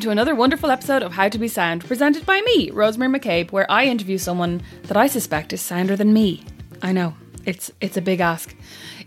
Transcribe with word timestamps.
Welcome 0.00 0.16
to 0.16 0.22
another 0.22 0.34
wonderful 0.34 0.70
episode 0.70 1.02
of 1.02 1.12
How 1.12 1.28
to 1.28 1.38
Be 1.38 1.46
Sound, 1.46 1.84
presented 1.84 2.24
by 2.24 2.40
me, 2.40 2.70
Rosemary 2.70 3.20
MacCabe, 3.20 3.52
where 3.52 3.70
I 3.70 3.84
interview 3.84 4.16
someone 4.16 4.62
that 4.84 4.96
I 4.96 5.06
suspect 5.06 5.52
is 5.52 5.60
sounder 5.60 5.94
than 5.94 6.14
me. 6.14 6.42
I 6.80 6.92
know, 6.92 7.16
it's 7.44 7.70
it's 7.82 7.98
a 7.98 8.00
big 8.00 8.20
ask. 8.20 8.56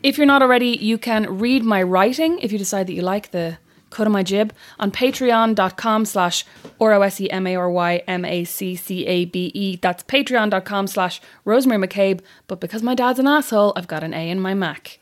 If 0.04 0.20
you're 0.20 0.28
not 0.28 0.44
already, 0.44 0.78
you 0.80 1.00
can 1.00 1.40
read 1.40 1.64
my 1.64 1.82
writing 1.82 2.38
if 2.44 2.52
you 2.52 2.60
decide 2.60 2.86
that 2.86 2.94
you 2.94 3.02
like 3.02 3.32
the 3.32 3.58
cut 3.90 4.06
of 4.06 4.14
my 4.14 4.22
jib 4.22 4.54
on 4.78 4.92
patreon.com 4.92 6.06
slash 6.06 6.46
R-O-S-E-M-A-R-Y-M-A-C-C-A-B-E. 6.80 9.76
That's 9.78 10.04
patreon.com 10.04 10.86
slash 10.86 11.22
Rosemary 11.44 11.88
MacCabe, 11.88 12.22
but 12.46 12.60
because 12.60 12.84
my 12.84 12.94
dad's 12.94 13.18
an 13.18 13.26
asshole, 13.26 13.74
I've 13.76 13.88
got 13.88 14.04
an 14.04 14.14
A 14.14 14.30
in 14.30 14.40
my 14.40 14.54
Mac. 14.54 15.00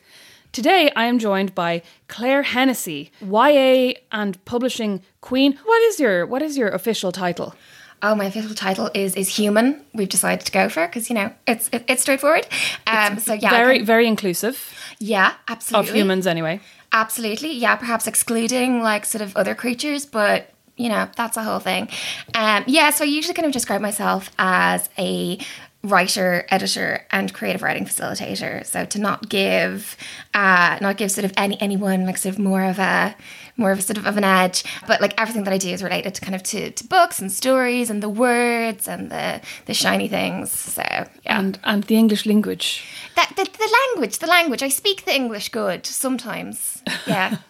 Today, 0.51 0.91
I 0.97 1.05
am 1.05 1.17
joined 1.17 1.55
by 1.55 1.81
Claire 2.09 2.43
Hennessy, 2.43 3.09
YA 3.21 3.93
and 4.11 4.43
publishing 4.43 5.01
queen. 5.21 5.57
What 5.63 5.81
is 5.83 5.97
your 5.99 6.25
what 6.25 6.41
is 6.41 6.57
your 6.57 6.67
official 6.67 7.13
title? 7.13 7.55
Oh, 8.03 8.15
my 8.15 8.25
official 8.25 8.53
title 8.53 8.89
is 8.93 9.15
is 9.15 9.29
human. 9.29 9.81
We've 9.93 10.09
decided 10.09 10.45
to 10.45 10.51
go 10.51 10.67
for 10.67 10.87
because 10.87 11.09
you 11.09 11.15
know 11.15 11.31
it's 11.47 11.69
it, 11.71 11.85
it's 11.87 12.01
straightforward. 12.01 12.47
Um, 12.85 13.17
so 13.19 13.33
yeah, 13.33 13.49
very 13.51 13.77
can- 13.77 13.85
very 13.85 14.07
inclusive 14.07 14.73
yeah, 14.99 15.35
absolutely 15.47 15.89
of 15.89 15.95
humans 15.95 16.27
anyway. 16.27 16.59
Absolutely, 16.91 17.53
yeah. 17.53 17.77
Perhaps 17.77 18.05
excluding 18.05 18.81
like 18.83 19.05
sort 19.05 19.21
of 19.21 19.37
other 19.37 19.55
creatures, 19.55 20.05
but 20.05 20.49
you 20.75 20.89
know 20.89 21.07
that's 21.15 21.37
a 21.37 21.43
whole 21.43 21.59
thing. 21.59 21.87
Um, 22.35 22.65
yeah, 22.67 22.89
so 22.89 23.05
I 23.05 23.07
usually 23.07 23.35
kind 23.35 23.45
of 23.45 23.53
describe 23.53 23.79
myself 23.79 24.29
as 24.37 24.89
a 24.97 25.37
writer, 25.83 26.45
editor, 26.49 27.05
and 27.11 27.33
creative 27.33 27.61
writing 27.63 27.85
facilitator. 27.85 28.65
So 28.65 28.85
to 28.85 28.99
not 28.99 29.29
give, 29.29 29.97
uh, 30.33 30.77
not 30.79 30.97
give 30.97 31.11
sort 31.11 31.25
of 31.25 31.33
any 31.35 31.59
anyone 31.59 32.05
like 32.05 32.17
sort 32.17 32.35
of 32.35 32.39
more 32.39 32.63
of 32.63 32.79
a 32.79 33.15
more 33.57 33.71
of 33.71 33.79
a 33.79 33.81
sort 33.81 33.97
of, 33.97 34.07
of 34.07 34.17
an 34.17 34.23
edge, 34.23 34.63
but 34.87 35.01
like 35.01 35.19
everything 35.19 35.43
that 35.43 35.53
I 35.53 35.57
do 35.57 35.69
is 35.69 35.83
related 35.83 36.15
to 36.15 36.21
kind 36.21 36.35
of 36.35 36.43
to, 36.43 36.71
to 36.71 36.87
books 36.87 37.19
and 37.19 37.31
stories 37.31 37.89
and 37.89 38.01
the 38.01 38.09
words 38.09 38.87
and 38.87 39.11
the 39.11 39.41
the 39.65 39.73
shiny 39.73 40.07
things. 40.07 40.51
So 40.51 40.83
yeah. 40.83 41.39
And 41.39 41.59
and 41.63 41.83
the 41.83 41.95
English 41.95 42.25
language. 42.25 42.85
That, 43.15 43.33
the, 43.35 43.43
the 43.43 43.77
language, 43.93 44.19
the 44.19 44.27
language. 44.27 44.63
I 44.63 44.69
speak 44.69 45.05
the 45.05 45.13
English 45.13 45.49
good 45.49 45.85
sometimes. 45.85 46.81
Yeah. 47.07 47.37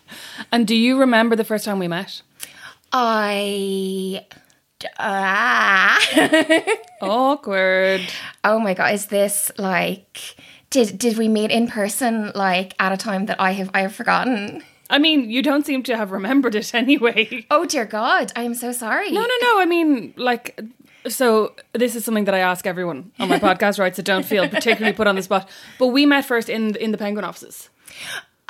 And 0.51 0.67
do 0.67 0.75
you 0.75 0.99
remember 0.99 1.35
the 1.37 1.45
first 1.45 1.63
time 1.63 1.79
we 1.79 1.87
met? 1.87 2.21
I. 2.91 4.25
Ah. 4.99 5.97
Awkward. 7.01 8.01
oh 8.43 8.59
my 8.59 8.73
god! 8.73 8.93
Is 8.93 9.07
this 9.07 9.51
like? 9.57 10.35
Did 10.69 10.97
did 10.97 11.17
we 11.17 11.27
meet 11.27 11.51
in 11.51 11.67
person 11.67 12.31
like 12.33 12.73
at 12.79 12.91
a 12.91 12.97
time 12.97 13.25
that 13.25 13.39
I 13.41 13.51
have 13.51 13.69
I 13.73 13.81
have 13.81 13.93
forgotten? 13.93 14.63
I 14.89 14.99
mean, 14.99 15.29
you 15.29 15.41
don't 15.41 15.65
seem 15.65 15.83
to 15.83 15.95
have 15.97 16.11
remembered 16.11 16.55
it 16.55 16.73
anyway. 16.83 17.45
Oh 17.51 17.65
dear 17.65 17.85
God! 17.85 18.31
I 18.35 18.43
am 18.43 18.53
so 18.53 18.71
sorry. 18.71 19.11
No, 19.11 19.21
no, 19.21 19.35
no. 19.41 19.59
I 19.59 19.65
mean, 19.65 20.13
like, 20.17 20.59
so 21.07 21.53
this 21.73 21.95
is 21.95 22.03
something 22.05 22.25
that 22.25 22.33
I 22.35 22.39
ask 22.39 22.65
everyone 22.67 23.11
on 23.19 23.29
my 23.29 23.39
podcast, 23.47 23.79
right? 23.79 23.95
So 23.95 24.01
don't 24.03 24.25
feel 24.25 24.47
particularly 24.47 24.95
put 24.95 25.07
on 25.07 25.15
the 25.15 25.23
spot. 25.23 25.49
But 25.79 25.87
we 25.87 26.05
met 26.05 26.25
first 26.25 26.49
in 26.49 26.75
in 26.75 26.91
the 26.91 26.97
Penguin 26.97 27.25
offices. 27.25 27.69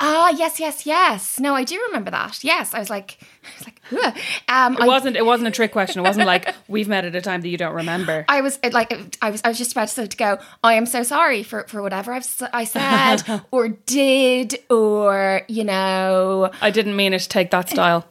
Ah, 0.04 0.30
yes, 0.36 0.58
yes, 0.58 0.84
yes. 0.84 1.38
No, 1.38 1.54
I 1.54 1.62
do 1.62 1.80
remember 1.86 2.10
that. 2.10 2.42
Yes, 2.42 2.74
I 2.74 2.80
was 2.80 2.90
like, 2.90 3.18
I 3.44 3.48
was 3.58 3.66
like, 3.66 3.80
"Ugh." 3.92 4.22
um, 4.48 4.74
It 4.74 4.80
I- 4.82 4.86
wasn't. 4.88 5.16
It 5.16 5.24
wasn't 5.24 5.46
a 5.48 5.52
trick 5.52 5.70
question. 5.70 6.00
It 6.00 6.08
wasn't 6.08 6.26
like 6.26 6.52
we've 6.68 6.88
met 6.88 7.04
at 7.04 7.14
a 7.14 7.20
time 7.20 7.40
that 7.42 7.48
you 7.48 7.56
don't 7.56 7.74
remember. 7.74 8.24
I 8.28 8.40
was 8.40 8.58
it, 8.64 8.72
like, 8.72 9.16
I 9.22 9.30
was, 9.30 9.40
I 9.44 9.48
was 9.48 9.58
just 9.58 9.70
about 9.72 9.88
to, 9.88 10.08
to 10.08 10.16
go. 10.16 10.38
I 10.64 10.74
am 10.74 10.86
so 10.86 11.04
sorry 11.04 11.44
for 11.44 11.64
for 11.68 11.80
whatever 11.82 12.12
I've 12.12 12.26
I 12.52 12.64
said 12.64 13.42
or 13.52 13.68
did, 13.68 14.58
or 14.68 15.42
you 15.48 15.62
know, 15.64 16.50
I 16.60 16.70
didn't 16.70 16.96
mean 16.96 17.12
it 17.12 17.20
to 17.20 17.28
take 17.28 17.52
that 17.52 17.70
style. 17.70 18.04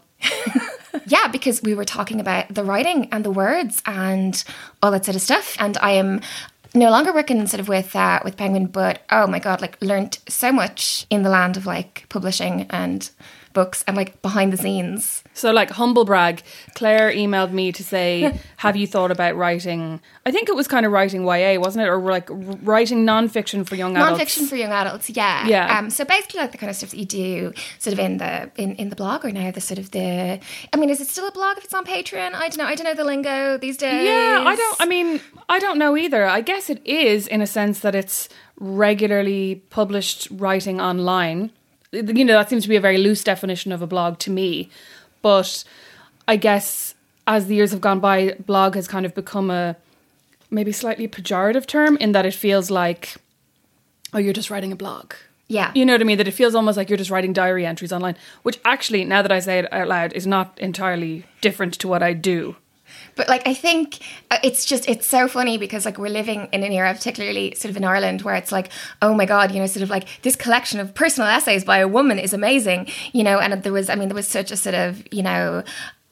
yeah, 1.07 1.27
because 1.27 1.61
we 1.63 1.73
were 1.73 1.83
talking 1.85 2.19
about 2.21 2.53
the 2.53 2.63
writing 2.63 3.09
and 3.11 3.25
the 3.25 3.31
words 3.31 3.81
and 3.85 4.43
all 4.81 4.91
that 4.91 5.03
sort 5.03 5.15
of 5.15 5.21
stuff. 5.21 5.55
And 5.59 5.77
I 5.81 5.91
am 5.91 6.21
no 6.73 6.89
longer 6.89 7.13
working 7.13 7.45
sort 7.47 7.59
of 7.59 7.67
with 7.67 7.95
uh, 7.95 8.19
with 8.23 8.37
Penguin, 8.37 8.67
but 8.67 9.01
oh 9.11 9.27
my 9.27 9.39
god, 9.39 9.61
like 9.61 9.77
learned 9.81 10.19
so 10.27 10.51
much 10.51 11.05
in 11.09 11.23
the 11.23 11.29
land 11.29 11.57
of 11.57 11.65
like 11.65 12.05
publishing 12.09 12.67
and 12.69 13.09
books 13.53 13.83
and 13.87 13.95
like 13.97 14.21
behind 14.21 14.53
the 14.53 14.57
scenes. 14.57 15.23
So, 15.33 15.51
like, 15.51 15.69
humble 15.71 16.03
brag, 16.03 16.43
Claire 16.75 17.11
emailed 17.11 17.51
me 17.51 17.71
to 17.71 17.83
say, 17.83 18.39
Have 18.57 18.75
you 18.75 18.85
thought 18.85 19.11
about 19.11 19.35
writing? 19.35 20.01
I 20.25 20.31
think 20.31 20.49
it 20.49 20.55
was 20.55 20.67
kind 20.67 20.85
of 20.85 20.91
writing 20.91 21.23
YA, 21.23 21.59
wasn't 21.59 21.85
it? 21.85 21.89
Or 21.89 21.99
like 21.99 22.27
writing 22.29 23.05
nonfiction 23.05 23.67
for 23.67 23.75
young 23.75 23.95
adults. 23.95 24.21
Nonfiction 24.21 24.47
for 24.47 24.55
young 24.55 24.71
adults, 24.71 25.09
yeah, 25.09 25.47
Yeah. 25.47 25.77
Um, 25.79 25.89
so 25.89 26.03
basically, 26.05 26.41
like 26.41 26.51
the 26.51 26.57
kind 26.57 26.69
of 26.69 26.75
stuff 26.75 26.91
that 26.91 26.97
you 26.97 27.05
do, 27.05 27.53
sort 27.79 27.93
of 27.93 27.99
in 27.99 28.17
the 28.17 28.51
in, 28.57 28.75
in 28.75 28.89
the 28.89 28.95
blog 28.95 29.23
or 29.25 29.31
now 29.31 29.51
the 29.51 29.61
sort 29.61 29.79
of 29.79 29.91
the. 29.91 30.39
I 30.73 30.77
mean, 30.77 30.89
is 30.89 30.99
it 31.01 31.07
still 31.07 31.27
a 31.27 31.31
blog 31.31 31.57
if 31.57 31.63
it's 31.63 31.73
on 31.73 31.85
Patreon? 31.85 32.33
I 32.33 32.49
don't 32.49 32.57
know. 32.57 32.65
I 32.65 32.75
don't 32.75 32.85
know 32.85 32.93
the 32.93 33.03
lingo 33.03 33.57
these 33.57 33.77
days. 33.77 34.05
Yeah, 34.05 34.43
I 34.45 34.55
don't. 34.55 34.77
I 34.81 34.85
mean, 34.85 35.21
I 35.49 35.59
don't 35.59 35.77
know 35.77 35.95
either. 35.97 36.25
I 36.25 36.41
guess 36.41 36.69
it 36.69 36.85
is 36.85 37.27
in 37.27 37.41
a 37.41 37.47
sense 37.47 37.79
that 37.79 37.95
it's 37.95 38.29
regularly 38.59 39.63
published 39.69 40.27
writing 40.31 40.79
online. 40.79 41.51
You 41.91 42.25
know, 42.25 42.33
that 42.33 42.49
seems 42.49 42.63
to 42.63 42.69
be 42.69 42.75
a 42.75 42.81
very 42.81 42.97
loose 42.97 43.23
definition 43.23 43.71
of 43.71 43.81
a 43.81 43.87
blog 43.87 44.19
to 44.19 44.31
me. 44.31 44.69
But 45.21 45.63
I 46.27 46.37
guess 46.37 46.95
as 47.27 47.47
the 47.47 47.55
years 47.55 47.71
have 47.71 47.81
gone 47.81 47.99
by, 47.99 48.35
blog 48.45 48.75
has 48.75 48.87
kind 48.87 49.05
of 49.05 49.13
become 49.13 49.49
a 49.51 49.75
maybe 50.49 50.71
slightly 50.71 51.07
pejorative 51.07 51.65
term 51.65 51.97
in 51.97 52.11
that 52.11 52.25
it 52.25 52.33
feels 52.33 52.71
like, 52.71 53.15
oh, 54.13 54.17
you're 54.17 54.33
just 54.33 54.49
writing 54.49 54.71
a 54.71 54.75
blog. 54.75 55.13
Yeah. 55.47 55.71
You 55.75 55.85
know 55.85 55.93
what 55.93 56.01
I 56.01 56.05
mean? 56.05 56.17
That 56.17 56.29
it 56.29 56.33
feels 56.33 56.55
almost 56.55 56.77
like 56.77 56.89
you're 56.89 56.97
just 56.97 57.11
writing 57.11 57.33
diary 57.33 57.65
entries 57.65 57.91
online, 57.91 58.15
which 58.43 58.59
actually, 58.63 59.03
now 59.03 59.21
that 59.21 59.31
I 59.31 59.39
say 59.39 59.59
it 59.59 59.73
out 59.73 59.89
loud, 59.89 60.13
is 60.13 60.25
not 60.25 60.57
entirely 60.59 61.25
different 61.41 61.73
to 61.79 61.89
what 61.89 62.01
I 62.01 62.13
do. 62.13 62.55
But 63.15 63.29
like, 63.29 63.47
I 63.47 63.53
think 63.53 63.99
uh, 64.29 64.37
it's 64.43 64.65
just 64.65 64.87
it's 64.87 65.05
so 65.05 65.27
funny 65.27 65.57
because 65.57 65.85
like 65.85 65.97
we're 65.97 66.09
living 66.09 66.47
in 66.51 66.63
an 66.63 66.71
era, 66.71 66.93
particularly 66.93 67.55
sort 67.55 67.69
of 67.69 67.77
in 67.77 67.83
Ireland, 67.83 68.21
where 68.21 68.35
it's 68.35 68.51
like, 68.51 68.69
oh 69.01 69.13
my 69.13 69.25
god, 69.25 69.51
you 69.51 69.59
know, 69.59 69.67
sort 69.67 69.83
of 69.83 69.89
like 69.89 70.07
this 70.21 70.35
collection 70.35 70.79
of 70.79 70.93
personal 70.93 71.29
essays 71.29 71.63
by 71.63 71.77
a 71.79 71.87
woman 71.87 72.19
is 72.19 72.33
amazing, 72.33 72.87
you 73.13 73.23
know. 73.23 73.39
And 73.39 73.63
there 73.63 73.73
was, 73.73 73.89
I 73.89 73.95
mean, 73.95 74.09
there 74.09 74.15
was 74.15 74.27
such 74.27 74.51
a 74.51 74.57
sort 74.57 74.75
of, 74.75 75.03
you 75.11 75.23
know. 75.23 75.63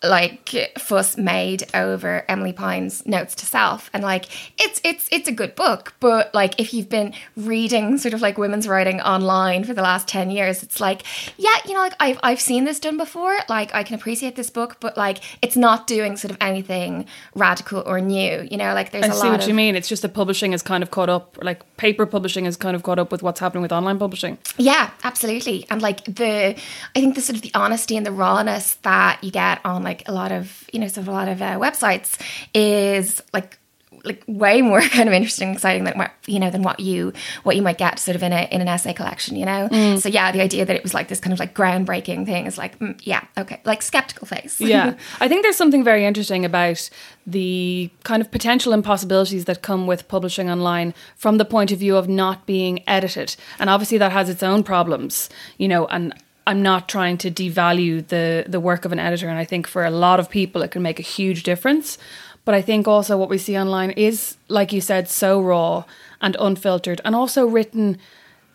Like 0.02 0.72
fuss 0.78 1.18
made 1.18 1.64
over 1.74 2.24
Emilie 2.30 2.54
Pine's 2.54 3.06
notes 3.06 3.36
to 3.36 3.46
self, 3.46 3.90
and 3.94 4.02
like 4.02 4.26
it's 4.58 4.80
it's 4.84 5.10
it's 5.12 5.28
a 5.28 5.32
good 5.32 5.56
book, 5.56 5.94
but 6.00 6.34
like 6.34 6.60
if 6.60 6.74
you've 6.74 6.90
been 6.90 7.14
reading 7.36 7.98
sort 7.98 8.14
of 8.14 8.22
like 8.22 8.38
women's 8.38 8.68
writing 8.68 9.02
online 9.02 9.66
for 9.66 9.74
the 9.74 9.82
last 9.82 10.08
ten 10.08 10.32
years, 10.32 10.64
it's 10.64 10.80
like 10.80 11.04
yeah, 11.38 11.56
you 11.66 11.74
know, 11.74 11.82
like 11.82 11.96
I've 12.00 12.20
I've 12.24 12.40
seen 12.40 12.64
this 12.64 12.80
done 12.80 12.96
before, 12.96 13.38
like 13.50 13.76
I 13.76 13.84
can 13.84 13.96
appreciate 13.96 14.36
this 14.36 14.50
book, 14.50 14.78
but 14.80 14.96
like 14.96 15.20
it's 15.42 15.58
not 15.58 15.88
doing 15.88 16.16
sort 16.16 16.31
of 16.31 16.38
anything 16.40 17.06
radical 17.36 17.84
or 17.86 18.00
new, 18.00 18.48
you 18.50 18.58
know, 18.58 18.74
like 18.74 18.92
there's 18.92 19.04
I 19.04 19.08
a 19.08 19.14
see 19.14 19.30
what 19.30 19.42
of 19.42 19.48
you 19.48 19.54
mean. 19.54 19.76
It's 19.76 19.90
just 19.90 20.02
that 20.04 20.14
publishing 20.14 20.54
is 20.54 20.62
kind 20.62 20.84
of 20.84 20.92
caught 20.92 21.10
up, 21.10 21.38
like 21.42 21.66
paper 21.78 22.06
publishing 22.06 22.46
is 22.46 22.56
kind 22.56 22.75
of 22.75 22.84
caught 22.84 23.00
up 23.00 23.12
with 23.12 23.24
what's 23.24 23.40
happening 23.40 23.62
with 23.62 23.72
online 23.72 24.00
publishing. 24.00 24.38
Yeah, 24.57 24.92
absolutely. 25.04 25.66
And 25.69 25.81
like 25.81 26.04
the, 26.06 26.56
I 26.96 27.00
think 27.00 27.16
the 27.16 27.22
sort 27.22 27.36
of 27.36 27.42
the 27.42 27.51
honesty 27.56 27.98
and 27.98 28.06
the 28.06 28.12
rawness 28.12 28.75
that 28.84 29.24
you 29.24 29.31
get 29.31 29.60
on 29.66 29.81
like 29.84 29.88
a 30.07 30.12
lot 30.12 30.31
of, 30.31 30.65
you 30.71 30.80
know, 30.80 30.88
sort 30.88 31.03
of 31.03 31.07
a 31.07 31.12
lot 31.12 31.27
of 31.27 31.41
uh, 31.41 31.57
websites 31.57 32.19
is 32.53 33.21
like 33.33 33.59
like 34.06 34.24
way 34.27 34.62
more 34.62 34.81
kind 34.95 35.09
of 35.09 35.13
interesting 35.13 35.50
and 35.50 35.57
exciting 35.57 35.83
than 35.83 35.97
what 35.97 36.12
you 36.25 36.39
know 36.39 36.50
than 36.50 36.63
what 36.63 36.80
you 36.80 37.12
what 37.44 37.56
you 37.56 37.62
might 37.62 37.77
get 37.77 38.00
sort 38.00 38.15
of 38.15 38.24
in 38.24 38.31
a 38.31 38.47
in 38.51 38.62
an 38.62 38.68
essay 38.68 38.94
collection 38.94 39.36
you 39.36 39.45
know 39.45 39.68
so 40.00 40.07
yeah 40.07 40.31
the 40.31 40.41
idea 40.41 40.65
that 40.65 40.75
it 40.75 40.83
was 40.83 40.94
like 40.94 41.07
this 41.07 41.19
kind 41.19 41.33
of 41.33 41.39
like 41.39 41.53
groundbreaking 41.53 42.25
thing 42.25 42.45
is 42.45 42.57
like 42.57 42.77
mm, 42.80 42.97
yeah 43.03 43.25
okay 43.38 43.59
like 43.65 43.81
skeptical 43.81 44.25
face 44.25 44.62
yeah. 44.69 44.95
I 45.19 45.27
think 45.27 45.44
there's 45.44 45.56
something 45.56 45.83
very 45.83 46.06
interesting 46.06 46.45
about 46.45 46.89
the 47.25 47.89
kind 48.03 48.21
of 48.21 48.31
potential 48.31 48.74
impossibilities 48.74 49.45
that 49.45 49.62
come 49.62 49.88
with 49.88 50.07
publishing 50.07 50.50
online 50.50 50.94
from 51.15 51.38
the 51.38 51.45
point 51.45 51.71
of 51.71 51.80
view 51.80 51.95
of 51.95 52.09
not 52.09 52.45
being 52.45 52.81
edited. 52.88 53.36
And 53.59 53.69
obviously 53.69 53.97
that 54.00 54.12
has 54.12 54.30
its 54.30 54.41
own 54.41 54.63
problems, 54.63 55.30
you 55.57 55.68
know, 55.68 55.86
and 55.88 56.13
I'm 56.50 56.63
not 56.63 56.90
trying 56.90 57.19
to 57.19 57.30
devalue 57.30 58.06
the 58.07 58.44
the 58.48 58.60
work 58.60 58.84
of 58.84 58.92
an 58.92 58.98
editor 58.98 59.30
and 59.30 59.38
I 59.38 59.46
think 59.46 59.68
for 59.68 59.86
a 59.86 59.92
lot 59.92 60.19
of 60.19 60.30
people 60.30 60.63
it 60.63 60.72
can 60.72 60.81
make 60.81 61.00
a 61.00 61.04
huge 61.04 61.44
difference. 61.44 62.00
But 62.44 62.56
I 62.56 62.63
think 62.63 62.88
also 62.88 63.16
what 63.16 63.30
we 63.30 63.38
see 63.38 63.56
online 63.60 63.92
is, 63.92 64.38
like 64.48 64.74
you 64.74 64.81
said, 64.81 65.07
so 65.07 65.40
raw 65.40 65.84
and 66.19 66.36
unfiltered, 66.40 67.00
and 67.06 67.16
also 67.16 67.46
written 67.46 68.00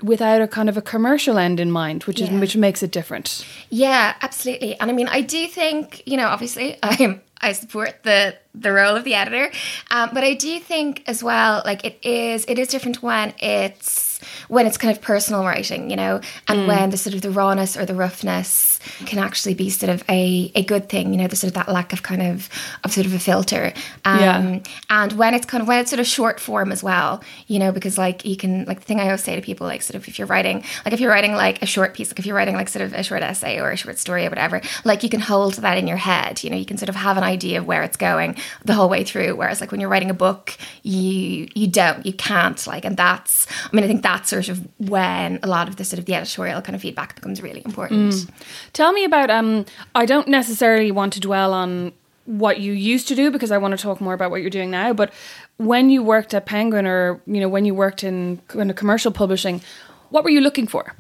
without 0.03 0.43
a 0.43 0.49
kind 0.49 0.69
of 0.69 0.77
a 0.77 0.83
commercial 0.83 1.39
end 1.39 1.61
in 1.61 1.71
mind, 1.71 2.03
which 2.05 2.21
is 2.21 2.29
which 2.31 2.57
makes 2.57 2.83
it 2.83 2.91
different. 2.91 3.47
Yeah, 3.71 4.15
absolutely. 4.21 4.79
And 4.81 4.91
I 4.91 4.95
mean, 4.95 5.07
I 5.07 5.21
do 5.21 5.47
think 5.47 6.03
you 6.07 6.17
know, 6.17 6.27
obviously, 6.27 6.77
I'm 6.83 7.21
I 7.41 7.53
support 7.53 8.03
the 8.03 8.35
the 8.55 8.73
role 8.73 8.97
of 8.97 9.05
the 9.05 9.15
editor, 9.15 9.53
um, 9.91 10.11
but 10.13 10.25
I 10.25 10.35
do 10.35 10.59
think 10.59 11.05
as 11.07 11.23
well, 11.23 11.63
like 11.65 11.85
it 11.85 11.99
is 12.03 12.45
it 12.49 12.59
is 12.59 12.69
different 12.69 13.03
when 13.03 13.35
it's 13.39 14.14
when 14.49 14.67
it's 14.67 14.79
kind 14.79 14.95
of 14.97 15.03
personal 15.03 15.45
writing, 15.45 15.91
you 15.91 15.97
know, 15.97 16.21
and 16.49 16.61
mm. 16.61 16.67
when 16.67 16.91
the 16.91 16.97
sort 16.97 17.15
of 17.15 17.23
the 17.23 17.31
rawness 17.31 17.77
or 17.77 17.85
the 17.85 17.95
roughness 17.95 18.74
can 19.07 19.19
actually 19.19 19.55
be 19.55 19.71
sort 19.71 19.91
of 19.91 20.03
a, 20.09 20.51
a 20.55 20.63
good 20.63 20.89
thing, 20.89 21.13
you 21.13 21.19
know, 21.19 21.27
the 21.29 21.37
sort 21.37 21.49
of 21.49 21.55
that 21.55 21.69
lack 21.69 21.93
of 21.93 22.03
kind 22.03 22.23
of 22.23 22.49
of 22.85 22.93
sort 22.93 23.07
of 23.07 23.15
a 23.15 23.19
filter. 23.19 23.73
Um, 24.05 24.21
Yeah. 24.21 24.59
and 24.91 25.13
when 25.15 25.35
it's 25.35 25.47
kind 25.47 25.61
of 25.63 25.69
when 25.69 25.79
it's 25.81 25.91
sort 25.91 26.01
of 26.01 26.07
short 26.07 26.41
form 26.41 26.73
as 26.73 26.83
well, 26.83 27.23
you 27.47 27.59
know, 27.59 27.73
because 27.73 27.99
like 27.99 28.25
you 28.25 28.37
can 28.37 28.65
like 28.65 28.81
the 28.81 28.87
thing 28.87 29.01
I 29.01 29.05
always 29.05 29.23
say 29.23 29.37
to 29.37 29.43
people, 29.43 29.67
like 29.67 29.83
sort 29.83 29.97
of 29.97 30.09
if 30.09 30.19
you're 30.19 30.27
writing 30.29 30.65
like 30.85 30.93
if 30.95 31.01
you're 31.01 31.11
writing 31.11 31.33
like 31.35 31.63
a 31.63 31.67
short 31.67 31.95
piece, 31.95 32.11
like 32.11 32.19
if 32.19 32.27
you're 32.27 32.37
writing 32.37 32.55
like 32.55 32.69
sort 32.69 32.85
of 32.85 32.93
a 32.93 33.03
short 33.03 33.23
essay 33.23 33.59
or 33.61 33.71
a 33.71 33.77
short 33.77 33.99
story 33.99 34.27
or 34.27 34.31
whatever, 34.31 34.61
like 34.85 35.03
you 35.03 35.09
can 35.09 35.21
hold 35.21 35.55
that 35.55 35.79
in 35.79 35.87
your 35.87 35.97
head, 35.97 36.43
you 36.43 36.51
know, 36.51 36.57
you 36.57 36.65
can 36.67 36.79
sort 36.79 36.89
of 36.89 36.97
have 36.97 37.17
an 37.17 37.25
idea 37.25 37.59
of 37.59 37.67
where 37.67 37.83
it's 37.83 37.97
going 37.97 38.37
the 38.65 38.75
whole 38.75 38.89
way 38.89 39.05
through. 39.05 39.35
Whereas 39.37 39.61
like 39.61 39.71
when 39.71 39.81
you're 39.81 39.91
writing 39.91 40.11
a 40.11 40.15
book, 40.15 40.57
you 40.83 41.49
you 41.55 41.67
don't, 41.67 42.05
you 42.07 42.13
can't 42.13 42.65
like 42.67 42.85
and 42.85 42.97
that's 42.97 43.47
I 43.71 43.75
mean 43.75 43.85
I 43.85 43.89
think 43.89 44.03
that's 44.03 44.29
sort 44.31 44.49
of 44.49 44.67
when 44.79 45.39
a 45.43 45.47
lot 45.47 45.69
of 45.69 45.77
the 45.77 45.85
sort 45.85 45.99
of 45.99 46.05
the 46.07 46.15
editorial 46.15 46.61
kind 46.63 46.77
of 46.77 46.83
feedback 46.83 47.15
becomes 47.15 47.43
really 47.43 47.63
important. 47.65 48.27
Tell 48.75 48.93
me 48.93 49.05
about 49.05 49.31
um 49.31 49.65
I 49.95 50.05
don't 50.05 50.29
necessarily 50.29 50.91
want 50.91 51.15
to 51.15 51.21
dwell 51.21 51.55
on 51.55 51.93
what 52.27 52.61
you 52.61 52.73
used 52.73 53.09
to 53.09 53.15
do 53.15 53.31
because 53.31 53.51
I 53.51 53.59
want 53.59 53.77
to 53.77 53.83
talk 53.83 54.01
more 54.01 54.15
about 54.15 54.31
what 54.31 54.41
you're 54.41 54.51
doing 54.51 54.71
now, 54.71 54.93
but 54.93 55.13
when 55.57 55.91
you 55.91 56.03
worked 56.03 56.35
at 56.35 56.45
Penguin 56.45 56.87
or 56.87 57.23
you 57.27 57.41
know 57.41 57.49
when 57.49 57.65
you 57.65 57.75
worked 57.75 58.05
in 58.05 58.43
of 58.53 58.77
commercial 58.77 59.13
publishing, 59.13 59.63
what 60.11 60.25
were 60.25 60.31
you 60.31 60.41
looking 60.41 60.67
for? 60.67 60.95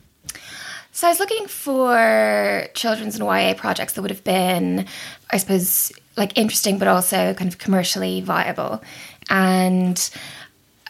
So 0.93 1.09
I 1.09 1.11
was 1.11 1.19
looking 1.19 1.49
for 1.49 2.69
children's 2.75 3.19
and 3.19 3.25
YA 3.25 3.55
projects 3.55 3.95
that 3.95 4.03
would 4.03 4.13
have 4.13 4.23
been, 4.23 4.87
I 5.31 5.39
suppose, 5.39 5.91
like 6.17 6.39
interesting, 6.39 6.79
but 6.79 6.87
also 6.87 7.35
kind 7.35 7.51
of 7.51 7.59
commercially 7.59 8.21
viable. 8.21 8.81
And 9.29 9.99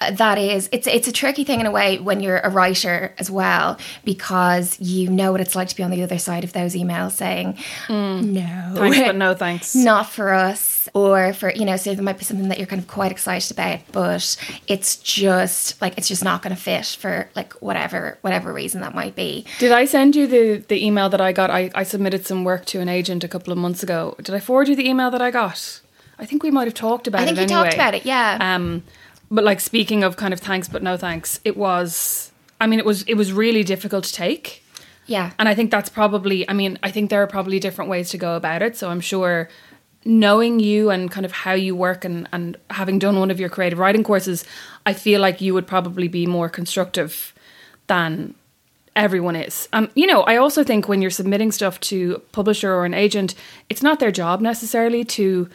that 0.01 0.39
is, 0.39 0.69
it's 0.73 0.87
it's 0.87 1.09
a 1.09 1.13
tricky 1.13 1.45
thing 1.45 1.61
in 1.61 1.67
a 1.67 1.71
way 1.71 1.99
when 1.99 2.21
you're 2.21 2.39
a 2.39 2.51
writer 2.51 3.15
as 3.19 3.31
well, 3.31 3.79
because 4.05 4.79
you 4.81 5.09
know 5.09 5.33
what 5.33 5.41
it's 5.41 5.55
like 5.55 5.69
to 5.69 5.77
be 5.77 5.83
on 5.83 5.91
the 5.91 6.03
other 6.03 6.19
side 6.19 6.45
of 6.45 6.53
those 6.53 6.75
emails 6.75 7.13
saying, 7.13 7.57
no, 7.89 8.73
Thanks, 8.75 8.99
but 8.99 9.17
no 9.17 9.35
thanks. 9.45 9.75
not 9.75 10.09
for 10.11 10.33
us 10.33 10.89
or 10.93 11.33
for 11.33 11.51
you 11.53 11.65
know 11.65 11.77
so 11.77 11.95
there 11.95 12.05
might 12.05 12.19
be 12.19 12.25
something 12.25 12.49
that 12.49 12.59
you're 12.59 12.67
kind 12.67 12.81
of 12.83 12.87
quite 12.89 13.11
excited 13.11 13.51
about 13.51 13.81
but 13.93 14.37
it's 14.69 14.97
just 14.97 15.81
like 15.81 15.97
it's 15.97 16.09
just 16.09 16.23
not 16.23 16.43
going 16.43 16.55
to 16.55 16.61
fit 16.61 16.85
for 16.85 17.29
like 17.35 17.55
whatever 17.55 18.19
whatever 18.21 18.53
reason 18.53 18.83
that 18.83 18.95
might 18.95 19.17
be 19.17 19.47
Did 19.59 19.73
I 19.73 19.87
send 19.87 20.15
you 20.15 20.27
the, 20.27 20.59
the 20.69 20.85
email 20.85 21.09
that 21.09 21.21
I 21.21 21.33
got? 21.33 21.51
I, 21.51 21.71
I 21.75 21.85
submitted 21.85 22.27
some 22.27 22.45
work 22.45 22.67
to 22.67 22.81
an 22.81 22.89
agent 22.89 23.25
a 23.25 23.29
couple 23.29 23.53
of 23.53 23.59
months 23.59 23.83
ago. 23.83 24.15
Did 24.19 24.35
I 24.35 24.41
forward 24.41 24.69
you 24.69 24.77
the 24.77 24.87
email 24.89 25.11
that 25.11 25.23
I 25.23 25.31
got? 25.31 25.81
I 26.19 26.27
think 26.27 26.43
we 26.43 26.51
might 26.51 26.67
have 26.67 26.75
talked 26.75 27.07
about 27.07 27.23
it. 27.23 27.23
I 27.23 27.27
think 27.27 27.39
you 27.39 27.43
anyway. 27.45 27.63
talked 27.63 27.75
about 27.75 27.95
it, 27.95 28.05
yeah. 28.05 28.39
Um, 28.41 28.85
but 29.31 29.45
like 29.45 29.61
speaking 29.61 30.03
of 30.03 30.17
kind 30.17 30.33
of 30.33 30.41
thanks 30.41 30.69
but 30.69 30.83
no 30.83 30.97
thanks, 30.97 31.41
it 31.45 31.57
was. 31.57 32.31
I 32.61 32.67
mean, 32.67 32.79
it 32.79 32.85
was 32.85 33.03
it 33.05 33.15
was 33.15 33.33
really 33.33 33.65
difficult 33.65 34.05
to 34.05 34.13
take. 34.13 34.63
yeah 35.07 35.33
And 35.39 35.49
I 35.49 35.55
think 35.55 35.71
that's 35.71 35.91
probably, 35.91 36.49
I 36.49 36.53
mean, 36.53 36.79
I 36.83 36.91
think 36.91 37.11
there 37.11 37.23
are 37.23 37.27
probably 37.27 37.59
different 37.61 37.91
ways 37.91 38.11
to 38.11 38.19
go 38.19 38.37
about 38.37 38.63
it. 38.63 38.77
So 38.77 38.89
I'm 38.89 39.01
sure 39.01 39.49
knowing 40.05 40.61
you 40.61 40.91
and 40.91 41.11
kind 41.11 41.27
of 41.27 41.33
how 41.33 41.53
you 41.53 41.75
work 41.75 42.05
and, 42.05 42.29
and 42.33 42.57
having 42.71 42.99
done 42.99 43.19
one 43.19 43.31
of 43.31 43.41
your 43.41 43.49
creative 43.49 43.79
writing 43.79 44.05
courses, 44.05 44.45
I 44.87 44.93
feel 44.93 45.21
like 45.21 45.41
you 45.41 45.55
would 45.55 45.67
probably 45.67 46.09
be 46.09 46.27
more 46.27 46.49
constructive 46.49 47.35
than 47.87 48.35
everyone 48.97 49.37
is. 49.37 49.69
Um, 49.73 49.91
you 49.95 50.07
know, 50.07 50.23
I 50.23 50.37
also 50.37 50.63
think 50.63 50.89
when 50.89 51.03
you're 51.03 51.11
submitting 51.11 51.53
stuff 51.53 51.81
to 51.81 52.15
a 52.17 52.19
publisher 52.19 52.73
or 52.73 52.85
an 52.85 52.95
agent, 52.95 53.35
it's 53.69 53.83
not 53.83 53.99
their 53.99 54.13
job 54.13 54.41
necessarily 54.41 55.05
to 55.05 55.49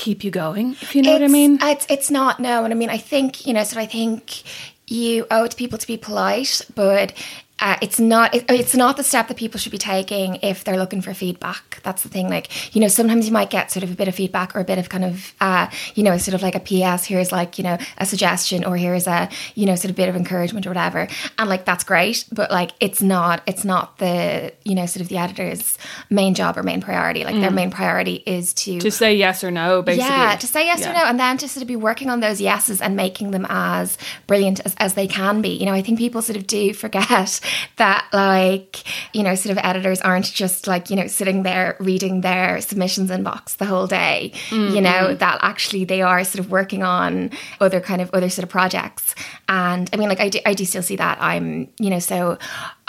keep 0.00 0.24
you 0.24 0.30
going, 0.30 0.72
if 0.80 0.94
you 0.94 1.02
know 1.02 1.12
what 1.12 1.22
I 1.22 1.28
mean. 1.28 1.58
It's 1.62 1.86
it's 1.88 2.10
not 2.10 2.40
no, 2.40 2.64
and 2.64 2.72
I 2.72 2.76
mean 2.76 2.90
I 2.90 2.98
think 2.98 3.46
you 3.46 3.52
know. 3.52 3.64
So 3.64 3.78
I 3.78 3.86
think 3.86 4.42
you 4.88 5.26
owe 5.30 5.44
it 5.44 5.52
to 5.52 5.56
people 5.56 5.78
to 5.78 5.86
be 5.86 5.96
polite, 5.96 6.62
but. 6.74 7.12
Uh, 7.60 7.76
it's 7.82 8.00
not. 8.00 8.34
It, 8.34 8.44
it's 8.48 8.74
not 8.74 8.96
the 8.96 9.04
step 9.04 9.28
that 9.28 9.36
people 9.36 9.58
should 9.60 9.72
be 9.72 9.78
taking 9.78 10.36
if 10.36 10.64
they're 10.64 10.78
looking 10.78 11.02
for 11.02 11.12
feedback. 11.12 11.80
That's 11.82 12.02
the 12.02 12.08
thing. 12.08 12.28
Like 12.28 12.74
you 12.74 12.80
know, 12.80 12.88
sometimes 12.88 13.26
you 13.26 13.32
might 13.32 13.50
get 13.50 13.70
sort 13.70 13.82
of 13.82 13.90
a 13.90 13.94
bit 13.94 14.08
of 14.08 14.14
feedback 14.14 14.56
or 14.56 14.60
a 14.60 14.64
bit 14.64 14.78
of 14.78 14.88
kind 14.88 15.04
of, 15.04 15.34
uh, 15.40 15.68
you 15.94 16.02
know, 16.02 16.16
sort 16.16 16.34
of 16.34 16.42
like 16.42 16.54
a 16.54 16.60
PS. 16.60 17.04
Here's 17.04 17.32
like 17.32 17.58
you 17.58 17.64
know 17.64 17.76
a 17.98 18.06
suggestion 18.06 18.64
or 18.64 18.76
here's 18.76 19.06
a 19.06 19.28
you 19.54 19.66
know 19.66 19.74
sort 19.74 19.90
of 19.90 19.96
bit 19.96 20.08
of 20.08 20.16
encouragement 20.16 20.66
or 20.66 20.70
whatever. 20.70 21.06
And 21.38 21.50
like 21.50 21.64
that's 21.64 21.84
great, 21.84 22.24
but 22.32 22.50
like 22.50 22.70
it's 22.80 23.02
not. 23.02 23.42
It's 23.46 23.64
not 23.64 23.98
the 23.98 24.52
you 24.64 24.74
know 24.74 24.86
sort 24.86 25.02
of 25.02 25.08
the 25.08 25.18
editor's 25.18 25.76
main 26.08 26.34
job 26.34 26.56
or 26.56 26.62
main 26.62 26.80
priority. 26.80 27.24
Like 27.24 27.40
their 27.40 27.50
main 27.50 27.70
priority 27.70 28.22
is 28.26 28.54
to 28.54 28.80
to 28.80 28.90
say 28.90 29.14
yes 29.16 29.44
or 29.44 29.50
no, 29.50 29.82
basically. 29.82 30.08
yeah, 30.08 30.36
to 30.36 30.46
say 30.46 30.64
yes 30.64 30.86
or 30.86 30.92
no, 30.92 31.04
and 31.04 31.20
then 31.20 31.36
to 31.38 31.48
sort 31.48 31.62
of 31.62 31.68
be 31.68 31.76
working 31.76 32.08
on 32.08 32.20
those 32.20 32.40
yeses 32.40 32.80
and 32.80 32.96
making 32.96 33.32
them 33.32 33.46
as 33.48 33.98
brilliant 34.26 34.60
as, 34.64 34.74
as 34.78 34.94
they 34.94 35.06
can 35.06 35.42
be. 35.42 35.50
You 35.50 35.66
know, 35.66 35.72
I 35.72 35.82
think 35.82 35.98
people 35.98 36.22
sort 36.22 36.36
of 36.36 36.46
do 36.46 36.72
forget 36.72 37.40
that, 37.76 38.06
like, 38.12 38.84
you 39.14 39.22
know, 39.22 39.34
sort 39.34 39.56
of 39.56 39.64
editors 39.64 40.00
aren't 40.00 40.32
just 40.32 40.66
like, 40.66 40.90
you 40.90 40.96
know, 40.96 41.06
sitting 41.06 41.42
there 41.42 41.76
reading 41.80 42.20
their 42.20 42.60
submissions 42.60 43.10
inbox 43.10 43.56
the 43.56 43.66
whole 43.66 43.86
day. 43.86 44.32
You 44.50 44.56
mm-hmm. 44.56 44.82
know, 44.82 45.14
that 45.14 45.38
actually 45.42 45.84
they 45.84 46.02
are 46.02 46.24
sort 46.24 46.44
of 46.44 46.50
working 46.50 46.82
on 46.82 47.30
other 47.60 47.80
kind 47.80 48.00
of 48.00 48.10
other 48.12 48.28
sort 48.28 48.44
of 48.44 48.50
projects. 48.50 49.14
And 49.48 49.88
I 49.92 49.96
mean, 49.96 50.08
like, 50.08 50.20
I 50.20 50.28
do, 50.28 50.38
I 50.46 50.54
do 50.54 50.64
still 50.64 50.82
see 50.82 50.96
that. 50.96 51.20
I'm, 51.20 51.68
you 51.78 51.90
know, 51.90 51.98
so 51.98 52.38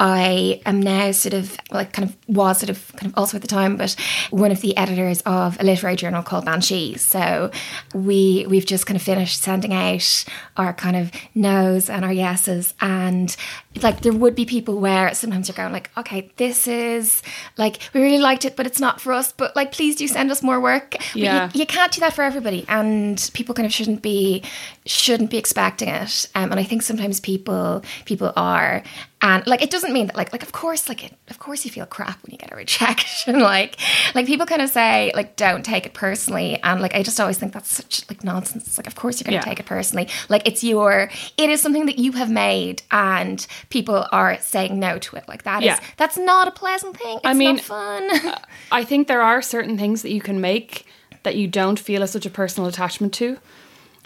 I 0.01 0.61
am 0.65 0.81
now 0.81 1.11
sort 1.11 1.35
of 1.35 1.55
like 1.69 1.93
kind 1.93 2.09
of 2.09 2.17
was 2.27 2.57
sort 2.57 2.71
of 2.71 2.91
kind 2.95 3.11
of 3.11 3.17
also 3.17 3.37
at 3.37 3.43
the 3.43 3.47
time, 3.47 3.77
but 3.77 3.95
one 4.31 4.51
of 4.51 4.61
the 4.61 4.75
editors 4.75 5.21
of 5.27 5.59
a 5.59 5.63
literary 5.63 5.95
journal 5.95 6.23
called 6.23 6.45
Banshee. 6.45 6.97
So 6.97 7.51
we 7.93 8.47
we've 8.49 8.65
just 8.65 8.87
kind 8.87 8.95
of 8.95 9.03
finished 9.03 9.41
sending 9.41 9.73
out 9.73 10.25
our 10.57 10.73
kind 10.73 10.95
of 10.95 11.11
no's 11.35 11.87
and 11.87 12.03
our 12.03 12.11
yeses, 12.11 12.73
and 12.81 13.35
like 13.83 14.01
there 14.01 14.11
would 14.11 14.33
be 14.33 14.43
people 14.51 14.75
where 14.79 15.13
sometimes 15.13 15.47
you're 15.47 15.55
going 15.55 15.71
like, 15.71 15.89
okay, 15.97 16.29
this 16.35 16.67
is 16.67 17.23
like 17.57 17.79
we 17.93 18.01
really 18.01 18.17
liked 18.19 18.43
it, 18.43 18.55
but 18.57 18.67
it's 18.67 18.81
not 18.81 18.99
for 18.99 19.13
us. 19.13 19.31
But 19.31 19.55
like, 19.55 19.71
please 19.71 19.95
do 19.95 20.07
send 20.07 20.29
us 20.29 20.43
more 20.43 20.59
work. 20.59 20.91
But 20.91 21.15
you- 21.15 21.23
Yeah. 21.23 21.49
you, 21.53 21.65
can't 21.65 21.91
do 21.93 22.01
that 22.01 22.13
for 22.13 22.23
everybody, 22.23 22.65
and 22.67 23.17
people 23.33 23.55
kind 23.55 23.65
of 23.65 23.73
shouldn't 23.73 24.01
be 24.01 24.43
shouldn't 24.85 25.29
be 25.31 25.37
expecting 25.37 25.87
it. 25.87 26.27
Um, 26.35 26.51
and 26.51 26.59
I 26.59 26.63
think 26.63 26.81
sometimes 26.81 27.19
people 27.21 27.81
people 28.05 28.33
are. 28.35 28.83
And 29.23 29.45
like 29.45 29.61
it 29.61 29.69
doesn't 29.69 29.93
mean 29.93 30.07
that 30.07 30.15
like 30.15 30.31
like 30.31 30.41
of 30.41 30.51
course 30.51 30.89
like 30.89 31.03
it, 31.03 31.15
of 31.29 31.37
course 31.37 31.63
you 31.63 31.69
feel 31.71 31.85
crap 31.85 32.23
when 32.23 32.31
you 32.31 32.37
get 32.37 32.51
a 32.51 32.55
rejection. 32.55 33.39
Like 33.51 33.77
like 34.15 34.25
people 34.25 34.45
kind 34.47 34.61
of 34.63 34.69
say 34.69 35.11
like 35.13 35.35
don't 35.35 35.63
take 35.63 35.85
it 35.85 35.93
personally. 35.93 36.59
And 36.63 36.81
like 36.81 36.95
I 36.95 37.03
just 37.03 37.19
always 37.19 37.37
think 37.37 37.53
that's 37.53 37.69
such 37.71 38.07
like 38.09 38.23
nonsense. 38.23 38.65
It's 38.67 38.77
like 38.77 38.87
of 38.87 38.95
course 38.95 39.19
you're 39.19 39.25
going 39.25 39.39
to 39.39 39.45
Yeah. 39.47 39.49
take 39.53 39.59
it 39.59 39.65
personally. 39.67 40.07
Like 40.29 40.47
it's 40.47 40.63
your 40.63 41.09
it 41.37 41.49
is 41.51 41.61
something 41.61 41.85
that 41.85 41.99
you 41.99 42.13
have 42.13 42.31
made 42.31 42.81
and 42.91 43.45
people 43.69 44.07
are 44.11 44.39
saying 44.41 44.79
no 44.79 44.97
to 44.99 45.15
it. 45.17 45.27
Like 45.27 45.43
that 45.43 45.61
is 45.61 45.65
Yeah. 45.67 45.79
that's 45.97 46.17
not 46.17 46.47
a 46.47 46.51
pleasant 46.51 46.97
thing. 46.97 47.17
It's 47.17 47.25
I 47.25 47.33
mean, 47.33 47.57
not 47.57 47.63
fun 47.65 48.09
uh, 48.27 48.39
I 48.71 48.83
think 48.83 49.07
there 49.07 49.21
are 49.21 49.41
certain 49.41 49.77
things 49.77 50.01
that 50.01 50.11
you 50.11 50.21
can 50.21 50.41
make 50.41 50.85
that 51.23 51.35
you 51.35 51.47
don't 51.47 51.77
feel 51.79 52.01
as 52.01 52.09
such 52.11 52.25
a 52.25 52.29
personal 52.31 52.67
attachment 52.67 53.13
to. 53.15 53.37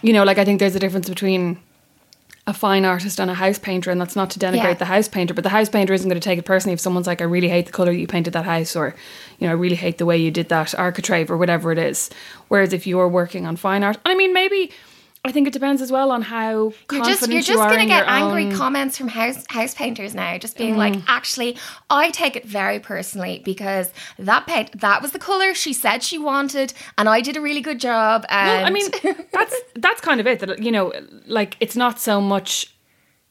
You 0.01 0.11
know, 0.11 0.23
like 0.25 0.37
I 0.37 0.43
think 0.43 0.59
there's 0.59 0.75
a 0.75 0.79
difference 0.79 1.07
between 1.07 1.57
a 2.47 2.53
fine 2.53 2.85
artist 2.85 3.19
and 3.19 3.31
a 3.31 3.33
house 3.33 3.57
painter, 3.57 3.89
and 3.89 3.99
that's 3.99 4.15
not 4.15 4.29
to 4.29 4.39
denigrate 4.39 4.55
Yeah. 4.63 4.73
the 4.75 4.85
house 4.85 5.07
painter, 5.07 5.33
but 5.33 5.43
the 5.43 5.49
house 5.49 5.67
painter 5.67 5.93
isn't 5.93 6.07
going 6.07 6.19
to 6.19 6.23
take 6.23 6.37
it 6.37 6.45
personally 6.45 6.73
if 6.73 6.79
someone's 6.79 7.07
like, 7.07 7.19
I 7.19 7.23
really 7.25 7.49
hate 7.49 7.65
the 7.65 7.71
colour 7.71 7.91
you 7.91 8.05
painted 8.05 8.33
that 8.33 8.45
house, 8.45 8.75
or, 8.75 8.93
you 9.39 9.47
know, 9.47 9.51
I 9.53 9.55
really 9.55 9.75
hate 9.75 9.97
the 9.97 10.05
way 10.05 10.17
you 10.17 10.29
did 10.29 10.49
that 10.49 10.75
architrave, 10.75 11.31
or 11.31 11.37
whatever 11.37 11.71
it 11.71 11.79
is. 11.79 12.11
Whereas 12.49 12.71
if 12.71 12.85
you're 12.85 13.07
working 13.07 13.47
on 13.47 13.55
fine 13.55 13.83
art, 13.83 13.97
I 14.05 14.13
mean, 14.13 14.31
maybe. 14.31 14.71
I 15.25 15.31
think 15.31 15.47
it 15.47 15.53
depends 15.53 15.81
as 15.81 15.91
well 15.91 16.11
on 16.11 16.21
how 16.21 16.71
You're 16.91 17.03
just 17.03 17.27
you're 17.29 17.41
just 17.41 17.59
are 17.59 17.67
going 17.69 17.79
to 17.81 17.85
get 17.87 18.05
angry 18.07 18.45
own- 18.45 18.51
Mm. 18.51 18.57
comments 18.57 18.97
from 18.97 19.07
house 19.07 19.43
house 19.49 19.73
painters 19.73 20.13
now, 20.13 20.37
just 20.37 20.55
being 20.57 20.77
like, 20.77 20.95
actually, 21.07 21.57
I 21.89 22.11
take 22.11 22.35
it 22.35 22.45
very 22.45 22.79
personally 22.79 23.41
because 23.43 23.91
that 24.19 24.45
paint 24.47 24.79
that 24.81 25.01
was 25.01 25.11
the 25.11 25.19
color 25.19 25.53
she 25.55 25.73
said 25.73 26.03
she 26.03 26.17
wanted, 26.17 26.73
and 26.97 27.09
I 27.09 27.21
did 27.21 27.35
a 27.37 27.41
really 27.41 27.61
good 27.61 27.79
job. 27.79 28.25
And 28.29 28.47
Well, 28.49 28.65
I 28.67 28.69
mean, 28.69 29.25
that's 29.33 29.55
that's 29.75 30.01
kind 30.01 30.19
of 30.21 30.27
it. 30.27 30.39
That 30.39 30.61
you 30.61 30.71
know, 30.71 30.93
like 31.25 31.57
it's 31.59 31.75
not 31.75 31.99
so 31.99 32.21
much 32.21 32.71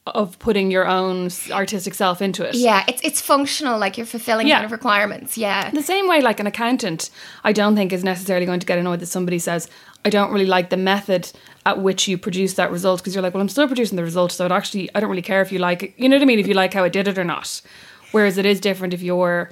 of 0.07 0.37
putting 0.37 0.69
your 0.69 0.87
own 0.87 1.29
artistic 1.51 1.95
self 1.95 2.21
into 2.21 2.43
it. 2.47 2.53
yeah, 2.55 2.83
it's 2.87 3.01
it's 3.03 3.21
functional, 3.21 3.79
like 3.79 3.97
you're 3.97 4.05
fulfilling 4.05 4.45
Yeah. 4.47 4.55
kind 4.57 4.65
of 4.65 4.71
requirements. 4.71 5.35
Yeah, 5.37 5.71
The 5.71 5.81
same 5.81 6.07
way, 6.07 6.21
like 6.21 6.39
an 6.39 6.45
accountant, 6.45 7.09
I 7.43 7.51
don't 7.53 7.75
think 7.75 7.91
is 7.91 8.03
necessarily 8.03 8.45
going 8.45 8.59
to 8.59 8.67
get 8.67 8.77
annoyed 8.77 8.99
that 8.99 9.07
somebody 9.07 9.39
says, 9.39 9.67
"I 10.03 10.09
don't 10.11 10.31
really 10.31 10.45
like 10.45 10.69
the 10.69 10.77
method 10.77 11.31
at 11.65 11.79
which 11.79 12.07
you 12.07 12.17
produce 12.17 12.53
that 12.53 12.71
result," 12.71 12.99
because 12.99 13.15
you're 13.15 13.23
like, 13.23 13.33
"Well, 13.33 13.41
I'm 13.41 13.49
still 13.49 13.67
producing 13.67 13.95
the 13.95 14.03
result, 14.03 14.31
so 14.31 14.45
it 14.45 14.51
actually, 14.51 14.89
I 14.93 14.99
don't 14.99 15.09
really 15.09 15.21
care 15.21 15.41
if 15.41 15.51
you 15.51 15.59
like 15.59 15.83
it. 15.83 15.93
You 15.97 16.09
know 16.09 16.15
what 16.15 16.23
I 16.23 16.25
mean? 16.25 16.39
If 16.39 16.47
you 16.47 16.53
like 16.53 16.73
how 16.73 16.83
I 16.83 16.89
did 16.89 17.07
it 17.07 17.17
or 17.17 17.23
not." 17.23 17.61
Whereas 18.11 18.37
it 18.37 18.45
is 18.45 18.59
different 18.59 18.93
if 18.93 19.01
you're 19.01 19.49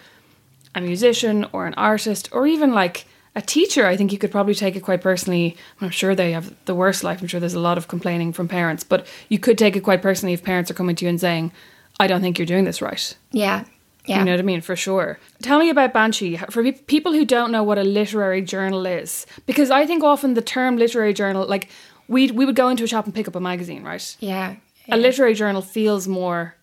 a 0.76 0.82
musician 0.82 1.46
or 1.52 1.68
an 1.68 1.74
artist 1.76 2.30
or 2.32 2.48
even 2.48 2.74
like 2.74 3.06
a 3.36 3.42
teacher, 3.42 3.88
I 3.88 3.98
think 3.98 4.12
you 4.12 4.20
could 4.20 4.32
probably 4.32 4.54
take 4.54 4.76
it 4.76 4.82
quite 4.82 5.02
personally. 5.02 5.58
I'm 5.82 5.90
sure 5.90 6.14
they 6.14 6.32
have 6.32 6.54
the 6.66 6.76
worst 6.76 7.04
life. 7.04 7.20
I'm 7.20 7.28
sure 7.28 7.40
there's 7.40 7.56
a 7.56 7.60
lot 7.60 7.78
of 7.78 7.88
complaining 7.88 8.32
from 8.32 8.48
parents, 8.48 8.84
but 8.84 9.08
you 9.28 9.40
could 9.40 9.58
take 9.58 9.76
it 9.76 9.82
quite 9.82 10.02
personally 10.02 10.34
if 10.34 10.44
parents 10.44 10.70
are 10.70 10.76
coming 10.76 10.96
to 10.96 11.06
you 11.06 11.10
and 11.10 11.20
saying, 11.20 11.52
"I 12.00 12.08
don't 12.08 12.22
think 12.22 12.38
you're 12.38 12.46
doing 12.46 12.66
this 12.66 12.82
right." 12.82 13.16
Yeah. 13.32 13.66
Yeah. 14.06 14.20
You 14.20 14.26
know 14.26 14.32
what 14.32 14.40
I 14.40 14.44
mean? 14.44 14.62
For 14.62 14.76
sure. 14.76 15.18
Tell 15.42 15.60
me 15.60 15.70
about 15.70 15.94
Banshee. 15.94 16.38
For 16.50 16.72
people 16.72 17.14
who 17.14 17.24
don't 17.24 17.52
know 17.52 17.64
what 17.64 17.78
a 17.78 17.84
literary 17.84 18.42
journal 18.42 18.86
is, 18.86 19.26
because 19.46 19.72
I 19.72 19.86
think 19.86 20.04
often 20.04 20.34
the 20.34 20.42
term 20.42 20.78
literary 20.78 21.14
journal, 21.14 21.48
like 21.48 21.70
we 22.08 22.32
we 22.32 22.46
would 22.46 22.56
go 22.56 22.70
into 22.70 22.84
a 22.84 22.88
shop 22.88 23.06
and 23.06 23.14
pick 23.14 23.28
up 23.28 23.36
a 23.36 23.40
magazine, 23.40 23.84
right? 23.84 24.18
yeah. 24.20 24.56
A 24.90 24.98
literary 24.98 25.34
journal 25.34 25.62
feels 25.62 26.10
more 26.10 26.56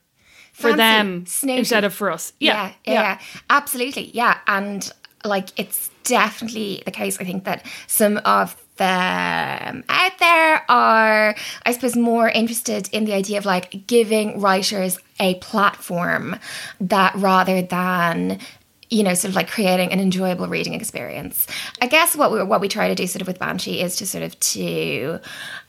for 0.53 0.75
them 0.75 1.25
snooty. 1.25 1.61
instead 1.61 1.85
of 1.85 1.95
for 1.95 2.11
us. 2.11 2.35
yeah, 2.39 2.73
yeah, 2.85 2.93
yeah. 2.93 3.19
absolutely, 3.49 4.11
yeah. 4.13 4.39
And 4.47 4.93
like, 5.25 5.49
it's 5.59 5.89
definitely 6.05 6.83
the 6.85 6.91
case. 6.91 7.19
I 7.19 7.25
think 7.25 7.45
that 7.45 7.65
some 7.87 8.19
of 8.25 8.57
them 8.77 9.85
out 9.89 10.19
there 10.19 10.65
are, 10.71 11.35
I 11.65 11.73
suppose, 11.73 11.97
more 11.97 12.29
interested 12.29 12.89
in 12.93 13.05
the 13.05 13.13
idea 13.13 13.39
of 13.39 13.45
like 13.45 13.87
giving 13.87 14.41
writers 14.41 14.99
a 15.19 15.35
platform 15.37 16.37
that 16.81 17.15
rather 17.15 17.63
than 17.63 18.39
you 18.91 19.05
know, 19.05 19.15
sort 19.15 19.31
of 19.31 19.37
like 19.37 19.49
creating 19.49 19.93
an 19.93 20.01
enjoyable 20.01 20.49
reading 20.49 20.75
experience. 20.75 21.47
I 21.81 21.87
guess 21.87 22.17
what 22.17 22.33
we 22.33 22.43
what 22.43 22.61
we 22.61 22.69
try 22.69 22.89
to 22.89 22.95
do 22.95 23.07
sort 23.07 23.23
of 23.23 23.29
with 23.29 23.39
Banshee 23.39 23.81
is 23.81 23.97
to 23.97 24.07
sort 24.07 24.25
of 24.25 24.39
to, 24.41 24.61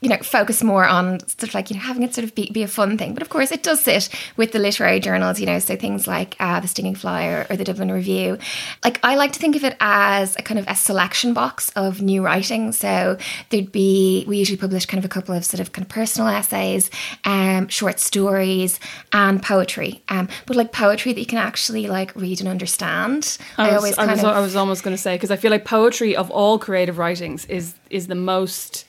you 0.01 0.10
know, 0.10 0.18
focus 0.18 0.63
more 0.63 0.86
on 0.86 1.20
sort 1.28 1.44
of 1.44 1.54
like 1.54 1.70
you 1.70 1.75
know 1.75 1.84
having 1.84 2.01
it 2.01 2.16
sort 2.16 2.25
of 2.25 2.34
be, 2.34 2.50
be 2.51 2.63
a 2.63 2.68
fun 2.68 2.98
thing. 2.98 3.13
But 3.13 3.22
of 3.22 3.30
course, 3.30 3.51
it 3.51 3.62
does 3.62 3.82
sit 3.82 4.10
with 4.38 4.54
the 4.54 4.60
literary 4.60 5.00
journals, 5.00 5.40
you 5.40 5.46
know, 5.46 5.60
so 5.60 5.75
things 5.75 6.08
like 6.08 6.36
uh, 6.40 6.60
the 6.60 6.68
Stinging 6.68 6.96
Fly 6.96 7.25
or, 7.28 7.48
or 7.50 7.56
the 7.56 7.63
Dublin 7.63 7.92
Review. 7.92 8.40
Like 8.84 9.00
I 9.04 9.16
like 9.16 9.34
to 9.34 9.40
think 9.40 9.56
of 9.56 9.63
it 9.63 9.78
as 9.80 10.36
a 10.38 10.42
kind 10.42 10.60
of 10.60 10.66
a 10.68 10.75
selection 10.75 11.34
box 11.36 11.70
of 11.75 12.01
new 12.01 12.25
writing. 12.25 12.72
So 12.72 13.18
there'd 13.50 13.72
be 13.72 14.25
we 14.28 14.38
usually 14.38 14.58
publish 14.58 14.88
kind 14.88 14.98
of 14.98 15.06
a 15.06 15.13
couple 15.13 15.36
of 15.36 15.46
sort 15.46 15.60
of 15.60 15.74
kind 15.74 15.86
of 15.86 15.90
personal 15.90 16.28
essays, 16.28 16.90
um, 17.24 17.68
short 17.68 18.00
stories, 18.00 18.80
and 19.13 19.44
poetry. 19.44 20.01
Um, 20.10 20.28
but 20.48 20.56
like 20.56 20.72
poetry 20.72 21.13
that 21.13 21.20
you 21.20 21.28
can 21.28 21.38
actually 21.38 21.86
like 21.86 22.16
read 22.16 22.40
and 22.40 22.50
understand. 22.50 23.11
I 23.58 23.75
was, 23.77 23.98
I 23.98 24.12
was, 24.12 24.24
I 24.24 24.39
was 24.39 24.56
almost 24.56 24.84
going 24.84 24.96
to 24.96 25.01
say 25.01 25.15
because 25.15 25.32
I 25.32 25.36
feel 25.36 25.51
like 25.51 25.65
poetry 25.65 26.15
of 26.15 26.30
all 26.32 26.60
creative 26.60 26.98
writings 26.98 27.46
is 27.46 27.75
is 27.89 28.08
the 28.08 28.15
most 28.15 28.86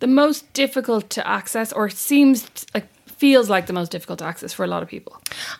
the 0.00 0.06
most 0.06 0.50
difficult 0.52 1.10
to 1.10 1.26
access, 1.26 1.72
or 1.72 1.88
seems 1.88 2.48
like 2.74 2.86
feels 3.20 3.50
like 3.50 3.66
the 3.66 3.72
most 3.74 3.90
difficult 3.92 4.18
to 4.18 4.24
access 4.24 4.52
for 4.52 4.64
a 4.64 4.66
lot 4.66 4.82
of 4.82 4.88
people. 4.88 5.12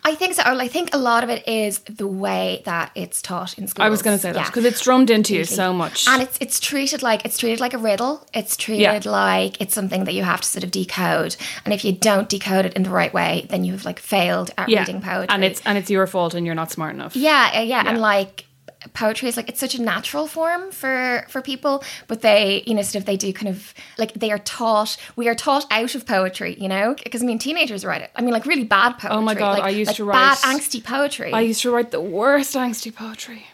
I 0.02 0.14
think 0.14 0.34
so. 0.34 0.42
I 0.44 0.66
think 0.66 0.94
a 0.94 0.98
lot 0.98 1.22
of 1.22 1.28
it 1.30 1.46
is 1.46 1.80
the 1.80 2.06
way 2.06 2.62
that 2.64 2.90
it's 2.94 3.20
taught 3.20 3.58
in 3.58 3.66
schools. 3.68 3.84
I 3.86 3.90
was 3.90 4.00
going 4.02 4.16
to 4.16 4.22
say 4.22 4.32
that 4.32 4.46
because 4.46 4.64
it's 4.64 4.80
drummed 4.82 5.10
into 5.10 5.34
you 5.36 5.44
so 5.44 5.72
much, 5.72 6.08
and 6.08 6.22
it's 6.22 6.38
it's 6.40 6.58
treated 6.58 7.02
like 7.02 7.24
it's 7.26 7.36
treated 7.38 7.60
like 7.60 7.74
a 7.74 7.78
riddle. 7.78 8.26
It's 8.32 8.56
treated 8.56 9.04
Yeah. 9.04 9.10
like 9.10 9.60
it's 9.60 9.74
something 9.74 10.04
that 10.04 10.14
you 10.14 10.24
have 10.24 10.40
to 10.40 10.48
sort 10.48 10.64
of 10.64 10.70
decode, 10.70 11.36
and 11.64 11.74
if 11.74 11.84
you 11.84 11.92
don't 11.92 12.28
decode 12.28 12.64
it 12.66 12.72
in 12.74 12.82
the 12.82 12.90
right 12.90 13.12
way, 13.12 13.46
then 13.50 13.64
you 13.64 13.72
have 13.72 13.84
like 13.84 13.98
failed 14.00 14.50
at 14.56 14.68
yeah, 14.70 14.80
reading 14.80 15.00
poetry. 15.02 15.28
and 15.34 15.44
it's 15.44 15.60
and 15.66 15.76
it's 15.76 15.90
your 15.90 16.06
fault, 16.06 16.32
and 16.34 16.46
you're 16.46 16.54
not 16.54 16.70
smart 16.70 16.94
enough. 16.94 17.14
Yeah, 17.14 17.52
yeah, 17.52 17.62
yeah, 17.62 17.82
and 17.86 18.00
like 18.00 18.46
poetry 18.94 19.28
is 19.28 19.36
like 19.36 19.48
it's 19.48 19.60
such 19.60 19.74
a 19.74 19.82
natural 19.82 20.26
form 20.26 20.70
for 20.70 21.26
for 21.28 21.42
people 21.42 21.84
but 22.08 22.22
they 22.22 22.62
you 22.66 22.74
know 22.74 22.82
sort 22.82 22.96
of 22.96 23.04
they 23.04 23.16
do 23.16 23.32
kind 23.32 23.48
of 23.48 23.74
like 23.98 24.14
they 24.14 24.30
are 24.30 24.38
taught 24.38 24.96
we 25.16 25.28
are 25.28 25.34
taught 25.34 25.66
out 25.70 25.94
of 25.94 26.06
poetry 26.06 26.56
you 26.58 26.68
know? 26.68 26.94
Because 27.02 27.22
i 27.22 27.26
mean 27.26 27.38
teenagers 27.38 27.84
write 27.84 28.02
it. 28.02 28.10
I 28.16 28.22
mean 28.22 28.32
like 28.32 28.46
really 28.46 28.64
bad 28.64 28.92
poetry 28.92 29.10
Oh 29.10 29.20
my 29.20 29.34
God, 29.34 29.58
like, 29.58 29.64
I 29.64 29.70
used 29.70 29.88
like 29.88 29.96
to 29.96 30.06
bad 30.06 30.38
angsty 30.38 30.82
poetry. 30.82 31.32
I 31.32 31.40
used 31.40 31.62
to 31.62 31.70
write 31.70 31.90
the 31.90 32.00
worst 32.00 32.54
angsty 32.54 32.94
poetry. 32.94 33.46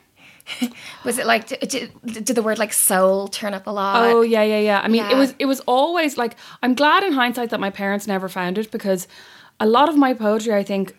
was 1.04 1.18
it 1.18 1.26
like 1.26 1.49
did, 1.49 1.61
did, 1.68 2.25
did 2.25 2.37
the 2.37 2.42
word 2.42 2.59
like 2.59 2.73
soul 2.73 3.28
turn 3.28 3.52
up 3.52 3.66
a 3.66 3.71
lot? 3.71 4.04
Oh 4.04 4.23
yeah, 4.23 4.42
yeah, 4.42 4.61
yeah. 4.61 4.80
I 4.80 4.88
mean, 4.88 5.04
it 5.04 5.16
was 5.16 5.35
it 5.38 5.47
was 5.47 5.61
always 5.61 6.16
like 6.16 6.37
I'm 6.62 6.75
glad 6.75 7.02
in 7.02 7.12
hindsight 7.12 7.50
that 7.50 7.59
my 7.59 7.71
parents 7.71 8.06
never 8.06 8.28
found 8.28 8.59
it 8.59 8.71
because 8.71 9.09
a 9.59 9.66
lot 9.66 9.88
of 9.88 9.97
my 9.97 10.14
poetry, 10.14 10.54
I 10.54 10.62
think, 10.62 10.95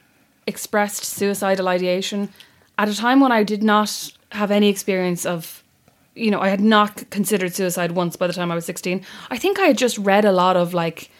expressed 0.45 1.05
suicidal 1.05 1.67
ideation 1.67 2.29
at 2.77 2.89
a 2.89 2.95
time 2.95 3.19
when 3.19 3.31
I 3.31 3.43
did 3.43 3.63
not 3.63 4.11
have 4.31 4.51
any 4.51 4.69
experience 4.69 5.25
of. 5.25 5.63
You 6.15 6.31
know, 6.31 6.41
I 6.41 6.47
had 6.49 6.61
not 6.61 7.07
considered 7.11 7.53
suicide 7.53 7.91
once 7.91 8.15
by 8.15 8.25
the 8.25 8.33
time 8.33 8.51
I 8.51 8.55
was 8.55 8.65
16. 8.65 9.05
I 9.29 9.37
think 9.37 9.59
I 9.59 9.67
had 9.67 9.77
just 9.77 9.99
read 9.99 10.25
a 10.25 10.31
lot 10.31 10.57
of 10.57 10.73
like 10.73 11.11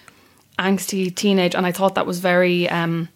angsty 0.58 1.14
teenage, 1.14 1.54
and 1.54 1.68
I 1.68 1.72
thought 1.72 1.94
that 1.94 2.08
was 2.08 2.20
very 2.20 2.68
um, 2.68 3.08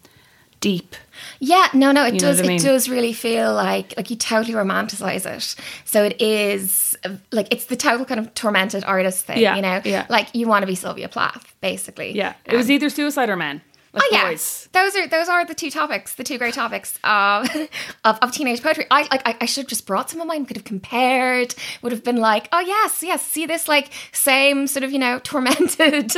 deep. 0.60 0.94
Yeah, 1.40 1.66
no, 1.74 1.90
no, 1.90 2.06
it 2.06 2.14
You 2.14 2.20
does. 2.20 2.38
I 2.40 2.44
mean? 2.44 2.52
It 2.52 2.62
does 2.62 2.88
really 2.88 3.12
feel 3.12 3.52
like 3.52 3.94
like 3.96 4.10
you 4.10 4.16
totally 4.16 4.54
romanticize 4.54 5.26
it. 5.26 5.56
So 5.84 6.04
it 6.04 6.20
is 6.20 6.96
like 7.32 7.52
it's 7.52 7.64
the 7.64 7.76
total 7.76 8.06
kind 8.06 8.20
of 8.20 8.32
tormented 8.34 8.84
artist 8.84 9.26
thing. 9.26 9.38
Yeah, 9.40 9.56
you 9.56 9.62
know, 9.62 9.80
yeah. 9.84 10.06
like 10.08 10.28
you 10.34 10.46
want 10.46 10.62
to 10.62 10.66
be 10.68 10.76
Sylvia 10.76 11.08
Plath, 11.08 11.52
basically. 11.60 12.12
Yeah, 12.12 12.34
it 12.44 12.54
was 12.54 12.66
Um, 12.66 12.72
either 12.72 12.90
suicide 12.90 13.28
or 13.28 13.36
men. 13.36 13.60
Like 13.94 14.04
Oh 14.04 14.08
yeah, 14.10 14.30
boys. 14.30 14.68
those 14.72 14.96
are 14.96 15.06
those 15.06 15.28
are 15.28 15.44
the 15.44 15.54
two 15.54 15.70
topics, 15.70 16.14
the 16.14 16.24
two 16.24 16.38
great 16.38 16.54
topics 16.54 16.98
of 17.04 17.48
of, 18.04 18.18
of 18.22 18.32
teenage 18.32 18.62
poetry. 18.62 18.86
I 18.90 19.02
like 19.02 19.22
I, 19.26 19.36
I 19.42 19.44
should 19.44 19.64
have 19.64 19.68
just 19.68 19.86
brought 19.86 20.08
some 20.08 20.20
of 20.20 20.26
mine. 20.26 20.46
Could 20.46 20.56
have 20.56 20.64
compared. 20.64 21.54
Would 21.82 21.92
have 21.92 22.02
been 22.02 22.16
like, 22.16 22.48
oh 22.52 22.60
yes, 22.60 23.02
yes. 23.02 23.22
See 23.24 23.44
this 23.44 23.68
like 23.68 23.90
same 24.12 24.66
sort 24.66 24.82
of 24.82 24.92
you 24.92 24.98
know 24.98 25.18
tormented, 25.22 26.12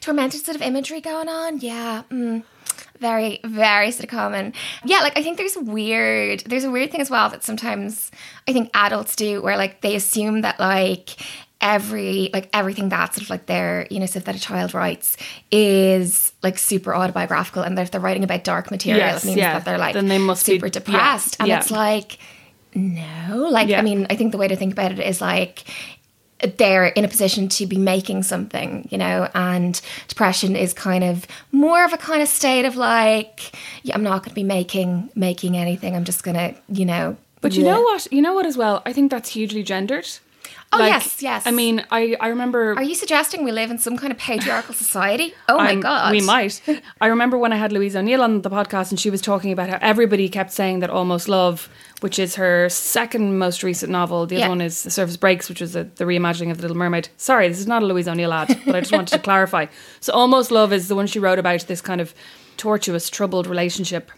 tormented 0.00 0.44
sort 0.44 0.54
of 0.54 0.62
imagery 0.62 1.00
going 1.00 1.28
on. 1.28 1.58
Yeah. 1.58 2.04
Mm. 2.10 2.44
Very, 2.98 3.40
very 3.44 3.90
sort 3.90 4.04
of 4.04 4.10
common. 4.10 4.54
Yeah, 4.84 5.00
like 5.00 5.18
I 5.18 5.22
think 5.22 5.36
there's 5.36 5.56
a 5.56 5.60
weird, 5.60 6.40
there's 6.46 6.64
a 6.64 6.70
weird 6.70 6.90
thing 6.90 7.02
as 7.02 7.10
well 7.10 7.28
that 7.28 7.44
sometimes 7.44 8.10
I 8.48 8.54
think 8.54 8.70
adults 8.72 9.16
do 9.16 9.42
where 9.42 9.56
like 9.58 9.82
they 9.82 9.94
assume 9.96 10.40
that 10.40 10.58
like 10.58 11.16
every 11.60 12.28
like 12.32 12.48
everything 12.52 12.90
that 12.90 13.14
sort 13.14 13.22
of 13.22 13.30
like 13.30 13.46
their 13.46 13.86
you 13.90 13.98
know 13.98 14.06
stuff 14.06 14.24
that 14.24 14.34
a 14.36 14.40
child 14.40 14.74
writes 14.74 15.16
is 15.50 16.32
like 16.42 16.58
super 16.58 16.94
autobiographical 16.94 17.62
and 17.62 17.78
that 17.78 17.82
if 17.82 17.90
they're 17.90 18.00
writing 18.00 18.24
about 18.24 18.44
dark 18.44 18.70
material 18.70 18.98
Yes, 19.06 19.24
it 19.24 19.28
means 19.28 19.38
yeah. 19.38 19.54
that 19.54 19.64
they're 19.64 19.78
like 19.78 19.94
Then 19.94 20.08
they 20.08 20.18
must 20.18 20.44
be- 20.46 20.52
super 20.52 20.66
yeah, 20.66 20.70
depressed 20.70 21.36
and 21.40 21.48
yeah. 21.48 21.58
it's 21.58 21.70
like 21.70 22.18
no 22.74 23.48
like 23.50 23.68
Yeah. 23.68 23.78
i 23.78 23.82
mean 23.82 24.06
i 24.10 24.16
think 24.16 24.32
the 24.32 24.38
way 24.38 24.48
to 24.48 24.56
think 24.56 24.72
about 24.72 24.92
it 24.92 24.98
is 25.00 25.20
like 25.22 25.64
they're 26.58 26.84
in 26.88 27.04
a 27.06 27.08
position 27.08 27.48
to 27.48 27.66
be 27.66 27.78
making 27.78 28.22
something, 28.22 28.86
you 28.90 28.98
know, 28.98 29.26
and 29.34 29.80
depression 30.06 30.54
is 30.54 30.74
kind 30.74 31.02
of 31.02 31.26
more 31.50 31.82
of 31.82 31.94
a 31.94 31.96
kind 31.96 32.20
of 32.20 32.28
state 32.28 32.66
of 32.66 32.76
like, 32.76 33.56
yeah, 33.84 33.94
I'm 33.94 34.02
not 34.02 34.18
going 34.22 34.28
to 34.28 34.34
be 34.34 34.42
making 34.42 35.08
making 35.14 35.56
anything. 35.56 35.96
I'm 35.96 36.04
just 36.04 36.22
going 36.24 36.34
to, 36.36 36.54
you 36.68 36.84
know. 36.84 37.16
But 37.40 37.54
you 37.56 37.64
know 37.64 37.80
what? 37.80 38.06
You 38.12 38.20
know 38.20 38.34
what 38.34 38.44
as 38.44 38.54
well? 38.54 38.82
I 38.84 38.92
think 38.92 39.10
that's 39.10 39.30
hugely 39.30 39.62
gendered. 39.62 40.06
Oh, 40.72 40.84
yes, 40.84 41.22
yes. 41.22 41.46
I 41.46 41.52
mean, 41.52 41.84
I 41.90 42.16
I 42.20 42.28
remember. 42.28 42.74
Are 42.76 42.82
you 42.82 42.94
suggesting 42.94 43.44
we 43.44 43.52
live 43.52 43.70
in 43.70 43.78
some 43.78 43.96
kind 43.96 44.12
of 44.12 44.18
patriarchal 44.18 44.74
society? 44.74 45.32
Oh 45.48 45.56
my 45.58 45.74
god, 45.76 46.10
We 46.10 46.20
might. 46.20 46.60
I 47.00 47.06
remember 47.06 47.38
when 47.38 47.52
I 47.52 47.56
had 47.56 47.72
Louise 47.72 47.94
O'Neill 47.96 48.20
on 48.22 48.42
the 48.42 48.50
podcast, 48.50 48.90
and 48.90 48.98
she 49.00 49.08
was 49.08 49.20
talking 49.22 49.52
about 49.52 49.68
how 49.70 49.78
everybody 49.80 50.28
kept 50.28 50.50
saying 50.52 50.80
that 50.80 50.90
Almost 50.90 51.28
Love, 51.28 51.68
which 52.00 52.18
is 52.18 52.34
her 52.34 52.68
second 52.68 53.38
most 53.38 53.62
recent 53.62 53.90
novel, 53.92 54.26
the 54.26 54.34
Yeah. 54.36 54.40
other 54.42 54.48
one 54.50 54.60
is 54.60 54.82
The 54.82 54.90
Surface 54.90 55.16
Breaks, 55.16 55.48
which 55.48 55.60
was 55.60 55.72
the 55.72 55.84
reimagining 56.00 56.50
of 56.50 56.56
The 56.58 56.62
Little 56.62 56.76
Mermaid. 56.76 57.08
Sorry, 57.16 57.48
this 57.48 57.60
is 57.60 57.66
not 57.68 57.82
a 57.82 57.86
Louise 57.86 58.08
O'Neill 58.08 58.32
ad, 58.32 58.48
but 58.66 58.74
I 58.74 58.80
just 58.80 58.92
wanted 58.92 59.12
to 59.16 59.18
clarify. 59.28 59.66
So, 60.00 60.12
Almost 60.12 60.50
Love 60.50 60.72
is 60.72 60.88
the 60.88 60.96
one 60.96 61.06
she 61.06 61.18
wrote 61.20 61.38
about 61.38 61.60
this 61.68 61.80
kind 61.80 62.00
of 62.00 62.12
tortuous, 62.56 63.08
troubled 63.08 63.46
relationship. 63.46 64.10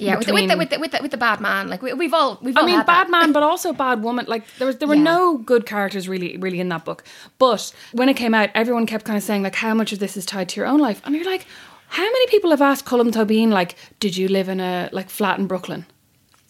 Yeah, 0.00 0.16
with 0.16 0.26
the, 0.26 0.32
with, 0.32 0.48
the, 0.48 0.56
with, 0.56 0.70
the, 0.70 0.78
with, 0.80 0.90
the, 0.92 0.98
with 1.02 1.10
the 1.10 1.16
bad 1.16 1.40
man, 1.40 1.68
like 1.68 1.82
we, 1.82 1.92
we've 1.92 2.14
all 2.14 2.38
we've 2.42 2.56
I 2.56 2.60
all 2.60 2.66
mean, 2.66 2.76
had 2.76 2.86
bad 2.86 3.06
that. 3.06 3.10
man, 3.10 3.32
but 3.36 3.42
also 3.42 3.72
bad 3.72 4.02
woman. 4.02 4.24
Like 4.28 4.44
there 4.58 4.66
was, 4.66 4.78
there 4.78 4.88
were 4.88 4.94
Yeah. 4.94 5.02
no 5.02 5.38
good 5.38 5.66
characters 5.66 6.08
really, 6.08 6.36
really 6.38 6.58
in 6.60 6.68
that 6.70 6.84
book. 6.84 7.04
But 7.38 7.72
when 7.92 8.08
it 8.08 8.14
came 8.14 8.34
out, 8.34 8.50
everyone 8.54 8.86
kept 8.86 9.04
kind 9.04 9.16
of 9.16 9.22
saying 9.22 9.42
like, 9.42 9.54
how 9.56 9.74
much 9.74 9.92
of 9.92 9.98
this 9.98 10.16
is 10.16 10.24
tied 10.26 10.48
to 10.50 10.56
your 10.60 10.66
own 10.66 10.80
life? 10.80 11.00
And 11.04 11.14
you're 11.14 11.24
like, 11.24 11.46
how 11.88 12.02
many 12.04 12.26
people 12.28 12.50
have 12.50 12.62
asked 12.62 12.86
Colm 12.86 13.10
Tóibín 13.10 13.48
like, 13.50 13.74
did 13.98 14.16
you 14.16 14.28
live 14.28 14.48
in 14.48 14.60
a 14.60 14.88
like 14.92 15.10
flat 15.10 15.38
in 15.38 15.46
Brooklyn? 15.46 15.86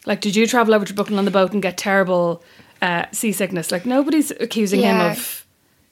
Like, 0.06 0.20
did 0.20 0.34
you 0.36 0.46
travel 0.46 0.74
over 0.74 0.84
to 0.84 0.94
Brooklyn 0.94 1.18
on 1.18 1.24
the 1.24 1.30
boat 1.30 1.52
and 1.52 1.60
get 1.62 1.76
terrible 1.76 2.42
uh, 2.80 3.04
seasickness? 3.12 3.70
Like, 3.70 3.84
nobody's 3.84 4.30
accusing 4.30 4.80
him 4.80 4.98
of. 5.00 5.44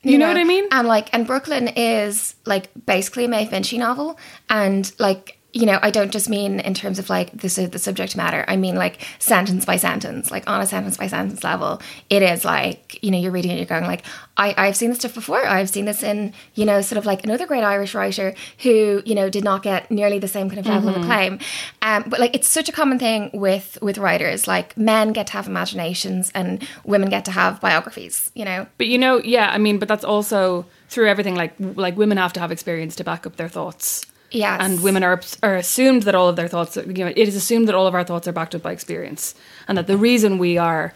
You, 0.03 0.17
know, 0.17 0.29
what 0.29 0.37
I 0.39 0.45
mean? 0.45 0.65
And 0.71 0.87
like, 0.87 1.13
and 1.13 1.27
Brooklyn 1.27 1.69
is 1.77 2.35
like 2.47 2.71
basically 2.87 3.25
a 3.25 3.29
Maeve 3.29 3.49
Binchy 3.49 3.79
novel, 3.79 4.19
and 4.49 4.91
like. 4.99 5.38
You 5.55 5.65
know, 5.65 5.79
I 5.81 5.91
don't 5.91 6.13
just 6.13 6.29
mean 6.29 6.61
in 6.61 6.75
terms 6.75 6.99
of 6.99 7.09
like 7.09 7.33
the 7.33 7.49
su- 7.49 7.69
the 7.69 7.79
subject 7.79 8.15
matter. 8.17 8.45
I 8.47 8.57
mean 8.57 8.75
like 8.75 9.01
sentence 9.19 9.65
by 9.65 9.77
sentence, 9.79 10.31
like 10.31 10.49
on 10.49 10.61
a 10.61 10.67
sentence 10.67 10.99
by 10.99 11.07
sentence 11.07 11.43
level. 11.43 11.81
It 12.11 12.23
is 12.23 12.45
like 12.45 12.99
you 13.03 13.11
know 13.11 13.19
you're 13.19 13.33
reading 13.33 13.53
it, 13.53 13.57
you're 13.57 13.65
going 13.65 13.85
like 13.87 14.05
I 14.37 14.55
I've 14.59 14.77
seen 14.77 14.91
this 14.91 14.99
stuff 14.99 15.15
before. 15.15 15.45
I've 15.47 15.71
seen 15.71 15.87
this 15.87 16.03
in 16.03 16.35
you 16.55 16.67
know 16.67 16.83
sort 16.83 16.99
of 16.99 17.07
like 17.07 17.25
another 17.25 17.47
great 17.47 17.65
Irish 17.65 17.95
writer 17.95 18.35
who 18.63 19.03
you 19.07 19.15
know 19.15 19.31
did 19.31 19.43
not 19.43 19.63
get 19.63 19.91
nearly 19.91 20.19
the 20.19 20.29
same 20.29 20.49
kind 20.51 20.61
of 20.61 20.67
level 20.67 20.91
Mm-hmm. 20.91 21.01
of 21.01 21.05
acclaim. 21.11 21.39
Um, 21.81 22.05
but 22.07 22.21
like 22.21 22.35
it's 22.37 22.47
such 22.47 22.69
a 22.69 22.73
common 22.73 22.99
thing 22.99 23.31
with 23.33 23.79
with 23.81 23.97
writers. 23.97 24.47
Like 24.47 24.77
men 24.77 25.15
get 25.15 25.29
to 25.29 25.33
have 25.33 25.47
imaginations 25.47 26.31
and 26.35 26.69
women 26.85 27.09
get 27.09 27.25
to 27.25 27.31
have 27.31 27.59
biographies. 27.63 28.31
You 28.35 28.45
know, 28.45 28.67
But 28.77 28.89
you 28.89 28.99
know, 28.99 29.23
yeah, 29.25 29.49
I 29.51 29.57
mean, 29.57 29.79
but 29.79 29.89
that's 29.89 30.05
also 30.05 30.67
through 30.91 31.09
everything. 31.09 31.37
Like, 31.37 31.55
like 31.59 31.97
women 31.97 32.19
have 32.19 32.35
to 32.35 32.41
have 32.41 32.53
experience 32.53 32.97
to 32.97 33.05
back 33.05 33.27
up 33.27 33.37
their 33.37 33.49
thoughts. 33.49 34.05
Yes. 34.31 34.61
and 34.63 34.83
women 34.83 35.03
are 35.03 35.21
are 35.43 35.57
assumed 35.57 36.03
that 36.03 36.15
all 36.15 36.29
of 36.29 36.37
their 36.37 36.49
thoughts. 36.49 36.77
You 36.77 37.05
know, 37.05 37.07
it 37.09 37.29
is 37.29 37.35
assumed 37.37 37.69
that 37.69 37.75
all 37.75 37.87
of 37.87 37.95
our 37.95 38.05
thoughts 38.05 38.29
are 38.29 38.33
backed 38.33 38.55
up 38.55 38.63
by 38.63 38.73
experience, 38.73 39.35
and 39.67 39.79
that 39.79 39.87
the 39.87 39.97
reason 39.97 40.39
we 40.39 40.59
are 40.59 40.93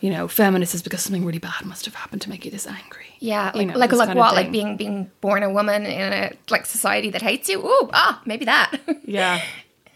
you 0.00 0.10
know, 0.10 0.28
feminist 0.28 0.74
is 0.74 0.82
because 0.82 1.00
something 1.00 1.24
really 1.24 1.38
bad 1.38 1.64
must 1.64 1.86
have 1.86 1.94
happened 1.94 2.20
to 2.22 2.28
make 2.28 2.44
you 2.44 2.50
this 2.50 2.66
angry. 2.66 3.06
Yeah, 3.18 3.50
You 3.54 3.60
like 3.60 3.68
know, 3.68 3.78
like 3.78 3.92
like 3.92 4.14
what? 4.16 4.34
Like 4.34 4.52
being 4.52 4.76
being 4.76 5.10
born 5.20 5.42
a 5.42 5.50
woman 5.50 5.86
in 5.86 6.12
a 6.12 6.32
like 6.50 6.66
society 6.66 7.10
that 7.10 7.22
hates 7.22 7.48
you. 7.48 7.64
Ooh, 7.64 7.88
ah, 7.92 8.20
maybe 8.26 8.44
that. 8.44 8.78
Yeah. 9.04 9.40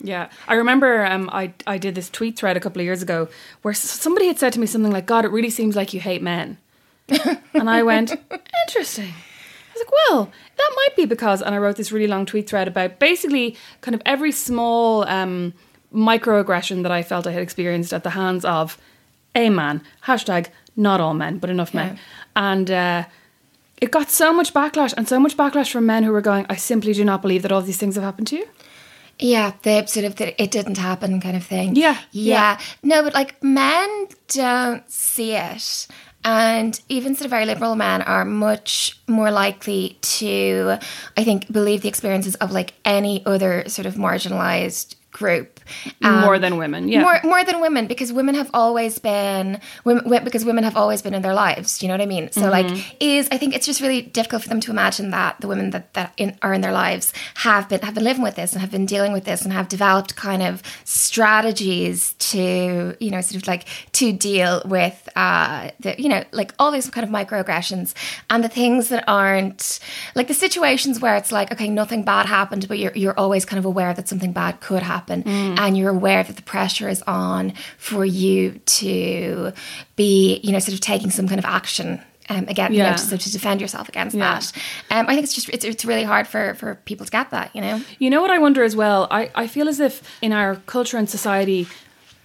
Yeah. 0.02 0.30
I 0.48 0.54
remember 0.54 1.04
um, 1.04 1.28
I, 1.30 1.52
I 1.66 1.76
did 1.76 1.94
this 1.94 2.08
tweet 2.08 2.36
thread 2.38 2.56
a 2.56 2.60
couple 2.60 2.80
of 2.80 2.84
years 2.86 3.02
ago 3.02 3.28
where 3.60 3.74
somebody 3.74 4.28
had 4.28 4.38
said 4.38 4.52
to 4.54 4.60
me 4.60 4.66
something 4.66 4.90
like, 4.90 5.04
God, 5.04 5.26
it 5.26 5.30
really 5.30 5.50
seems 5.50 5.76
like 5.76 5.92
you 5.92 6.00
hate 6.00 6.22
men. 6.22 6.56
and 7.54 7.68
I 7.68 7.82
went, 7.82 8.12
interesting. 8.66 9.12
Was 9.80 9.86
like, 9.86 9.92
well, 10.10 10.32
that 10.56 10.72
might 10.76 10.96
be 10.96 11.06
because, 11.06 11.42
and 11.42 11.54
I 11.54 11.58
wrote 11.58 11.76
this 11.76 11.92
really 11.92 12.06
long 12.06 12.26
tweet 12.26 12.48
thread 12.48 12.68
about 12.68 12.98
basically 12.98 13.56
kind 13.80 13.94
of 13.94 14.02
every 14.04 14.32
small 14.32 15.06
um, 15.08 15.52
microaggression 15.94 16.82
that 16.82 16.92
I 16.92 17.02
felt 17.02 17.26
I 17.26 17.32
had 17.32 17.42
experienced 17.42 17.92
at 17.92 18.04
the 18.04 18.10
hands 18.10 18.44
of 18.44 18.78
a 19.34 19.50
man. 19.50 19.82
Hashtag 20.04 20.48
not 20.76 21.00
all 21.00 21.14
men, 21.14 21.38
but 21.38 21.50
enough 21.50 21.74
men. 21.74 21.98
And 22.36 22.70
uh, 22.70 23.04
it 23.80 23.90
got 23.90 24.10
so 24.10 24.32
much 24.32 24.52
backlash 24.52 24.94
and 24.96 25.08
so 25.08 25.18
much 25.18 25.36
backlash 25.36 25.72
from 25.72 25.86
men 25.86 26.04
who 26.04 26.12
were 26.12 26.20
going, 26.20 26.46
I 26.48 26.56
simply 26.56 26.92
do 26.92 27.04
not 27.04 27.22
believe 27.22 27.42
that 27.42 27.52
all 27.52 27.62
these 27.62 27.78
things 27.78 27.94
have 27.96 28.04
happened 28.04 28.28
to 28.28 28.36
you. 28.36 28.46
Yeah, 29.18 29.52
the 29.62 29.84
sort 29.86 30.06
of 30.06 30.16
the, 30.16 30.40
it 30.42 30.50
didn't 30.50 30.78
happen 30.78 31.20
kind 31.20 31.36
of 31.36 31.44
thing. 31.44 31.76
Yeah, 31.76 31.98
yeah, 32.10 32.34
yeah. 32.34 32.60
No, 32.82 33.02
but 33.02 33.12
like 33.12 33.42
men 33.42 34.06
don't 34.28 34.90
see 34.90 35.34
it. 35.34 35.86
And 36.22 36.78
even 36.88 37.14
sort 37.14 37.26
of 37.26 37.30
very 37.30 37.46
liberal 37.46 37.76
men 37.76 38.02
are 38.02 38.24
much 38.24 38.98
more 39.08 39.30
likely 39.30 39.96
to, 40.02 40.78
I 41.16 41.24
think, 41.24 41.50
believe 41.50 41.80
the 41.80 41.88
experiences 41.88 42.34
of 42.36 42.52
like 42.52 42.74
any 42.84 43.24
other 43.24 43.66
sort 43.68 43.86
of 43.86 43.94
marginalized 43.94 44.96
group. 45.20 45.48
More 46.26 46.38
than 46.44 46.52
women, 46.64 46.82
yeah. 46.88 46.98
Um, 47.00 47.04
More, 47.06 47.18
more 47.32 47.42
than 47.48 47.56
women, 47.66 47.84
because 47.92 48.10
women 48.20 48.34
have 48.42 48.50
always 48.62 48.94
been, 49.10 49.46
women, 49.84 50.02
because 50.28 50.44
women 50.50 50.64
have 50.68 50.76
always 50.82 51.00
been 51.04 51.14
in 51.18 51.22
their 51.26 51.38
lives. 51.46 51.68
You 51.80 51.86
know 51.88 51.94
what 51.98 52.08
I 52.08 52.10
mean? 52.16 52.26
So, 52.32 52.40
Mm-hmm. 52.40 52.58
like, 52.58 52.96
is 53.14 53.24
I 53.34 53.36
think 53.40 53.50
it's 53.56 53.66
just 53.70 53.80
really 53.84 54.02
difficult 54.18 54.40
for 54.44 54.50
them 54.52 54.60
to 54.66 54.70
imagine 54.76 55.06
that 55.18 55.32
the 55.42 55.48
women 55.52 55.66
that 55.74 55.84
that 55.98 56.08
in, 56.22 56.28
are 56.44 56.54
in 56.56 56.62
their 56.66 56.76
lives 56.84 57.06
have 57.46 57.64
been 57.70 57.80
have 57.88 57.94
been 57.98 58.08
living 58.10 58.24
with 58.28 58.36
this 58.40 58.50
and 58.52 58.60
have 58.64 58.72
been 58.78 58.88
dealing 58.94 59.12
with 59.16 59.24
this 59.30 59.40
and 59.44 59.52
have 59.60 59.66
developed 59.76 60.10
kind 60.28 60.42
of 60.50 60.54
strategies 61.30 61.98
to, 62.32 62.96
you 63.04 63.10
know, 63.12 63.20
sort 63.28 63.38
of 63.42 63.46
like 63.54 63.64
to 63.98 64.06
deal 64.30 64.52
with, 64.76 64.98
uh, 65.24 65.70
the, 65.84 65.90
you 66.02 66.08
know, 66.12 66.22
like 66.40 66.50
all 66.58 66.70
these 66.76 66.88
kind 66.94 67.04
of 67.08 67.10
microaggressions 67.18 67.86
and 68.30 68.38
the 68.46 68.48
things 68.60 68.82
that 68.92 69.02
aren't 69.20 69.62
like 70.18 70.28
the 70.32 70.38
situations 70.46 70.94
where 71.02 71.16
it's 71.20 71.32
like, 71.38 71.48
okay, 71.54 71.68
nothing 71.82 72.02
bad 72.12 72.24
happened, 72.38 72.62
but 72.70 72.78
you're 72.82 72.96
you're 73.02 73.18
always 73.24 73.44
kind 73.50 73.58
of 73.62 73.66
aware 73.72 73.92
that 73.98 74.06
something 74.12 74.32
bad 74.42 74.54
could 74.66 74.82
happen, 74.94 75.09
and 75.12 75.76
you're 75.76 75.90
aware 75.90 76.22
that 76.22 76.36
the 76.36 76.42
pressure 76.42 76.88
is 76.88 77.02
on 77.06 77.52
for 77.78 78.04
you 78.04 78.60
to 78.64 79.52
be, 79.96 80.40
you 80.42 80.52
know, 80.52 80.58
sort 80.58 80.74
of 80.74 80.80
taking 80.80 81.10
some 81.10 81.28
kind 81.28 81.38
of 81.38 81.44
action. 81.44 82.00
Um, 82.28 82.46
again, 82.46 82.72
you 82.72 82.78
know, 82.78 82.90
Yeah. 82.90 82.94
so 82.96 83.16
to 83.16 83.32
defend 83.32 83.60
yourself 83.60 83.88
against 83.88 84.14
Yeah. 84.16 84.38
that. 84.38 84.52
Um, 84.90 85.06
I 85.08 85.14
think 85.14 85.24
it's 85.24 85.34
just 85.34 85.48
it's, 85.48 85.64
it's 85.64 85.84
really 85.84 86.04
hard 86.04 86.28
for 86.28 86.54
for 86.54 86.76
people 86.84 87.04
to 87.04 87.10
get 87.10 87.30
that, 87.30 87.50
you 87.54 87.60
know. 87.60 87.82
You 87.98 88.08
know 88.08 88.20
what 88.22 88.30
I 88.30 88.38
wonder 88.38 88.62
as 88.62 88.76
well? 88.76 89.08
I, 89.10 89.30
I 89.34 89.46
feel 89.48 89.68
as 89.68 89.80
if 89.80 90.02
in 90.22 90.32
our 90.32 90.56
culture 90.66 90.96
and 90.96 91.10
society, 91.10 91.66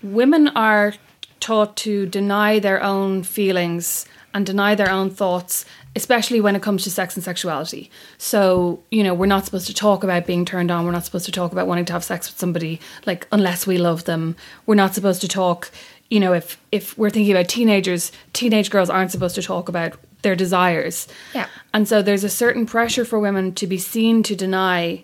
women 0.04 0.50
are 0.50 0.94
taught 1.40 1.76
to 1.78 2.06
deny 2.06 2.60
their 2.60 2.82
own 2.84 3.24
feelings 3.24 4.06
and 4.34 4.46
deny 4.46 4.76
their 4.76 4.92
own 4.92 5.10
thoughts, 5.10 5.66
especially 5.96 6.42
when 6.42 6.56
it 6.56 6.62
comes 6.62 6.84
to 6.84 6.92
sex 6.92 7.16
and 7.16 7.24
sexuality. 7.24 7.90
So, 8.18 8.82
you 8.92 9.04
know, 9.04 9.14
we're 9.14 9.26
not 9.28 9.46
supposed 9.46 9.68
to 9.68 9.74
talk 9.74 10.04
about 10.04 10.26
being 10.26 10.44
turned 10.46 10.72
on. 10.72 10.86
We're 10.86 10.92
not 10.92 11.06
supposed 11.06 11.26
to 11.26 11.32
talk 11.32 11.52
about 11.52 11.68
wanting 11.68 11.86
to 11.86 11.94
have 11.94 12.04
sex 12.04 12.30
with 12.30 12.38
somebody, 12.38 12.82
like, 13.06 13.28
unless 13.32 13.66
we 13.66 13.78
love 13.78 14.04
them. 14.06 14.36
We're 14.66 14.76
not 14.76 14.94
supposed 14.94 15.22
to 15.22 15.28
talk, 15.28 15.72
you 16.10 16.20
know, 16.20 16.34
if, 16.34 16.60
if 16.72 16.98
we're 16.98 17.10
thinking 17.10 17.34
about 17.34 17.48
teenagers, 17.48 18.12
teenage 18.34 18.70
girls 18.70 18.90
aren't 18.90 19.12
supposed 19.12 19.36
to 19.36 19.42
talk 19.42 19.70
about 19.70 19.94
their 20.22 20.36
desires. 20.36 21.08
Yeah. 21.34 21.48
And 21.74 21.88
so 21.88 22.02
there's 22.02 22.24
a 22.24 22.30
certain 22.30 22.66
pressure 22.66 23.06
for 23.06 23.20
women 23.20 23.54
to 23.56 23.68
be 23.68 23.78
seen 23.78 24.24
to 24.24 24.36
deny 24.36 25.04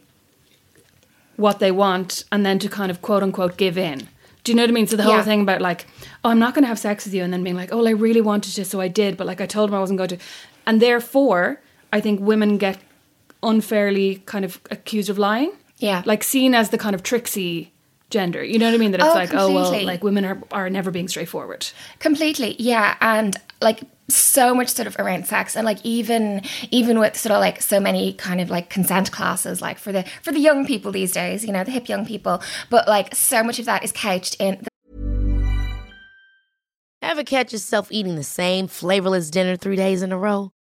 what 1.37 1.59
they 1.59 1.71
want 1.71 2.23
and 2.31 2.45
then 2.45 2.59
to 2.59 2.69
kind 2.69 2.91
of 2.91 3.01
quote 3.01 3.23
unquote 3.23 3.57
give 3.57 3.77
in. 3.77 4.07
Do 4.43 4.51
you 4.51 4.55
know 4.55 4.63
what 4.63 4.69
I 4.71 4.73
mean? 4.73 4.87
So 4.87 4.95
the 4.95 5.03
whole 5.03 5.17
Yeah. 5.17 5.23
thing 5.23 5.41
about 5.41 5.61
like, 5.61 5.85
oh, 6.23 6.29
I'm 6.29 6.39
not 6.39 6.55
going 6.55 6.63
to 6.63 6.67
have 6.67 6.79
sex 6.79 7.05
with 7.05 7.13
you, 7.13 7.23
and 7.23 7.31
then 7.31 7.43
being 7.43 7.55
like, 7.55 7.71
oh, 7.71 7.85
I 7.85 7.91
really 7.91 8.21
wanted 8.21 8.53
to, 8.55 8.65
so 8.65 8.81
I 8.81 8.87
did, 8.87 9.15
but 9.15 9.27
like 9.27 9.39
I 9.39 9.45
told 9.45 9.69
him 9.69 9.75
I 9.75 9.79
wasn't 9.79 9.97
going 9.97 10.09
to, 10.09 10.17
and 10.71 10.81
therefore 10.81 11.59
I 11.91 11.99
think 11.99 12.21
women 12.21 12.57
get 12.57 12.77
unfairly 13.43 14.23
kind 14.25 14.45
of 14.45 14.61
accused 14.71 15.09
of 15.09 15.17
lying. 15.17 15.51
Yeah. 15.79 16.01
like 16.05 16.23
seen 16.23 16.55
as 16.55 16.69
the 16.69 16.77
kind 16.77 16.95
of 16.95 17.01
tricksy 17.03 17.73
gender. 18.09 18.41
You 18.43 18.57
know 18.59 18.67
what 18.67 18.75
I 18.75 18.77
mean? 18.77 18.91
That 18.91 19.01
it's 19.01 19.09
Oh, 19.09 19.13
like, 19.13 19.33
oh 19.33 19.51
well, 19.53 19.83
like 19.85 20.01
women 20.03 20.23
are 20.25 20.41
are 20.51 20.69
never 20.69 20.91
being 20.91 21.09
straightforward. 21.09 21.67
Completely, 21.99 22.55
yeah, 22.59 22.95
and 23.01 23.35
like 23.61 23.81
so 24.07 24.53
much 24.53 24.69
sort 24.69 24.87
of 24.87 24.95
around 24.99 25.25
sex, 25.27 25.57
and 25.57 25.65
like 25.65 25.79
even 25.83 26.41
even 26.69 26.99
with 26.99 27.17
sort 27.17 27.31
of 27.31 27.39
like 27.41 27.61
so 27.61 27.79
many 27.79 28.13
kind 28.13 28.39
of 28.39 28.49
like 28.49 28.69
consent 28.69 29.11
classes, 29.11 29.61
like 29.61 29.77
for 29.79 29.91
the 29.91 30.03
for 30.21 30.31
the 30.31 30.39
young 30.39 30.65
people 30.65 30.91
these 30.91 31.11
days, 31.11 31.43
you 31.43 31.51
know, 31.51 31.63
the 31.65 31.71
hip 31.71 31.89
young 31.89 32.05
people, 32.05 32.41
but 32.69 32.87
like 32.87 33.13
so 33.15 33.43
much 33.43 33.59
of 33.59 33.65
that 33.65 33.83
is 33.83 33.91
couched 33.91 34.35
in 34.39 34.59
the- 34.61 34.67
Ever 37.01 37.23
catch 37.23 37.51
yourself 37.53 37.87
eating 37.91 38.15
the 38.15 38.23
same 38.23 38.67
flavorless 38.67 39.29
dinner 39.31 39.55
three 39.57 39.75
days 39.75 40.03
in 40.03 40.11
a 40.11 40.17
row? 40.17 40.51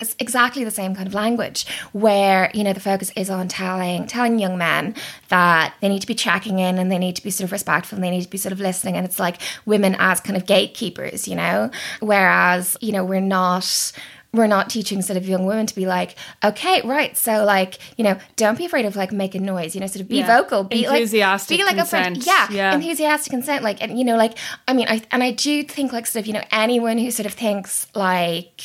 It's 0.00 0.14
exactly 0.20 0.62
the 0.62 0.70
same 0.70 0.94
kind 0.94 1.08
of 1.08 1.14
language 1.14 1.66
where 1.92 2.50
you 2.54 2.62
know 2.62 2.72
the 2.72 2.80
focus 2.80 3.10
is 3.16 3.28
on 3.28 3.48
telling 3.48 4.06
telling 4.06 4.38
young 4.38 4.56
men 4.56 4.94
that 5.28 5.74
they 5.80 5.88
need 5.88 6.00
to 6.00 6.06
be 6.06 6.14
checking 6.14 6.60
in 6.60 6.78
and 6.78 6.90
they 6.90 6.98
need 6.98 7.16
to 7.16 7.22
be 7.22 7.30
sort 7.30 7.44
of 7.46 7.52
respectful 7.52 7.96
and 7.96 8.04
they 8.04 8.10
need 8.10 8.22
to 8.22 8.30
be 8.30 8.38
sort 8.38 8.52
of 8.52 8.60
listening 8.60 8.96
and 8.96 9.04
it's 9.04 9.18
like 9.18 9.40
women 9.66 9.96
as 9.98 10.20
kind 10.20 10.36
of 10.36 10.46
gatekeepers 10.46 11.26
you 11.26 11.34
know 11.34 11.68
whereas 12.00 12.76
you 12.80 12.92
know 12.92 13.04
we're 13.04 13.20
not 13.20 13.92
we're 14.32 14.46
not 14.46 14.68
teaching 14.68 15.00
sort 15.02 15.16
of 15.16 15.26
young 15.26 15.46
women 15.46 15.64
to 15.64 15.74
be 15.74 15.86
like, 15.86 16.14
okay, 16.44 16.82
right. 16.84 17.16
So 17.16 17.46
like, 17.46 17.78
you 17.96 18.04
know, 18.04 18.18
don't 18.36 18.58
be 18.58 18.66
afraid 18.66 18.84
of 18.84 18.94
like 18.94 19.10
making 19.10 19.42
noise, 19.42 19.74
you 19.74 19.80
know, 19.80 19.86
sort 19.86 20.02
of 20.02 20.08
be 20.08 20.16
Yeah. 20.18 20.26
vocal, 20.42 20.64
be 20.64 20.84
Enthusiastic 20.84 21.58
like, 21.58 21.66
be 21.70 21.76
like 21.76 21.82
a 21.82 21.88
friend. 21.88 22.26
Yeah, 22.26 22.46
Yeah. 22.50 22.74
enthusiastic 22.74 23.30
consent. 23.30 23.64
Like, 23.64 23.82
and 23.82 23.98
you 23.98 24.04
know, 24.04 24.18
like, 24.18 24.36
I 24.68 24.74
mean, 24.74 24.86
I, 24.86 25.00
and 25.10 25.22
I 25.22 25.30
do 25.30 25.62
think 25.62 25.94
like 25.94 26.06
sort 26.06 26.20
of, 26.20 26.26
you 26.26 26.34
know, 26.34 26.42
anyone 26.52 26.98
who 26.98 27.10
sort 27.10 27.24
of 27.24 27.32
thinks 27.32 27.86
like, 27.94 28.60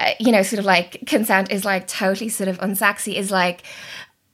uh, 0.00 0.12
you 0.20 0.32
know, 0.32 0.42
sort 0.42 0.58
of 0.60 0.64
like 0.64 1.04
consent 1.06 1.50
is 1.50 1.64
like 1.64 1.86
totally 1.86 2.28
sort 2.28 2.48
of 2.48 2.58
unsexy 2.58 3.14
is 3.14 3.30
like, 3.30 3.62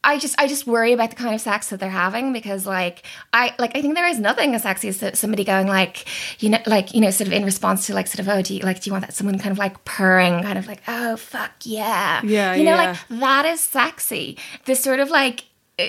I 0.07 0.19
just 0.19 0.39
I 0.39 0.47
just 0.47 0.67
worry 0.67 0.93
about 0.93 1.09
the 1.11 1.17
kind 1.17 1.35
of 1.35 1.41
sex 1.41 1.71
that 1.71 1.81
they're 1.81 1.89
having 1.89 2.35
because 2.35 2.67
like 2.67 3.05
I 3.33 3.55
like 3.59 3.75
I 3.75 3.81
think 3.81 3.95
there 3.95 4.07
is 4.07 4.19
nothing 4.21 4.55
as 4.55 4.63
sexy 4.63 4.89
as 4.89 5.19
somebody 5.19 5.45
going 5.45 5.67
like 5.67 6.05
you 6.43 6.51
know 6.51 6.59
like 6.67 6.93
you 6.95 7.01
know 7.01 7.11
sort 7.11 7.29
of 7.29 7.33
in 7.33 7.43
response 7.43 7.87
to 7.87 7.95
like 7.95 8.07
sort 8.07 8.21
of 8.21 8.29
oh 8.29 8.43
do 8.43 8.55
you 8.55 8.61
like 8.61 8.83
do 8.83 8.89
you 8.89 8.93
want 8.93 9.07
that 9.07 9.15
someone 9.15 9.39
kind 9.39 9.53
of 9.53 9.57
like 9.57 9.83
purring 9.87 10.43
kind 10.43 10.59
of 10.59 10.67
like 10.67 10.83
oh 10.89 11.17
fuck 11.17 11.53
yeah 11.63 12.21
Yeah, 12.23 12.55
you 12.55 12.65
know 12.65 12.75
yeah. 12.75 12.91
like 13.09 13.21
that 13.21 13.47
is 13.47 13.61
sexy 13.61 14.37
this 14.67 14.83
sort 14.83 15.01
of 15.01 15.09
like 15.09 15.45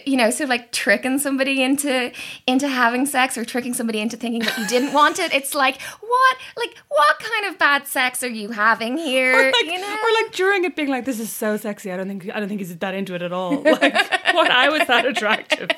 you 0.05 0.17
know 0.17 0.29
sort 0.29 0.41
of 0.41 0.49
like 0.49 0.71
tricking 0.71 1.19
somebody 1.19 1.61
into 1.61 2.11
into 2.47 2.67
having 2.67 3.05
sex 3.05 3.37
or 3.37 3.45
tricking 3.45 3.73
somebody 3.73 3.99
into 3.99 4.17
thinking 4.17 4.41
that 4.41 4.57
you 4.57 4.65
didn't 4.67 4.93
want 4.93 5.19
it 5.19 5.31
it's 5.33 5.53
like 5.53 5.79
what 6.01 6.37
like 6.57 6.75
what 6.89 7.19
kind 7.19 7.45
of 7.45 7.59
bad 7.59 7.85
sex 7.85 8.23
are 8.23 8.29
you 8.29 8.49
having 8.49 8.97
here 8.97 9.33
Or 9.35 9.51
like, 9.51 9.65
you 9.65 9.79
know 9.79 9.95
or 10.05 10.23
like 10.23 10.31
during 10.33 10.63
it 10.63 10.75
being 10.75 10.89
like, 10.89 11.05
this 11.05 11.19
is 11.19 11.31
so 11.31 11.57
sexy. 11.57 11.91
I 11.91 11.97
don't 11.97 12.07
think 12.07 12.29
I 12.33 12.39
don't 12.39 12.47
think 12.47 12.61
he's 12.61 12.75
that 12.75 12.93
into 12.93 13.15
it 13.15 13.21
at 13.21 13.31
all. 13.31 13.63
Like, 13.75 13.93
what? 14.33 14.49
I 14.49 14.69
was 14.69 14.87
that 14.87 15.05
attractive. 15.05 15.69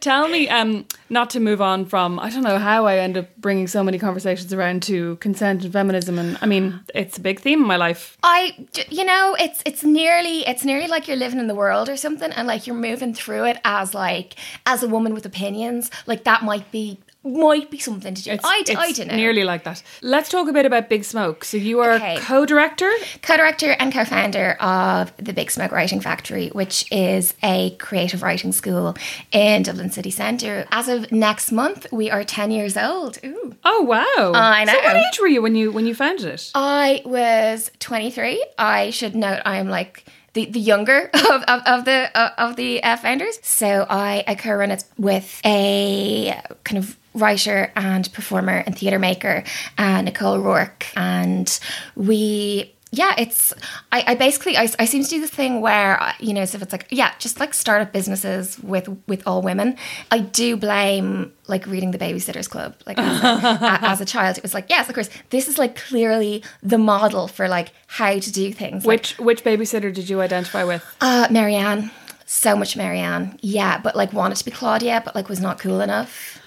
Tell 0.00 0.26
me, 0.28 0.48
um, 0.48 0.86
not 1.10 1.30
to 1.30 1.40
move 1.40 1.60
on 1.60 1.84
from 1.84 2.18
I 2.18 2.30
don't 2.30 2.42
know 2.42 2.58
how 2.58 2.86
I 2.86 2.98
end 2.98 3.18
up 3.18 3.36
bringing 3.36 3.66
so 3.66 3.82
many 3.82 3.98
conversations 3.98 4.52
around 4.52 4.82
to 4.84 5.16
consent 5.16 5.64
and 5.64 5.72
feminism 5.72 6.18
and 6.18 6.38
I 6.40 6.46
mean 6.46 6.80
it's 6.94 7.18
a 7.18 7.20
big 7.20 7.40
theme 7.40 7.60
in 7.60 7.66
my 7.66 7.76
life. 7.76 8.16
I, 8.22 8.66
you 8.88 9.04
know, 9.04 9.36
it's 9.38 9.62
it's 9.66 9.84
nearly 9.84 10.46
it's 10.46 10.64
nearly 10.64 10.88
like 10.88 11.08
you're 11.08 11.16
living 11.16 11.38
in 11.38 11.46
the 11.46 11.54
world 11.54 11.88
or 11.88 11.96
something, 11.96 12.30
and 12.32 12.46
like 12.48 12.66
you're 12.66 12.76
moving 12.76 13.12
through 13.12 13.35
it 13.44 13.58
as 13.64 13.94
like 13.94 14.34
as 14.64 14.82
a 14.82 14.88
woman 14.88 15.14
with 15.14 15.26
opinions. 15.26 15.90
Like 16.06 16.24
that 16.24 16.42
might 16.42 16.70
be 16.70 16.98
might 17.24 17.72
be 17.72 17.78
something 17.80 18.14
to 18.14 18.22
do. 18.22 18.30
It's, 18.30 18.44
I, 18.44 18.62
d- 18.62 18.76
I 18.76 18.86
it's 18.86 18.98
don't 18.98 19.08
know. 19.08 19.16
Nearly 19.16 19.42
like 19.42 19.64
that. 19.64 19.82
Let's 20.00 20.28
talk 20.28 20.46
a 20.48 20.52
bit 20.52 20.64
about 20.64 20.88
Big 20.88 21.02
Smoke. 21.02 21.42
So 21.44 21.56
you 21.56 21.80
are 21.80 21.94
Okay. 21.94 22.18
co-director. 22.20 22.88
co-director 23.20 23.72
and 23.80 23.92
co-founder 23.92 24.52
of 24.60 25.12
the 25.16 25.32
Big 25.32 25.50
Smoke 25.50 25.72
Writing 25.72 25.98
Factory, 26.00 26.50
which 26.50 26.86
is 26.92 27.34
a 27.42 27.70
creative 27.78 28.22
writing 28.22 28.52
school 28.52 28.94
in 29.32 29.64
Dublin 29.64 29.90
City 29.90 30.12
Centre. 30.12 30.68
As 30.70 30.86
of 30.86 31.10
next 31.10 31.50
month, 31.50 31.88
we 31.90 32.12
are 32.12 32.22
ten 32.22 32.52
years 32.52 32.76
old. 32.76 33.18
Ooh. 33.24 33.56
Oh 33.64 33.82
wow! 33.82 34.32
I 34.40 34.64
So 34.64 34.78
what 34.84 34.94
age 34.96 35.18
were 35.20 35.26
you 35.26 35.42
when 35.42 35.56
you 35.56 35.72
when 35.72 35.86
you 35.86 35.96
founded 35.96 36.26
it? 36.26 36.52
I 36.54 37.02
was 37.04 37.72
23. 37.80 38.44
I 38.56 38.90
should 38.90 39.16
note 39.16 39.40
I 39.44 39.56
am 39.56 39.68
like 39.68 40.04
the, 40.36 40.44
the 40.44 40.60
younger 40.60 41.10
of, 41.14 41.42
of, 41.48 41.62
of 41.66 41.84
the 41.84 42.10
uh, 42.14 42.30
of 42.38 42.54
the 42.56 42.82
uh, 42.84 42.96
founders. 42.98 43.40
So 43.42 43.86
I, 43.88 44.22
I 44.28 44.34
co-run 44.36 44.70
it 44.70 44.84
with 44.98 45.40
a 45.44 46.40
kind 46.62 46.78
of 46.78 46.96
writer 47.14 47.72
and 47.74 48.12
performer 48.12 48.62
and 48.66 48.78
theatre 48.78 48.98
maker, 48.98 49.42
uh, 49.78 50.02
Nicole 50.02 50.38
Rourke, 50.38 50.86
and 50.94 51.58
we. 51.96 52.72
Yeah, 52.92 53.14
it's. 53.18 53.52
I, 53.90 54.04
I 54.06 54.14
basically 54.14 54.56
I, 54.56 54.68
I 54.78 54.84
seem 54.84 55.02
to 55.02 55.08
do 55.10 55.20
this 55.20 55.30
thing 55.30 55.60
where 55.60 56.00
uh, 56.00 56.12
you 56.20 56.32
know, 56.32 56.44
so 56.44 56.56
if 56.56 56.62
it's 56.62 56.72
like 56.72 56.86
yeah, 56.90 57.12
just 57.18 57.40
like 57.40 57.52
startup 57.52 57.92
businesses 57.92 58.58
with 58.60 58.88
with 59.08 59.26
all 59.26 59.42
women. 59.42 59.76
I 60.10 60.20
do 60.20 60.56
blame 60.56 61.32
like 61.48 61.66
reading 61.66 61.90
the 61.90 61.98
Babysitters 61.98 62.48
Club. 62.48 62.76
Like 62.86 62.96
as 62.98 63.22
a, 63.22 63.78
as 63.82 64.00
a 64.00 64.04
child, 64.04 64.38
it 64.38 64.42
was 64.42 64.54
like 64.54 64.66
yes, 64.70 64.88
of 64.88 64.94
course, 64.94 65.10
this 65.30 65.48
is 65.48 65.58
like 65.58 65.74
clearly 65.76 66.44
the 66.62 66.78
model 66.78 67.26
for 67.28 67.48
like 67.48 67.72
how 67.88 68.18
to 68.18 68.32
do 68.32 68.52
things. 68.52 68.86
Like, 68.86 69.00
Which 69.00 69.18
which 69.18 69.44
babysitter 69.44 69.92
did 69.92 70.08
you 70.08 70.20
identify 70.20 70.62
with? 70.64 70.84
uh, 71.00 71.26
Mary 71.28 71.56
Anne, 71.56 71.90
so 72.24 72.54
much 72.56 72.76
Mary 72.76 73.00
Anne, 73.00 73.36
yeah, 73.42 73.78
but 73.78 73.96
like 73.96 74.12
wanted 74.12 74.36
to 74.36 74.44
be 74.44 74.52
Claudia, 74.52 75.02
but 75.04 75.14
like 75.16 75.28
was 75.28 75.40
not 75.40 75.58
cool 75.58 75.80
enough. 75.80 76.40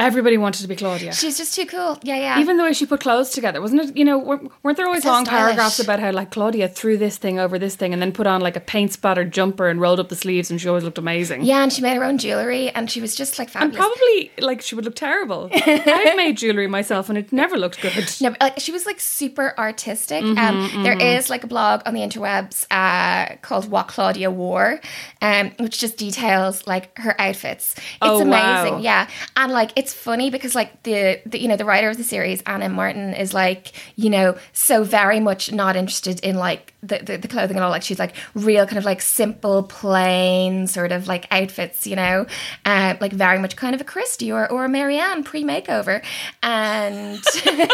Everybody 0.00 0.38
wanted 0.38 0.62
to 0.62 0.68
be 0.68 0.76
Claudia. 0.76 1.12
She's 1.12 1.36
just 1.38 1.54
too 1.54 1.66
cool. 1.66 1.98
Yeah, 2.02 2.16
yeah. 2.16 2.40
Even 2.40 2.56
the 2.56 2.62
way 2.64 2.72
she 2.72 2.86
put 2.86 3.00
clothes 3.00 3.30
together, 3.30 3.60
wasn't 3.60 3.82
it? 3.82 3.96
You 3.96 4.04
know, 4.04 4.18
weren't 4.18 4.76
there 4.76 4.86
always 4.86 5.02
So 5.02 5.10
long 5.10 5.24
stylish. 5.26 5.40
paragraphs 5.42 5.78
about 5.78 6.00
how 6.00 6.10
like 6.10 6.30
Claudia 6.30 6.68
threw 6.68 6.96
this 6.96 7.18
thing 7.18 7.38
over 7.38 7.58
this 7.58 7.76
thing 7.76 7.92
and 7.92 8.00
then 8.00 8.10
put 8.10 8.26
on 8.26 8.40
like 8.40 8.56
a 8.56 8.60
paint 8.60 8.92
splattered 8.92 9.30
jumper 9.32 9.68
and 9.68 9.80
rolled 9.80 10.00
up 10.00 10.08
the 10.08 10.16
sleeves 10.16 10.50
and 10.50 10.60
she 10.60 10.68
always 10.68 10.84
looked 10.84 10.98
amazing. 10.98 11.42
yeah, 11.42 11.62
and 11.62 11.72
she 11.72 11.82
made 11.82 11.96
her 11.96 12.04
own 12.04 12.18
jewelry, 12.18 12.70
and 12.70 12.90
she 12.90 13.00
was 13.00 13.14
just 13.14 13.38
like 13.38 13.50
fabulous. 13.50 13.74
And 13.76 13.78
probably 13.78 14.30
like 14.40 14.62
she 14.62 14.74
would 14.74 14.84
look 14.86 14.96
terrible. 14.96 15.50
I've 15.54 16.16
made 16.16 16.36
jewelry 16.38 16.66
myself 16.66 17.08
and 17.10 17.18
it 17.18 17.32
never 17.32 17.56
looked 17.58 17.80
good. 17.82 18.10
No, 18.20 18.34
like 18.40 18.58
she 18.58 18.72
was 18.72 18.86
like 18.86 19.00
super 19.00 19.54
artistic. 19.58 20.24
Mm-hmm, 20.24 20.38
um, 20.76 20.82
there 20.82 20.98
is 20.98 21.28
like 21.28 21.44
a 21.44 21.46
blog 21.46 21.82
on 21.86 21.94
the 21.94 22.00
interwebs 22.00 22.66
uh, 22.70 23.36
called 23.42 23.70
"What 23.70 23.88
Claudia 23.88 24.30
Wore," 24.30 24.80
um, 25.20 25.50
which 25.58 25.78
just 25.78 25.96
details 25.98 26.66
like 26.66 26.96
her 26.98 27.20
outfits. 27.20 27.74
It's 27.76 27.84
Oh, 28.00 28.22
amazing, 28.22 28.74
wow. 28.74 28.78
yeah. 28.80 29.08
And 29.36 29.52
like 29.52 29.72
it's 29.76 29.89
funny 29.92 30.30
because 30.30 30.54
like 30.54 30.82
the, 30.82 31.20
the 31.26 31.40
you 31.40 31.48
know 31.48 31.56
the 31.56 31.64
writer 31.64 31.88
of 31.90 31.96
the 31.96 32.04
series 32.04 32.42
Ann 32.42 32.62
M. 32.62 32.72
Martin 32.72 33.14
is 33.14 33.32
like 33.34 33.72
you 33.96 34.10
know 34.10 34.36
so 34.52 34.84
very 34.84 35.20
much 35.20 35.52
not 35.52 35.76
interested 35.76 36.20
in 36.20 36.36
like 36.36 36.72
the, 36.82 36.98
the, 36.98 37.16
the 37.18 37.28
clothing 37.28 37.56
and 37.56 37.64
all. 37.64 37.70
Like 37.70 37.82
she's 37.82 37.98
like 37.98 38.14
real 38.34 38.66
kind 38.66 38.78
of 38.78 38.84
like 38.84 39.02
simple, 39.02 39.62
plain 39.64 40.66
sort 40.66 40.92
of 40.92 41.08
like 41.08 41.26
outfits, 41.30 41.86
you 41.86 41.96
know, 41.96 42.26
uh, 42.64 42.94
like 43.00 43.12
very 43.12 43.38
much 43.38 43.56
kind 43.56 43.74
of 43.74 43.80
a 43.80 43.84
Kristy 43.84 44.32
or 44.34 44.50
or 44.50 44.64
a 44.64 44.68
Mary 44.68 44.98
Anne 44.98 45.24
pre 45.24 45.44
makeover, 45.44 46.02
and. 46.42 47.22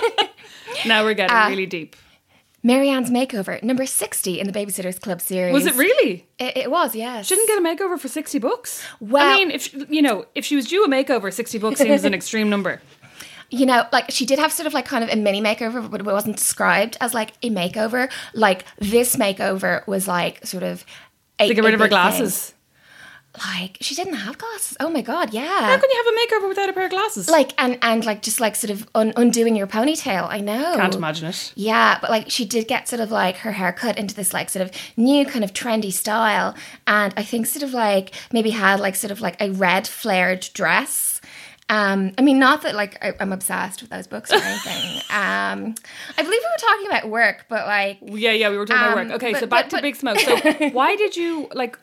Now 0.84 1.04
we're 1.04 1.14
getting 1.14 1.34
Uh, 1.34 1.48
really 1.48 1.66
deep. 1.66 1.94
Mary 2.66 2.88
Anne's 2.88 3.10
Makeover, 3.12 3.62
number 3.62 3.86
60 3.86 4.40
in 4.40 4.50
the 4.50 4.52
Babysitters 4.52 5.00
Club 5.00 5.20
series. 5.20 5.52
Was 5.54 5.66
it 5.66 5.76
really? 5.76 6.26
It, 6.40 6.56
it 6.56 6.70
was, 6.70 6.96
yes. 6.96 7.28
Didn't 7.28 7.46
get 7.46 7.58
a 7.58 7.60
makeover 7.60 7.96
for 7.96 8.08
sixty 8.08 8.40
books. 8.40 8.84
Well- 8.98 9.24
I 9.24 9.36
mean, 9.36 9.52
if 9.52 9.72
you 9.88 10.02
know, 10.02 10.26
if 10.34 10.44
she 10.44 10.56
was 10.56 10.66
due 10.66 10.82
a 10.84 10.88
makeover, 10.88 11.32
sixty 11.32 11.58
books 11.58 11.78
seems 11.78 12.02
an 12.02 12.12
extreme 12.20 12.50
number. 12.50 12.82
You 13.50 13.66
know, 13.66 13.86
like 13.92 14.10
she 14.10 14.26
did 14.26 14.40
have 14.40 14.52
sort 14.52 14.66
of 14.66 14.74
like 14.74 14.84
kind 14.84 15.04
of 15.04 15.10
a 15.10 15.14
mini 15.14 15.40
makeover, 15.40 15.88
but 15.88 16.00
it 16.00 16.04
wasn't 16.04 16.36
described 16.36 16.96
as 17.00 17.14
like 17.14 17.34
a 17.44 17.50
makeover. 17.50 18.10
Like 18.34 18.64
this 18.80 19.14
makeover 19.14 19.86
was 19.86 20.08
like 20.08 20.44
sort 20.44 20.64
of. 20.64 20.84
A, 21.38 21.46
To 21.46 21.54
get 21.54 21.62
rid 21.62 21.74
of 21.74 21.80
her 21.80 21.86
big 21.86 21.92
thing. 21.92 22.55
Like 23.44 23.78
she 23.80 23.94
didn't 23.94 24.14
have 24.14 24.38
glasses. 24.38 24.76
Oh 24.80 24.88
my 24.88 25.00
God, 25.02 25.32
yeah. 25.32 25.46
How 25.46 25.76
can 25.78 25.90
you 25.90 26.04
have 26.04 26.06
a 26.14 26.16
makeover 26.44 26.48
without 26.48 26.68
a 26.68 26.72
pair 26.72 26.84
of 26.84 26.90
glasses? 26.90 27.28
Like, 27.28 27.52
and, 27.58 27.78
and 27.82 28.04
like 28.04 28.22
just 28.22 28.40
like 28.40 28.56
sort 28.56 28.70
of 28.70 28.88
un- 28.94 29.12
undoing 29.16 29.56
your 29.56 29.66
ponytail. 29.66 30.26
I 30.28 30.40
know. 30.40 30.74
can't 30.76 30.94
imagine 30.94 31.28
it. 31.28 31.52
Yeah, 31.54 31.98
but 32.00 32.10
like 32.10 32.30
she 32.30 32.44
did 32.44 32.66
get 32.68 32.88
sort 32.88 33.00
of 33.00 33.10
like 33.10 33.36
her 33.38 33.52
hair 33.52 33.72
cut 33.72 33.98
into 33.98 34.14
this 34.14 34.32
like 34.32 34.48
sort 34.50 34.64
of 34.64 34.72
new 34.96 35.26
kind 35.26 35.44
of 35.44 35.52
trendy 35.52 35.92
style. 35.92 36.54
And 36.86 37.12
I 37.16 37.22
think 37.22 37.46
sort 37.46 37.62
of 37.62 37.72
like 37.74 38.14
maybe 38.32 38.50
had 38.50 38.80
like 38.80 38.94
sort 38.96 39.10
of 39.10 39.20
like 39.20 39.40
a 39.40 39.50
red 39.50 39.86
flared 39.86 40.48
dress. 40.54 41.20
Um, 41.68 42.12
I 42.16 42.22
mean, 42.22 42.38
not 42.38 42.62
that 42.62 42.76
like 42.76 42.96
I, 43.04 43.12
I'm 43.18 43.32
obsessed 43.32 43.80
with 43.82 43.90
those 43.90 44.06
books 44.06 44.30
or 44.32 44.36
anything. 44.36 44.96
um, 45.10 45.74
I 46.16 46.22
believe 46.22 46.30
we 46.30 46.38
were 46.38 46.68
talking 46.68 46.86
about 46.86 47.08
work, 47.10 47.46
but 47.48 47.66
like 47.66 47.98
Yeah, 48.02 48.30
yeah, 48.30 48.50
we 48.50 48.56
were 48.56 48.66
talking 48.66 48.82
about 48.84 48.98
Um, 48.98 49.08
work. 49.08 49.16
Okay, 49.16 49.32
but- 49.32 49.40
so 49.40 49.46
back 49.46 49.64
but- 49.64 49.70
to 49.70 49.76
but- 49.76 49.82
Big 49.82 49.96
Smoke. 49.96 50.18
So 50.20 50.36
why 50.72 50.94
did 50.96 51.16
you 51.16 51.48
like? 51.54 51.76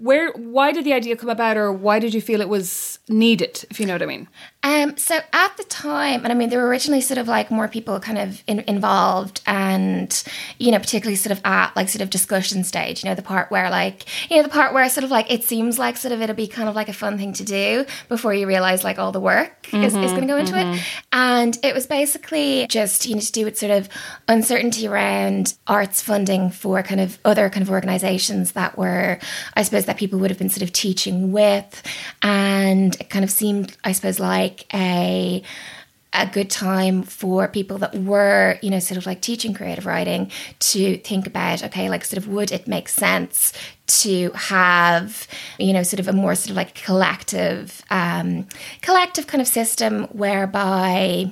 Where? 0.00 0.32
Why 0.32 0.72
did 0.72 0.84
the 0.84 0.94
idea 0.94 1.14
come 1.16 1.28
about, 1.28 1.56
or 1.56 1.70
why 1.72 1.98
did 1.98 2.14
you 2.14 2.22
feel 2.22 2.40
it 2.40 2.48
was 2.48 2.98
needed? 3.08 3.64
If 3.70 3.78
you 3.78 3.86
know 3.86 3.94
what 3.94 4.02
I 4.02 4.06
mean. 4.06 4.28
Um, 4.62 4.98
so 4.98 5.18
at 5.32 5.56
the 5.56 5.64
time, 5.64 6.22
and 6.24 6.32
I 6.32 6.34
mean, 6.34 6.50
there 6.50 6.58
were 6.58 6.68
originally 6.68 7.00
sort 7.00 7.16
of 7.16 7.26
like 7.26 7.50
more 7.50 7.66
people 7.66 7.98
kind 7.98 8.18
of 8.18 8.42
in, 8.46 8.60
involved, 8.60 9.40
and 9.46 10.22
you 10.58 10.70
know, 10.70 10.78
particularly 10.78 11.16
sort 11.16 11.32
of 11.32 11.40
at 11.44 11.74
like 11.76 11.88
sort 11.88 12.02
of 12.02 12.10
discussion 12.10 12.62
stage. 12.64 13.02
You 13.02 13.08
know, 13.08 13.14
the 13.14 13.22
part 13.22 13.50
where 13.50 13.70
like 13.70 14.04
you 14.30 14.36
know 14.36 14.42
the 14.42 14.50
part 14.50 14.74
where 14.74 14.86
sort 14.90 15.04
of 15.04 15.10
like 15.10 15.30
it 15.30 15.44
seems 15.44 15.78
like 15.78 15.96
sort 15.96 16.12
of 16.12 16.20
it'll 16.20 16.36
be 16.36 16.46
kind 16.46 16.68
of 16.68 16.74
like 16.74 16.90
a 16.90 16.92
fun 16.92 17.16
thing 17.16 17.32
to 17.34 17.44
do 17.44 17.86
before 18.10 18.34
you 18.34 18.46
realize 18.46 18.84
like 18.84 18.98
all 18.98 19.12
the 19.12 19.20
work 19.20 19.72
is, 19.72 19.94
is 19.94 20.10
going 20.10 20.20
to 20.22 20.26
go 20.26 20.36
into 20.36 20.58
it, 20.58 20.82
and 21.12 21.58
it 21.62 21.74
was 21.74 21.86
basically 21.86 22.66
just 22.66 23.06
you 23.06 23.14
know 23.14 23.20
to 23.22 23.32
do 23.32 23.46
with 23.46 23.58
sort 23.58 23.72
of 23.72 23.88
uncertainty 24.28 24.86
around 24.86 25.54
arts 25.66 26.02
funding 26.02 26.50
for 26.50 26.82
kind 26.82 27.00
of 27.00 27.18
other 27.24 27.48
kind 27.48 27.62
of 27.62 27.70
organizations 27.70 28.52
that 28.52 28.76
were, 28.76 29.18
I 29.54 29.62
suppose, 29.62 29.86
that 29.86 29.96
people 29.96 30.18
would 30.18 30.30
have 30.30 30.38
been 30.38 30.50
sort 30.50 30.62
of 30.62 30.72
teaching 30.72 31.32
with, 31.32 31.82
and 32.20 32.94
it 33.00 33.08
kind 33.08 33.24
of 33.24 33.30
seemed, 33.30 33.74
I 33.84 33.92
suppose, 33.92 34.20
like 34.20 34.49
a 34.72 35.42
a 36.12 36.26
good 36.26 36.50
time 36.50 37.02
for 37.02 37.46
people 37.46 37.78
that 37.78 37.94
were, 37.94 38.58
you 38.62 38.70
know, 38.70 38.80
sort 38.80 38.98
of 38.98 39.06
like 39.06 39.20
teaching 39.20 39.54
creative 39.54 39.86
writing 39.86 40.30
to 40.58 40.96
think 40.98 41.26
about, 41.26 41.62
okay, 41.62 41.88
like 41.88 42.04
sort 42.04 42.18
of 42.18 42.26
would 42.26 42.50
it 42.50 42.66
make 42.66 42.88
sense 42.88 43.52
to 43.86 44.30
have, 44.32 45.28
you 45.58 45.72
know, 45.72 45.84
sort 45.84 46.00
of 46.00 46.08
a 46.08 46.12
more 46.12 46.34
sort 46.34 46.50
of 46.50 46.56
like 46.56 46.74
collective, 46.74 47.82
um, 47.90 48.46
collective 48.82 49.28
kind 49.28 49.40
of 49.40 49.46
system 49.46 50.04
whereby 50.06 51.30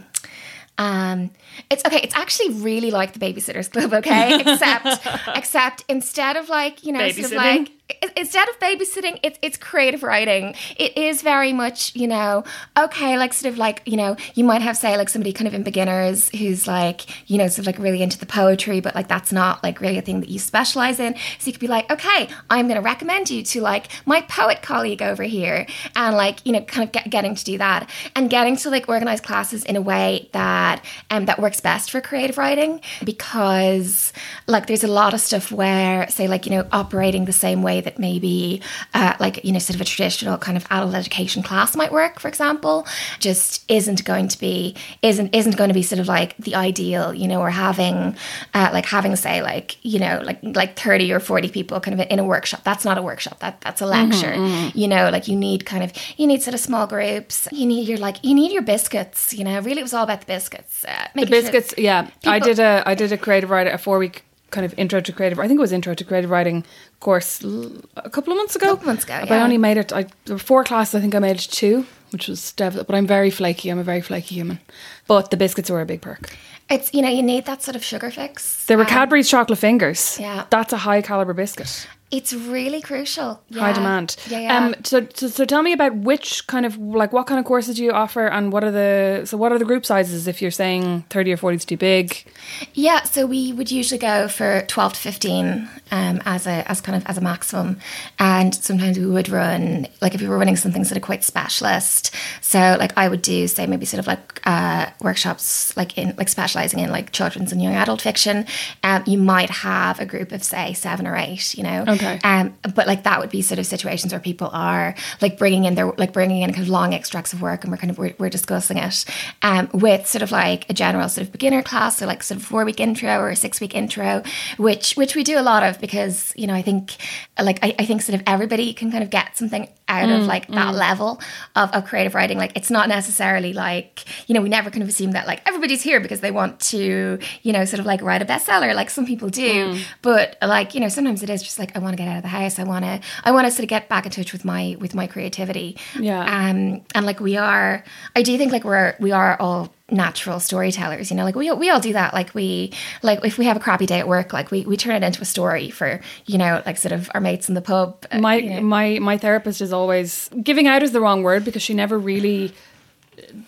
um, 0.79 1.31
it's 1.71 1.85
okay. 1.85 2.01
It's 2.01 2.15
actually 2.15 2.51
really 2.51 2.93
like 2.93 3.13
the 3.13 3.19
Babysitters 3.19 3.71
Club, 3.71 3.93
okay? 3.95 4.41
Except, 4.47 5.07
except 5.35 5.85
instead 5.89 6.37
of 6.37 6.49
like 6.49 6.85
you 6.85 6.93
know, 6.93 7.11
sort 7.11 7.33
of 7.33 7.33
like 7.33 7.73
instead 8.17 8.49
of 8.49 8.59
babysitting, 8.59 9.19
it's 9.23 9.39
it's 9.43 9.57
creative 9.57 10.03
writing. 10.03 10.55
It 10.77 10.97
is 10.97 11.23
very 11.23 11.53
much 11.53 11.95
you 11.95 12.07
know, 12.07 12.45
okay, 12.79 13.17
like 13.17 13.33
sort 13.33 13.53
of 13.53 13.59
like 13.59 13.83
you 13.87 13.97
know, 13.97 14.17
you 14.35 14.45
might 14.45 14.63
have 14.63 14.77
say 14.77 14.97
like 14.97 15.09
somebody 15.09 15.33
kind 15.33 15.49
of 15.49 15.55
in 15.55 15.63
beginners 15.63 16.29
who's 16.31 16.67
like 16.67 17.07
you 17.29 17.39
know, 17.39 17.49
sort 17.49 17.61
of 17.61 17.67
like 17.67 17.79
really 17.79 18.03
into 18.03 18.19
the 18.19 18.27
poetry, 18.27 18.81
but 18.81 18.95
like 18.95 19.09
that's 19.09 19.33
not 19.33 19.63
like 19.63 19.81
really 19.81 19.99
a 19.99 20.03
thing 20.03 20.21
that 20.21 20.29
you 20.29 20.39
specialize 20.39 21.01
in. 21.01 21.15
So 21.39 21.47
you 21.47 21.53
could 21.53 21.61
be 21.61 21.69
like, 21.69 21.91
okay, 21.91 22.29
I'm 22.51 22.67
going 22.67 22.77
to 22.77 22.83
recommend 22.83 23.31
you 23.31 23.43
to 23.43 23.61
like 23.61 23.89
my 24.07 24.21
poet 24.23 24.63
colleague 24.63 25.03
over 25.03 25.23
here, 25.23 25.67
and 25.97 26.17
like 26.17 26.45
you 26.45 26.53
know, 26.53 26.61
kind 26.63 26.87
of 26.87 26.93
get, 26.93 27.09
getting 27.11 27.35
to 27.35 27.45
do 27.45 27.59
that 27.59 27.89
and 28.15 28.31
getting 28.31 28.57
to 28.57 28.71
like 28.71 28.89
organize 28.89 29.21
classes 29.21 29.65
in 29.65 29.77
a 29.77 29.81
way 29.81 30.29
that 30.33 30.85
um 31.11 31.27
that 31.27 31.39
works 31.39 31.61
best 31.61 31.91
for 31.91 32.01
creative 32.01 32.39
writing 32.39 32.81
because 33.05 34.13
like 34.47 34.67
there's 34.67 34.85
a 34.85 34.89
lot 34.89 35.15
of 35.15 35.21
stuff 35.21 35.51
where 35.51 36.09
say 36.09 36.29
like 36.29 36.47
you 36.47 36.53
know 36.53 36.67
operating 36.73 37.25
the 37.25 37.33
same 37.33 37.63
way 37.63 37.78
that 37.81 37.99
maybe 37.99 38.61
uh, 38.95 39.15
like 39.21 39.45
you 39.45 39.53
know 39.53 39.59
sort 39.59 39.75
of 39.75 39.81
a 39.81 39.85
traditional 39.85 40.39
kind 40.39 40.57
of 40.57 40.67
adult 40.71 40.95
education 40.95 41.43
class 41.43 41.77
might 41.77 41.93
work 41.93 42.19
for 42.21 42.29
example 42.29 42.87
just 43.21 43.65
isn't 43.71 44.05
going 44.05 44.29
to 44.29 44.39
be 44.39 44.75
isn't 45.03 45.35
isn't 45.35 45.57
going 45.57 45.69
to 45.69 45.75
be 45.75 45.83
sort 45.83 45.99
of 45.99 46.09
like 46.09 46.37
the 46.39 46.55
ideal 46.55 47.13
you 47.15 47.27
know 47.29 47.41
or 47.41 47.51
having 47.51 48.17
uh, 48.55 48.71
like 48.73 48.87
having 48.87 49.15
say 49.17 49.43
like 49.43 49.77
you 49.85 49.99
know 49.99 50.21
like 50.25 50.39
like 50.43 50.79
30 50.79 51.13
or 51.13 51.21
40 51.21 51.49
people 51.51 51.81
kind 51.81 52.01
of 52.01 52.07
in 52.11 52.19
a 52.19 52.25
workshop. 52.25 52.63
That's 52.65 52.85
not 52.85 52.99
a 52.99 53.03
workshop. 53.03 53.41
That 53.41 53.61
that's 53.61 53.81
a 53.81 53.87
lecture. 53.87 54.35
you 54.75 54.89
know 54.89 55.11
like 55.11 55.29
you 55.29 55.37
need 55.37 55.65
kind 55.67 55.83
of 55.85 55.93
you 56.17 56.27
need 56.27 56.43
sort 56.43 56.55
of 56.55 56.61
small 56.61 56.87
groups. 56.87 57.49
You 57.53 57.67
need 57.67 57.89
your 57.89 57.99
like 57.99 58.17
you 58.25 58.35
need 58.35 58.53
your 58.53 58.63
biscuits 58.63 59.33
you 59.33 59.45
know? 59.45 59.61
Really 59.61 59.81
it 59.81 59.83
was 59.83 59.95
all 59.95 60.05
about 60.05 60.21
the 60.21 60.27
biscuits. 60.27 60.85
Uh, 60.85 61.09
The 61.15 61.21
making 61.21 61.33
sure- 61.33 61.43
biscuits, 61.53 61.75
yeah. 61.79 62.09
I 62.25 62.39
did 62.39 62.59
a 62.59 62.83
I 62.87 62.95
did 62.95 63.13
a 63.13 63.19
creative 63.19 63.51
writer 63.51 63.71
a 63.71 63.79
four 63.79 63.99
week 63.99 64.25
kind 64.51 64.65
of 64.65 64.73
intro 64.79 65.01
to 65.01 65.13
creative. 65.13 65.39
I 65.39 65.47
think 65.49 65.59
it 65.59 65.61
was 65.61 65.73
intro 65.73 65.95
to 65.95 66.05
creative 66.05 66.31
writing 66.31 66.65
course 67.01 67.45
l- 67.45 67.73
a 67.97 68.11
couple 68.11 68.33
of 68.33 68.37
months 68.39 68.57
ago. 68.57 68.67
Couple 68.71 68.87
months 68.87 69.05
ago, 69.05 69.19
But 69.21 69.33
I 69.33 69.43
only 69.43 69.59
made 69.59 69.77
it. 69.77 69.93
I 69.93 70.03
there 70.25 70.35
were 70.37 70.39
four 70.39 70.65
classes. 70.65 70.95
I 70.95 71.01
think 71.01 71.15
I 71.15 71.19
made 71.19 71.37
it 71.37 71.49
two. 71.51 71.87
which 72.11 72.27
was 72.29 72.53
dev- 72.53 72.87
but 72.87 72.95
I'm 72.97 73.07
very 73.07 73.31
flaky. 73.31 73.69
I'm 73.69 73.79
a 73.79 73.83
very 73.83 74.01
flaky 74.01 74.35
human. 74.37 74.59
But 75.07 75.31
the 75.31 75.37
biscuits 75.37 75.69
were 75.71 75.83
a 75.83 75.87
big 75.87 76.01
perk. 76.01 76.31
It's 76.71 76.93
you 76.95 77.03
know 77.03 77.11
you 77.11 77.23
need 77.23 77.45
that 77.45 77.63
sort 77.63 77.77
of 77.77 77.85
sugar 77.85 78.11
fix. 78.11 78.65
There 78.67 78.79
were 78.79 78.85
Um, 78.85 78.89
Cadbury's 78.91 79.29
chocolate 79.29 79.59
fingers. 79.59 80.17
Yeah. 80.19 80.45
That's 80.51 80.73
a 80.73 80.79
high 80.79 81.03
caliber 81.03 81.35
biscuit. 81.35 81.87
It's 82.11 82.33
really 82.33 82.81
crucial. 82.81 83.43
High 83.53 83.75
demand. 83.75 84.17
Yeah, 84.31 84.41
yeah. 84.41 84.57
Um, 84.65 84.75
so, 84.83 85.07
so, 85.13 85.29
so 85.29 85.45
tell 85.45 85.63
me 85.63 85.75
about 85.75 85.95
which 85.95 86.47
kind 86.47 86.65
of 86.65 86.79
like 86.79 87.13
what 87.13 87.27
kind 87.27 87.39
of 87.39 87.45
courses 87.45 87.77
do 87.77 87.85
you 87.85 87.93
offer, 87.93 88.27
and 88.27 88.51
what 88.51 88.65
are 88.65 88.71
the 88.71 89.27
so 89.27 89.37
what 89.37 89.53
are 89.53 89.59
the 89.59 89.67
group 89.67 89.85
sizes? 89.85 90.27
If 90.27 90.41
you're 90.41 90.51
saying 90.51 91.05
thirty 91.11 91.31
or 91.33 91.37
forty 91.37 91.57
is 91.57 91.67
too 91.67 91.77
big, 91.77 92.25
Yeah, 92.73 93.03
so 93.03 93.27
we 93.27 93.53
would 93.53 93.71
usually 93.71 93.99
go 93.99 94.27
for 94.27 94.65
twelve 94.69 94.95
to 94.95 95.01
fifteen 95.01 95.69
um, 95.91 96.23
as 96.25 96.47
a 96.47 96.67
as 96.71 96.81
kind 96.81 96.97
of 96.97 97.05
as 97.05 97.19
a 97.19 97.21
maximum, 97.21 97.79
and 98.19 98.55
sometimes 98.55 98.99
we 98.99 99.05
would 99.05 99.29
run 99.29 99.87
like 100.01 100.15
if 100.15 100.23
we 100.23 100.29
were 100.29 100.39
running 100.39 100.57
something 100.57 100.85
sort 100.85 100.97
of 100.97 101.03
quite 101.03 101.25
specialist. 101.25 102.15
So 102.41 102.77
like 102.79 102.97
I 102.97 103.09
would 103.09 103.21
do 103.21 103.47
say 103.49 103.67
maybe 103.67 103.85
sort 103.85 104.01
of 104.01 104.07
like 104.07 104.41
uh, 104.47 104.87
workshops 105.03 105.77
like 105.77 105.99
in 105.99 106.15
like 106.17 106.31
specializing 106.31 106.81
in 106.81 106.91
like 106.91 107.13
children's 107.13 107.53
and 107.53 107.63
young 107.63 107.75
adult 107.75 108.01
fiction. 108.01 108.47
Um, 108.83 109.05
you 109.07 109.19
might 109.19 109.51
have 109.51 110.01
a 110.01 110.07
group 110.07 110.33
of 110.33 110.43
say 110.43 110.73
seven 110.73 111.07
or 111.07 111.15
eight, 111.15 111.55
you 111.55 111.63
know. 111.63 111.85
Okay. 111.87 111.98
Um, 112.23 112.57
but 112.75 112.87
like 112.87 113.05
that 113.05 113.21
would 113.21 113.31
be 113.31 113.43
sort 113.43 113.59
of 113.59 113.67
situations 113.67 114.13
where 114.13 114.21
people 114.21 114.51
are 114.53 114.95
like 115.21 115.39
bringing 115.39 115.65
in 115.65 115.75
their 115.75 115.93
like 115.93 116.13
bringing 116.13 116.43
in 116.43 116.53
kind 116.53 116.63
of 116.63 116.69
long 116.69 116.95
extracts 116.95 117.33
of 117.33 117.43
work, 117.43 117.65
and 117.65 117.71
we're 117.71 117.79
kind 117.79 117.91
of 117.91 117.99
we're, 117.99 118.15
we're 118.19 118.31
discussing 118.31 118.77
it 118.79 119.05
um, 119.43 119.69
with 119.73 120.07
sort 120.07 120.23
of 120.23 120.31
like 120.31 120.69
a 120.71 120.75
general 120.75 121.09
sort 121.09 121.27
of 121.27 121.33
beginner 121.33 121.63
class, 121.63 121.99
so 121.99 122.07
like 122.07 122.23
sort 122.23 122.41
of 122.41 122.47
four 122.47 122.65
week 122.65 122.81
intro 122.81 123.19
or 123.19 123.31
a 123.31 123.37
six 123.37 123.61
week 123.61 123.75
intro, 123.75 124.23
which 124.57 124.95
which 124.95 125.15
we 125.15 125.25
do 125.25 125.39
a 125.39 125.43
lot 125.43 125.63
of 125.63 125.81
because 125.81 126.33
you 126.37 126.47
know 126.47 126.55
I 126.55 126.63
think 126.63 126.97
like 127.41 127.59
I, 127.63 127.75
I 127.79 127.85
think 127.85 128.03
sort 128.03 128.19
of 128.19 128.23
everybody 128.27 128.73
can 128.75 128.91
kind 128.91 129.03
of 129.03 129.11
get 129.11 129.37
something 129.37 129.69
out 129.89 130.11
of 130.11 130.27
like 130.27 130.47
that 130.49 130.75
level 130.75 131.21
of, 131.57 131.71
of 131.73 131.87
creative 131.87 132.15
writing. 132.15 132.39
Like 132.39 132.53
it's 132.57 132.71
not 132.71 132.89
necessarily 132.89 133.53
like 133.53 134.05
you 134.29 134.35
know 134.35 134.41
we 134.41 134.49
never 134.49 134.71
kind 134.71 134.83
of 134.83 134.89
assume 134.89 135.13
that 135.13 135.27
like 135.27 135.41
everybody's 135.47 135.83
here 135.83 136.01
because 136.01 136.21
they 136.21 136.31
want 136.31 136.61
to 136.61 137.19
you 137.43 137.53
know 137.53 137.65
sort 137.65 137.81
of 137.81 137.87
like 137.87 138.03
write 138.03 138.23
a 138.23 138.25
bestseller 138.25 138.75
like 138.75 138.91
some 138.91 139.07
people 139.07 139.29
do, 139.29 139.79
but 140.03 140.37
like 140.43 140.75
you 140.75 140.81
know 140.81 140.89
sometimes 140.89 141.23
it 141.23 141.31
is 141.31 141.43
just 141.43 141.59
like 141.59 141.77
I 141.77 141.81
want 141.81 141.88
to 141.97 142.03
get 142.03 142.09
out 142.09 142.17
of 142.17 142.23
the 142.23 142.29
house. 142.29 142.59
I 142.59 142.65
want 142.65 142.85
to 142.85 143.01
I 143.25 143.33
want 143.33 143.47
to 143.47 143.51
sort 143.51 143.65
of 143.65 143.69
get 143.69 143.89
back 143.89 144.07
in 144.07 144.13
touch 144.13 144.33
with 144.33 144.45
my 144.45 144.77
with 144.81 144.95
my 144.95 145.07
creativity. 145.07 145.77
Yeah. 145.99 146.21
Um, 146.21 146.83
and 146.95 147.07
like 147.07 147.21
we 147.21 147.37
are, 147.37 147.85
I 148.17 148.23
do 148.23 148.37
think 148.39 148.53
like 148.53 148.65
we're 148.65 148.95
we 149.01 149.13
are 149.13 149.37
all 149.41 149.73
natural 149.91 150.39
storytellers. 150.41 151.11
You 151.11 151.17
know, 151.17 151.25
like 151.25 151.35
we 151.35 151.51
we 151.53 151.71
all 151.71 151.81
do 151.81 151.93
that. 151.93 152.13
Like 152.13 152.35
we 152.35 152.73
like 153.03 153.25
if 153.25 153.39
we 153.39 153.47
have 153.47 153.57
a 153.57 153.61
crappy 153.61 153.87
day 153.87 153.99
at 153.99 154.09
work, 154.09 154.33
like 154.33 154.51
we 154.51 154.65
we 154.65 154.77
turn 154.77 155.03
it 155.03 155.07
into 155.07 155.23
a 155.23 155.25
story 155.25 155.71
for 155.71 156.01
you 156.27 156.39
know 156.39 156.63
like 156.67 156.77
sort 156.77 156.93
of 156.93 157.11
our 157.15 157.21
mates 157.21 157.49
in 157.49 157.55
the 157.55 157.63
pub. 157.63 158.05
uh, 158.11 158.19
my 158.19 158.37
you 158.37 158.51
know. 158.51 158.61
my 158.61 158.99
my 158.99 159.19
therapist 159.19 159.61
is 159.61 159.73
always 159.73 160.29
giving 160.43 160.67
out 160.67 160.83
is 160.83 160.93
the 160.93 161.01
wrong 161.01 161.23
word 161.23 161.45
because 161.45 161.63
she 161.63 161.75
never 161.75 161.99
really. 161.99 162.53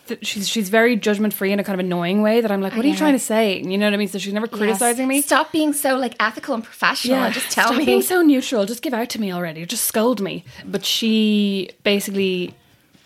Th- 0.09 0.27
She's 0.27 0.49
she's 0.49 0.69
very 0.69 0.97
judgment 0.97 1.33
free 1.35 1.53
in 1.53 1.61
a 1.61 1.65
kind 1.65 1.81
of 1.81 1.85
annoying 1.87 2.23
way 2.23 2.41
that 2.41 2.51
I'm 2.51 2.61
like, 2.61 2.75
what 2.77 2.85
are 2.85 2.89
you 2.89 2.95
yeah. 2.95 2.99
trying 2.99 3.13
to 3.15 3.19
say? 3.19 3.61
You 3.61 3.79
know 3.79 3.87
what 3.87 3.95
I 3.95 3.97
mean? 3.97 4.09
So 4.09 4.19
she's 4.19 4.33
never 4.33 4.47
criticizing 4.49 5.07
me. 5.09 5.21
Stop 5.23 5.53
being 5.53 5.73
so 5.73 5.97
like 5.97 6.15
ethical 6.21 6.55
and 6.55 6.65
professional 6.65 7.17
and 7.19 7.35
just 7.35 7.51
tell 7.51 7.67
stop 7.69 7.79
me. 7.79 7.85
being 7.85 8.03
so 8.03 8.23
neutral. 8.23 8.67
Just 8.67 8.83
give 8.83 8.95
out 8.95 9.09
to 9.11 9.21
me 9.21 9.33
already. 9.33 9.65
Just 9.67 9.85
scold 9.85 10.21
me. 10.21 10.45
But 10.65 10.85
she 10.85 11.71
basically 11.85 12.55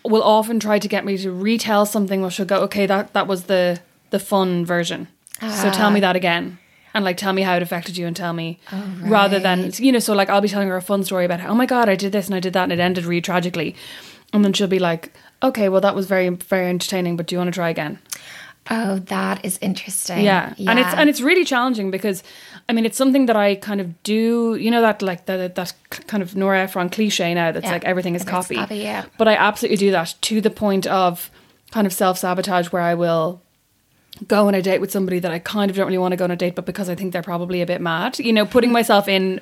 will 0.03 0.23
often 0.23 0.59
try 0.59 0.79
to 0.79 0.87
get 0.87 1.05
me 1.05 1.17
to 1.17 1.31
retell 1.31 1.85
something. 1.85 2.21
Where 2.21 2.31
she'll 2.31 2.45
go, 2.45 2.61
okay, 2.63 2.85
that 2.85 3.13
that 3.13 3.27
was 3.27 3.43
the 3.43 3.79
the 4.11 4.19
fun 4.19 4.65
version. 4.65 5.07
So 5.41 5.69
tell 5.71 5.87
Ah. 5.87 5.91
me 5.91 5.99
that 5.99 6.15
again. 6.15 6.57
And 6.93 7.03
like 7.03 7.17
tell 7.17 7.33
me 7.33 7.41
how 7.41 7.55
it 7.57 7.61
affected 7.61 7.97
you 7.97 8.07
and 8.07 8.15
tell 8.15 8.31
me 8.31 8.57
Oh, 8.71 8.93
rather 9.01 9.37
than 9.37 9.71
you 9.77 9.91
know, 9.91 9.99
so 9.99 10.13
like 10.13 10.29
I'll 10.29 10.39
be 10.39 10.47
telling 10.47 10.69
her 10.69 10.77
a 10.77 10.81
fun 10.81 11.03
story 11.03 11.25
about 11.25 11.41
how, 11.41 11.49
oh 11.49 11.55
my 11.55 11.65
god, 11.65 11.89
I 11.89 11.95
did 11.95 12.13
this 12.13 12.27
and 12.27 12.35
I 12.35 12.39
did 12.39 12.53
that 12.53 12.63
and 12.63 12.71
it 12.71 12.79
ended 12.79 13.03
really 13.03 13.19
tragically. 13.21 13.75
And 14.31 14.45
then 14.45 14.53
she'll 14.53 14.67
be 14.67 14.79
like, 14.79 15.11
Okay, 15.43 15.69
well 15.69 15.81
that 15.81 15.95
was 15.95 16.07
very 16.07 16.29
very 16.29 16.67
entertaining, 16.67 17.17
but 17.17 17.27
do 17.27 17.35
you 17.35 17.39
want 17.39 17.49
to 17.49 17.53
try 17.57 17.69
again? 17.69 17.99
oh, 18.71 18.97
that 18.97 19.45
is 19.45 19.59
interesting. 19.61 20.21
Yeah. 20.23 20.53
and 20.57 20.79
it's 20.79 20.93
and 20.95 21.09
it's 21.09 21.21
really 21.21 21.45
challenging 21.45 21.91
because 21.91 22.23
I 22.67 22.73
mean 22.73 22.85
it's 22.85 22.97
something 22.97 23.27
that 23.27 23.35
I 23.35 23.55
kind 23.55 23.79
of 23.79 24.01
do. 24.03 24.55
You 24.55 24.71
know 24.71 24.81
that 24.81 25.01
like 25.01 25.25
that 25.27 25.55
that 25.55 25.73
kind 26.07 26.23
of 26.23 26.35
Nora 26.35 26.61
Ephron 26.63 26.89
cliche 26.89 27.33
now 27.33 27.51
that's 27.51 27.65
Yeah. 27.65 27.71
like 27.73 27.85
everything 27.85 28.15
is 28.15 28.23
copy. 28.23 28.55
copy, 28.55 28.77
yeah. 28.77 29.05
But 29.17 29.27
I 29.27 29.35
absolutely 29.35 29.77
do 29.77 29.91
that 29.91 30.15
to 30.21 30.41
the 30.41 30.49
point 30.49 30.87
of 30.87 31.29
kind 31.71 31.85
of 31.85 31.93
self 31.93 32.17
sabotage 32.17 32.71
where 32.71 32.81
I 32.81 32.95
will 32.95 33.41
go 34.27 34.47
on 34.47 34.55
a 34.55 34.61
date 34.61 34.79
with 34.79 34.91
somebody 34.91 35.19
that 35.19 35.31
I 35.31 35.39
kind 35.39 35.69
of 35.69 35.77
don't 35.77 35.85
really 35.85 35.97
want 35.97 36.13
to 36.13 36.17
go 36.17 36.23
on 36.23 36.31
a 36.31 36.35
date, 36.37 36.55
but 36.55 36.65
because 36.65 36.89
I 36.89 36.95
think 36.95 37.11
they're 37.13 37.21
probably 37.21 37.61
a 37.61 37.65
bit 37.65 37.81
mad. 37.81 38.17
You 38.17 38.33
know, 38.33 38.45
putting 38.45 38.71
myself 38.71 39.07
in 39.07 39.41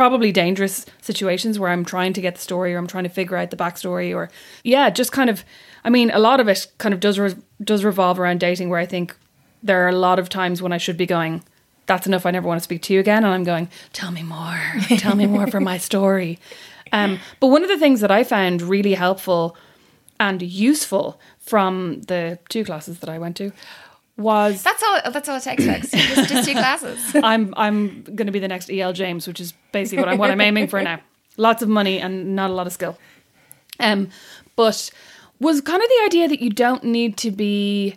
probably 0.00 0.32
dangerous 0.32 0.86
situations 1.02 1.58
where 1.58 1.68
I'm 1.68 1.84
trying 1.84 2.14
to 2.14 2.22
get 2.22 2.36
the 2.36 2.40
story 2.40 2.74
or 2.74 2.78
I'm 2.78 2.86
trying 2.86 3.04
to 3.04 3.10
figure 3.10 3.36
out 3.36 3.50
the 3.50 3.56
backstory 3.58 4.16
or 4.16 4.30
yeah, 4.64 4.88
just 4.88 5.12
kind 5.12 5.28
of. 5.28 5.44
I 5.84 5.90
mean, 5.90 6.10
a 6.12 6.18
lot 6.18 6.40
of 6.40 6.48
it 6.48 6.68
kind 6.78 6.94
of 6.94 7.00
does 7.00 7.18
re- 7.18 7.36
does 7.62 7.84
revolve 7.84 8.18
around 8.18 8.40
dating, 8.40 8.70
where 8.70 8.80
I 8.80 8.86
think 8.86 9.14
there 9.62 9.84
are 9.84 9.90
a 9.90 9.94
lot 10.08 10.18
of 10.18 10.30
times 10.30 10.62
when 10.62 10.72
I 10.72 10.78
should 10.78 10.96
be 10.96 11.04
going. 11.04 11.44
That's 11.84 12.06
enough. 12.06 12.24
I 12.24 12.30
never 12.30 12.48
want 12.48 12.60
to 12.60 12.64
speak 12.64 12.80
to 12.84 12.94
you 12.94 13.00
again. 13.00 13.24
And 13.24 13.34
I'm 13.34 13.44
going, 13.44 13.68
tell 13.92 14.10
me 14.10 14.22
more. 14.22 14.58
Tell 14.96 15.14
me 15.14 15.26
more 15.26 15.46
for 15.48 15.60
my 15.60 15.76
story. 15.90 16.38
Um, 16.92 17.18
but 17.38 17.48
one 17.48 17.62
of 17.62 17.68
the 17.68 17.78
things 17.78 18.00
that 18.00 18.10
I 18.10 18.24
found 18.24 18.62
really 18.62 18.94
helpful 18.94 19.54
and 20.18 20.40
useful 20.40 21.20
from 21.40 22.00
the 22.02 22.38
two 22.48 22.64
classes 22.64 23.00
that 23.00 23.10
I 23.10 23.18
went 23.18 23.36
to 23.36 23.52
was 24.20 24.62
That's 24.62 24.82
all. 24.82 25.10
That's 25.12 25.28
all 25.28 25.36
it 25.36 25.42
takes. 25.42 25.64
Just, 25.64 26.28
just 26.28 26.46
two 26.48 26.52
classes. 26.52 26.98
I'm 27.22 27.52
I'm 27.56 28.02
going 28.02 28.26
to 28.26 28.32
be 28.32 28.38
the 28.38 28.48
next 28.48 28.70
El 28.70 28.92
James, 28.92 29.26
which 29.26 29.40
is 29.40 29.52
basically 29.72 29.98
what 30.04 30.08
I'm 30.08 30.18
what 30.18 30.30
I'm 30.30 30.40
aiming 30.40 30.68
for 30.68 30.82
now. 30.82 31.00
Lots 31.36 31.62
of 31.62 31.68
money 31.68 31.98
and 32.00 32.36
not 32.36 32.50
a 32.50 32.52
lot 32.52 32.66
of 32.66 32.72
skill. 32.72 32.98
Um, 33.78 34.08
but 34.56 34.90
was 35.40 35.60
kind 35.62 35.82
of 35.82 35.88
the 35.88 36.02
idea 36.04 36.28
that 36.28 36.40
you 36.40 36.50
don't 36.50 36.84
need 36.84 37.16
to 37.18 37.30
be 37.30 37.96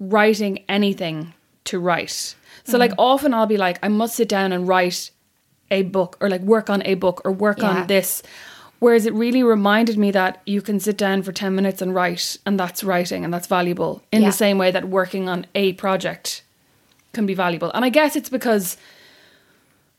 writing 0.00 0.64
anything 0.68 1.34
to 1.64 1.78
write. 1.78 2.34
So 2.64 2.78
like 2.78 2.92
often 2.98 3.32
I'll 3.32 3.46
be 3.46 3.56
like, 3.56 3.78
I 3.82 3.88
must 3.88 4.16
sit 4.16 4.28
down 4.28 4.52
and 4.52 4.66
write 4.68 5.10
a 5.70 5.82
book 5.82 6.16
or 6.20 6.28
like 6.28 6.40
work 6.42 6.68
on 6.68 6.82
a 6.84 6.94
book 6.94 7.22
or 7.24 7.32
work 7.32 7.58
Yeah. 7.58 7.68
on 7.70 7.86
this. 7.86 8.22
Whereas 8.80 9.06
it 9.06 9.14
really 9.14 9.42
reminded 9.42 9.98
me 9.98 10.10
that 10.12 10.40
you 10.46 10.62
can 10.62 10.78
sit 10.78 10.96
down 10.96 11.22
for 11.22 11.32
10 11.32 11.54
minutes 11.54 11.82
and 11.82 11.94
write, 11.94 12.36
and 12.46 12.58
that's 12.58 12.84
writing 12.84 13.24
and 13.24 13.34
that's 13.34 13.48
valuable 13.48 14.02
in 14.12 14.22
Yeah. 14.22 14.28
the 14.28 14.36
same 14.36 14.56
way 14.56 14.70
that 14.70 14.88
working 14.88 15.28
on 15.28 15.46
a 15.54 15.72
project 15.72 16.42
can 17.12 17.26
be 17.26 17.34
valuable. 17.34 17.72
And 17.74 17.84
I 17.84 17.88
guess 17.88 18.14
it's 18.14 18.28
because, 18.28 18.76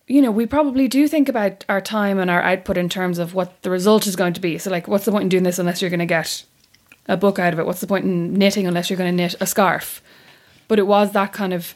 you 0.08 0.22
know, 0.22 0.32
we 0.32 0.46
probably 0.46 0.88
do 0.88 1.08
think 1.08 1.28
about 1.28 1.66
our 1.68 1.82
time 1.82 2.20
and 2.20 2.32
our 2.32 2.42
output 2.42 2.78
in 2.78 2.88
terms 2.88 3.20
of 3.20 3.34
what 3.34 3.62
the 3.64 3.70
result 3.70 4.08
is 4.08 4.16
going 4.16 4.34
to 4.34 4.42
be. 4.42 4.58
So, 4.58 4.72
like, 4.72 4.88
what's 4.88 5.06
the 5.06 5.12
point 5.12 5.24
in 5.24 5.30
doing 5.30 5.44
this 5.44 5.60
unless 5.60 5.82
you're 5.82 5.90
going 5.90 6.00
to 6.00 6.06
get 6.06 6.44
a 7.08 7.18
book 7.18 7.38
out 7.38 7.52
of 7.52 7.60
it? 7.60 7.66
What's 7.66 7.82
the 7.82 7.88
point 7.88 8.06
in 8.06 8.34
knitting 8.34 8.66
unless 8.66 8.90
you're 8.90 8.98
going 8.98 9.12
to 9.12 9.24
knit 9.24 9.36
a 9.42 9.46
scarf? 9.46 10.02
But 10.70 10.80
it 10.80 10.88
was 10.88 11.12
that 11.12 11.34
kind 11.34 11.52
of 11.52 11.76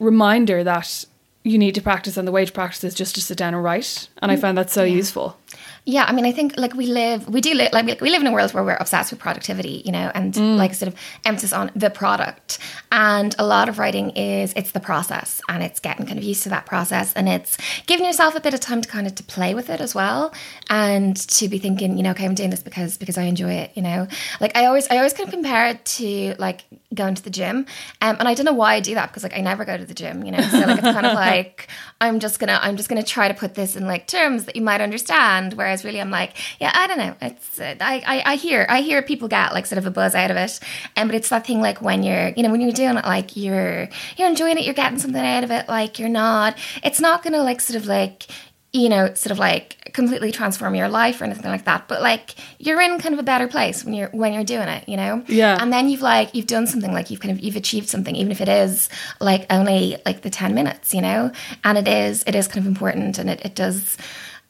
reminder 0.00 0.64
that 0.64 1.04
you 1.42 1.58
need 1.58 1.74
to 1.74 1.82
practice, 1.82 2.16
and 2.16 2.26
the 2.26 2.32
way 2.32 2.44
to 2.44 2.52
practice 2.52 2.84
is 2.84 2.94
just 2.94 3.14
to 3.16 3.20
sit 3.20 3.36
down 3.36 3.54
and 3.54 3.62
write. 3.62 4.08
And 4.18 4.30
I 4.30 4.36
mm. 4.36 4.40
found 4.40 4.58
that 4.58 4.70
so 4.70 4.84
useful. 4.84 5.36
Yeah, 5.84 6.04
I 6.06 6.12
mean, 6.12 6.26
I 6.26 6.32
think 6.32 6.56
like 6.58 6.74
we 6.74 6.86
live, 6.86 7.28
we 7.28 7.40
do 7.40 7.54
live, 7.54 7.72
like 7.72 8.00
we- 8.00 8.10
live 8.10 8.20
in 8.20 8.26
a 8.26 8.32
world 8.32 8.52
where 8.52 8.62
we're 8.62 8.76
obsessed 8.76 9.10
with 9.10 9.20
productivity, 9.20 9.82
you 9.84 9.92
know, 9.92 10.10
and 10.14 10.36
like 10.58 10.74
sort 10.74 10.88
of 10.92 10.98
emphasis 11.24 11.52
on 11.52 11.70
the 11.74 11.88
product. 11.90 12.58
And 12.92 13.34
a 13.38 13.46
lot 13.46 13.68
of 13.68 13.78
writing 13.78 14.10
is 14.10 14.52
it's 14.54 14.72
the 14.72 14.80
process, 14.80 15.40
and 15.48 15.62
it's 15.62 15.80
getting 15.80 16.06
kind 16.06 16.18
of 16.18 16.24
used 16.24 16.42
to 16.42 16.48
that 16.50 16.66
process, 16.66 17.12
and 17.14 17.28
it's 17.28 17.56
giving 17.86 18.04
yourself 18.06 18.34
a 18.34 18.40
bit 18.40 18.54
of 18.54 18.60
time 18.60 18.80
to 18.82 18.88
kind 18.88 19.06
of 19.06 19.14
to 19.16 19.22
play 19.22 19.54
with 19.54 19.70
it 19.70 19.80
as 19.80 19.94
well, 19.94 20.32
and 20.70 21.16
to 21.16 21.48
be 21.48 21.58
thinking, 21.58 21.96
you 21.96 22.02
know, 22.02 22.10
okay, 22.10 22.24
I'm 22.24 22.34
doing 22.34 22.50
this 22.50 22.62
because 22.62 22.96
because 22.98 23.16
I 23.18 23.22
enjoy 23.22 23.52
it, 23.52 23.72
you 23.74 23.82
know. 23.82 24.08
Like 24.40 24.56
I 24.56 24.66
always, 24.66 24.86
I 24.90 24.96
always 24.98 25.12
kind 25.14 25.28
of 25.28 25.32
compare 25.32 25.68
it 25.68 25.84
to 25.84 26.34
like 26.38 26.64
going 26.94 27.14
to 27.14 27.22
the 27.22 27.30
gym, 27.30 27.66
um, 28.02 28.16
and 28.18 28.28
I 28.28 28.34
don't 28.34 28.44
know 28.46 28.52
why 28.52 28.74
I 28.74 28.80
do 28.80 28.94
that 28.94 29.08
because 29.08 29.22
like 29.22 29.36
I 29.36 29.40
never 29.40 29.64
go 29.64 29.76
to 29.76 29.84
the 29.84 29.94
gym, 29.94 30.24
you 30.24 30.32
know. 30.32 30.40
So 30.40 30.58
like 30.58 30.78
it's 30.78 30.82
kind 30.82 31.06
of 31.06 31.14
like 31.28 31.68
I'm 32.00 32.20
just 32.20 32.38
gonna, 32.40 32.58
I'm 32.62 32.76
just 32.76 32.88
gonna 32.88 33.02
try 33.02 33.28
to 33.28 33.34
put 33.34 33.54
this 33.54 33.76
in 33.76 33.86
like 33.86 34.06
terms 34.06 34.44
that 34.44 34.56
you 34.56 34.62
might 34.62 34.80
understand, 34.80 35.54
whereas 35.68 35.84
really 35.84 36.00
I'm 36.00 36.10
like, 36.10 36.32
yeah, 36.60 36.72
I 36.74 36.86
don't 36.86 36.98
know. 36.98 37.14
It's 37.20 37.60
uh, 37.60 37.74
I, 37.80 38.02
I 38.06 38.32
I 38.32 38.36
hear 38.36 38.66
I 38.68 38.80
hear 38.80 39.02
people 39.02 39.28
get 39.28 39.52
like 39.52 39.66
sort 39.66 39.78
of 39.78 39.86
a 39.86 39.90
buzz 39.90 40.14
out 40.14 40.30
of 40.30 40.36
it, 40.38 40.58
and 40.96 41.08
but 41.08 41.14
it's 41.14 41.28
that 41.28 41.46
thing 41.46 41.60
like 41.60 41.82
when 41.82 42.02
you're 42.02 42.30
you 42.36 42.42
know 42.42 42.50
when 42.50 42.60
you're 42.62 42.72
doing 42.72 42.96
it 42.96 43.04
like 43.04 43.36
you're 43.36 43.88
you're 44.16 44.28
enjoying 44.28 44.56
it, 44.56 44.64
you're 44.64 44.74
getting 44.74 44.98
something 44.98 45.24
out 45.24 45.44
of 45.44 45.50
it. 45.50 45.68
Like 45.68 45.98
you're 45.98 46.08
not, 46.08 46.56
it's 46.82 47.00
not 47.00 47.22
gonna 47.22 47.42
like 47.42 47.60
sort 47.60 47.76
of 47.76 47.86
like 47.86 48.26
you 48.72 48.88
know 48.88 49.12
sort 49.14 49.30
of 49.30 49.38
like 49.38 49.92
completely 49.94 50.30
transform 50.30 50.74
your 50.74 50.88
life 50.88 51.20
or 51.20 51.24
anything 51.24 51.50
like 51.50 51.64
that. 51.64 51.86
But 51.86 52.00
like 52.00 52.34
you're 52.58 52.80
in 52.80 52.98
kind 52.98 53.12
of 53.12 53.18
a 53.18 53.22
better 53.22 53.46
place 53.46 53.84
when 53.84 53.92
you're 53.92 54.08
when 54.08 54.32
you're 54.32 54.44
doing 54.44 54.68
it, 54.68 54.88
you 54.88 54.96
know. 54.96 55.22
Yeah. 55.26 55.58
And 55.60 55.70
then 55.70 55.90
you've 55.90 56.02
like 56.02 56.34
you've 56.34 56.46
done 56.46 56.66
something 56.66 56.92
like 56.92 57.10
you've 57.10 57.20
kind 57.20 57.36
of 57.36 57.40
you've 57.44 57.56
achieved 57.56 57.88
something, 57.88 58.16
even 58.16 58.32
if 58.32 58.40
it 58.40 58.48
is 58.48 58.88
like 59.20 59.46
only 59.50 59.98
like 60.06 60.22
the 60.22 60.30
ten 60.30 60.54
minutes, 60.54 60.94
you 60.94 61.02
know. 61.02 61.30
And 61.62 61.76
it 61.76 61.88
is 61.88 62.24
it 62.26 62.34
is 62.34 62.48
kind 62.48 62.64
of 62.64 62.66
important, 62.66 63.18
and 63.18 63.28
it, 63.28 63.44
it 63.44 63.54
does 63.54 63.98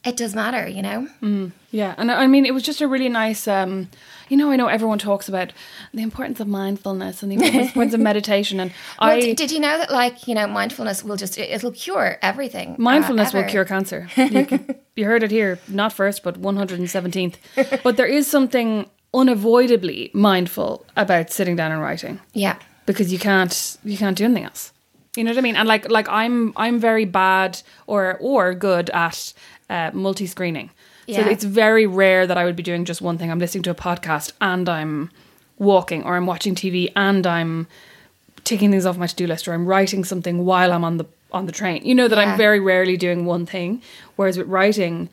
it 0.05 0.15
does 0.17 0.33
matter, 0.33 0.67
you 0.67 0.81
know. 0.81 1.07
Yeah, 1.71 1.93
and 1.97 2.09
I 2.11 2.25
mean, 2.27 2.45
it 2.45 2.53
was 2.53 2.63
just 2.63 2.81
a 2.81 2.87
really 2.87 3.09
nice. 3.09 3.47
Um, 3.47 3.89
you 4.29 4.37
know, 4.37 4.49
I 4.51 4.55
know 4.55 4.67
everyone 4.67 4.97
talks 4.99 5.27
about 5.29 5.51
the 5.93 6.01
importance 6.01 6.39
of 6.39 6.47
mindfulness 6.47 7.21
and 7.21 7.31
the 7.31 7.35
importance 7.35 7.93
of 7.93 7.99
meditation, 8.11 8.59
and 8.59 8.71
Well, 9.01 9.11
I 9.11 9.19
d- 9.21 9.33
did 9.33 9.51
you 9.51 9.59
know 9.59 9.77
that 9.77 9.91
like 9.91 10.27
you 10.27 10.35
know 10.35 10.47
mindfulness 10.47 11.03
will 11.03 11.15
just 11.17 11.37
it- 11.37 11.49
it'll 11.51 11.71
cure 11.71 12.17
everything. 12.21 12.69
uh, 12.73 12.75
mindfulness 12.79 13.33
will 13.33 13.43
cure 13.43 13.65
cancer. 13.65 14.07
You, 14.15 14.45
can- 14.45 14.75
you 14.95 15.05
heard 15.05 15.21
it 15.23 15.31
here, 15.31 15.59
not 15.67 15.91
first, 15.93 16.23
but 16.23 16.37
one 16.37 16.55
hundred 16.57 16.79
and 16.79 16.89
seventeenth. 16.89 17.37
But 17.83 17.97
there 17.97 18.07
is 18.07 18.25
something 18.25 18.89
unavoidably 19.13 20.11
mindful 20.13 20.85
about 20.95 21.29
sitting 21.31 21.55
down 21.55 21.71
and 21.71 21.81
writing 21.81 22.19
Yeah. 22.33 22.57
because 22.85 23.11
you 23.13 23.19
can't 23.19 23.77
you 23.83 23.97
can't 23.97 24.17
do 24.17 24.25
anything 24.25 24.43
else. 24.45 24.71
You 25.15 25.23
know 25.23 25.31
what 25.31 25.37
I 25.37 25.41
mean? 25.41 25.55
And 25.55 25.67
like 25.67 25.89
like 25.89 26.07
I'm 26.09 26.53
I'm 26.55 26.79
very 26.79 27.05
bad 27.05 27.61
or 27.87 28.17
or 28.19 28.53
good 28.53 28.89
at 28.91 29.33
uh, 29.69 29.91
multi 29.93 30.25
screening. 30.25 30.69
So 31.07 31.21
it's 31.21 31.43
very 31.43 31.87
rare 31.87 32.27
that 32.27 32.37
I 32.37 32.45
would 32.45 32.55
be 32.55 32.61
doing 32.63 32.85
just 32.85 33.01
one 33.01 33.17
thing. 33.17 33.31
I'm 33.31 33.39
listening 33.39 33.63
to 33.63 33.71
a 33.71 33.75
podcast 33.75 34.31
and 34.39 34.69
I'm 34.69 35.09
walking 35.57 36.03
or 36.03 36.15
I'm 36.15 36.27
watching 36.27 36.53
TV 36.55 36.91
and 36.95 37.25
I'm 37.25 37.67
taking 38.43 38.69
things 38.71 38.85
off 38.85 38.97
my 38.97 39.07
to-do 39.07 39.25
list 39.27 39.47
or 39.47 39.53
I'm 39.53 39.65
writing 39.65 40.03
something 40.03 40.45
while 40.45 40.71
I'm 40.71 40.83
on 40.83 40.97
the 40.97 41.05
on 41.31 41.45
the 41.45 41.51
train. 41.51 41.83
You 41.83 41.93
know 41.95 42.07
that 42.07 42.17
Yeah. 42.17 42.31
I'm 42.31 42.37
very 42.37 42.59
rarely 42.59 42.95
doing 42.97 43.25
one 43.25 43.45
thing 43.45 43.81
whereas 44.17 44.37
with 44.37 44.47
writing 44.47 45.09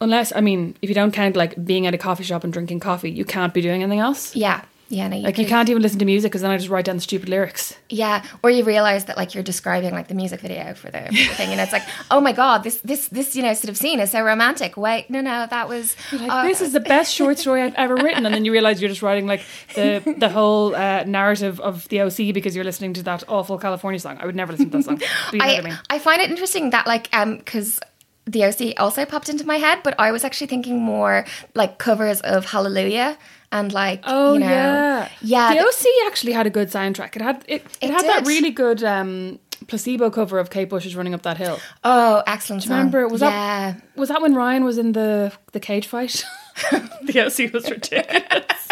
unless 0.00 0.32
I 0.34 0.40
mean 0.40 0.76
if 0.82 0.88
you 0.88 0.94
don't 0.94 1.12
count 1.12 1.36
like 1.36 1.62
being 1.64 1.86
at 1.86 1.94
a 1.94 1.98
coffee 1.98 2.24
shop 2.24 2.42
and 2.44 2.52
drinking 2.52 2.80
coffee, 2.80 3.10
you 3.10 3.24
can't 3.24 3.52
be 3.54 3.60
doing 3.60 3.82
anything 3.82 4.00
else. 4.00 4.34
Yeah. 4.34 4.62
Yeah. 4.94 5.08
No, 5.08 5.16
you 5.16 5.22
Like 5.22 5.38
you 5.38 5.46
can't 5.46 5.68
even 5.68 5.82
listen 5.82 5.98
to 5.98 6.04
music 6.04 6.30
because 6.30 6.42
then 6.42 6.50
I 6.50 6.56
just 6.56 6.70
write 6.70 6.84
down 6.84 6.96
the 6.96 7.02
stupid 7.02 7.28
lyrics. 7.28 7.76
Yeah, 7.88 8.24
or 8.42 8.50
you 8.50 8.64
realize 8.64 9.06
that 9.06 9.16
like 9.16 9.34
you're 9.34 9.42
describing 9.42 9.92
like 9.92 10.08
the 10.08 10.14
music 10.14 10.40
video 10.40 10.74
for 10.74 10.90
the, 10.90 11.00
for 11.00 11.12
the 11.12 11.34
thing, 11.34 11.50
and 11.50 11.60
it's 11.60 11.72
like, 11.72 11.82
oh 12.10 12.20
my 12.20 12.32
god, 12.32 12.62
this 12.62 12.76
this 12.80 13.08
this 13.08 13.34
you 13.34 13.42
know 13.42 13.52
sort 13.54 13.70
of 13.70 13.76
scene 13.76 14.00
is 14.00 14.12
so 14.12 14.22
romantic. 14.22 14.76
Wait, 14.76 15.10
no, 15.10 15.20
no, 15.20 15.46
that 15.50 15.68
was 15.68 15.96
Like, 16.12 16.30
oh, 16.32 16.46
this 16.46 16.60
is 16.60 16.72
the 16.72 16.80
best 16.80 17.12
short 17.12 17.38
story 17.38 17.62
I've 17.62 17.74
ever 17.74 17.96
written, 17.96 18.24
and 18.24 18.34
then 18.34 18.44
you 18.44 18.52
realize 18.52 18.80
you're 18.80 18.90
just 18.90 19.02
writing 19.02 19.26
like 19.26 19.42
the 19.74 20.16
the 20.18 20.28
whole 20.28 20.74
uh, 20.74 21.04
narrative 21.04 21.60
of 21.60 21.88
the 21.88 22.02
OC 22.02 22.32
because 22.32 22.54
you're 22.54 22.64
listening 22.64 22.94
to 22.94 23.02
that 23.02 23.24
awful 23.28 23.58
California 23.58 23.98
song. 23.98 24.18
I 24.20 24.26
would 24.26 24.36
never 24.36 24.52
listen 24.52 24.70
to 24.70 24.78
that 24.78 24.84
song. 24.84 25.00
You 25.32 25.38
know 25.38 25.44
I 25.44 25.58
I 25.58 25.60
mean? 25.60 25.78
I 25.90 25.98
find 25.98 26.20
it 26.20 26.30
interesting 26.30 26.70
that 26.70 26.86
like 26.86 27.08
um 27.12 27.38
because. 27.38 27.80
The 28.26 28.44
OC 28.44 28.80
also 28.80 29.04
popped 29.04 29.28
into 29.28 29.46
my 29.46 29.56
head, 29.58 29.80
but 29.82 29.94
I 29.98 30.10
was 30.10 30.24
actually 30.24 30.46
thinking 30.46 30.80
more 30.80 31.26
like 31.54 31.78
covers 31.78 32.20
of 32.22 32.46
Hallelujah 32.46 33.18
and 33.52 33.72
like 33.72 34.00
Oh 34.04 34.34
you 34.34 34.40
know, 34.40 34.46
yeah, 34.46 35.08
yeah, 35.20 35.48
The 35.54 35.60
the- 35.60 35.66
OC 35.66 36.06
actually 36.06 36.32
had 36.32 36.46
a 36.46 36.50
good 36.50 36.68
soundtrack. 36.70 37.16
It 37.16 37.22
had 37.22 37.44
it. 37.46 37.62
It, 37.62 37.66
It 37.82 37.90
had 37.90 38.02
that 38.04 38.26
really 38.26 38.50
good 38.50 38.82
um, 38.82 39.38
placebo 39.68 40.10
cover 40.10 40.38
of 40.38 40.48
Kate 40.50 40.68
Bush's 40.70 40.96
"Running 40.96 41.12
Up 41.14 41.22
That 41.22 41.36
Hill." 41.36 41.58
oh 41.84 42.22
excellent. 42.26 42.62
Song. 42.62 42.70
Remember, 42.76 43.06
was 43.08 43.20
yeah. 43.20 43.72
that 43.72 43.82
was 43.96 44.08
that 44.08 44.22
when 44.22 44.34
Ryan 44.34 44.64
was 44.64 44.78
in 44.78 44.92
the 44.92 45.32
the 45.52 45.60
cage 45.60 45.86
fight? 45.86 46.24
the 47.02 47.20
OC 47.20 47.52
was 47.52 47.68
ridiculous. 47.70 48.68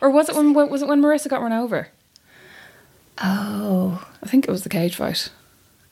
or 0.00 0.10
was 0.10 0.28
it 0.28 0.34
when 0.34 0.52
was 0.52 0.82
it 0.82 0.88
when 0.88 1.00
Marissa 1.00 1.28
got 1.28 1.42
run 1.42 1.52
over? 1.52 1.88
Oh 3.22 4.04
I 4.22 4.26
think 4.26 4.46
it 4.48 4.50
was 4.50 4.62
the 4.62 4.68
cage 4.68 4.96
fight. 4.96 5.30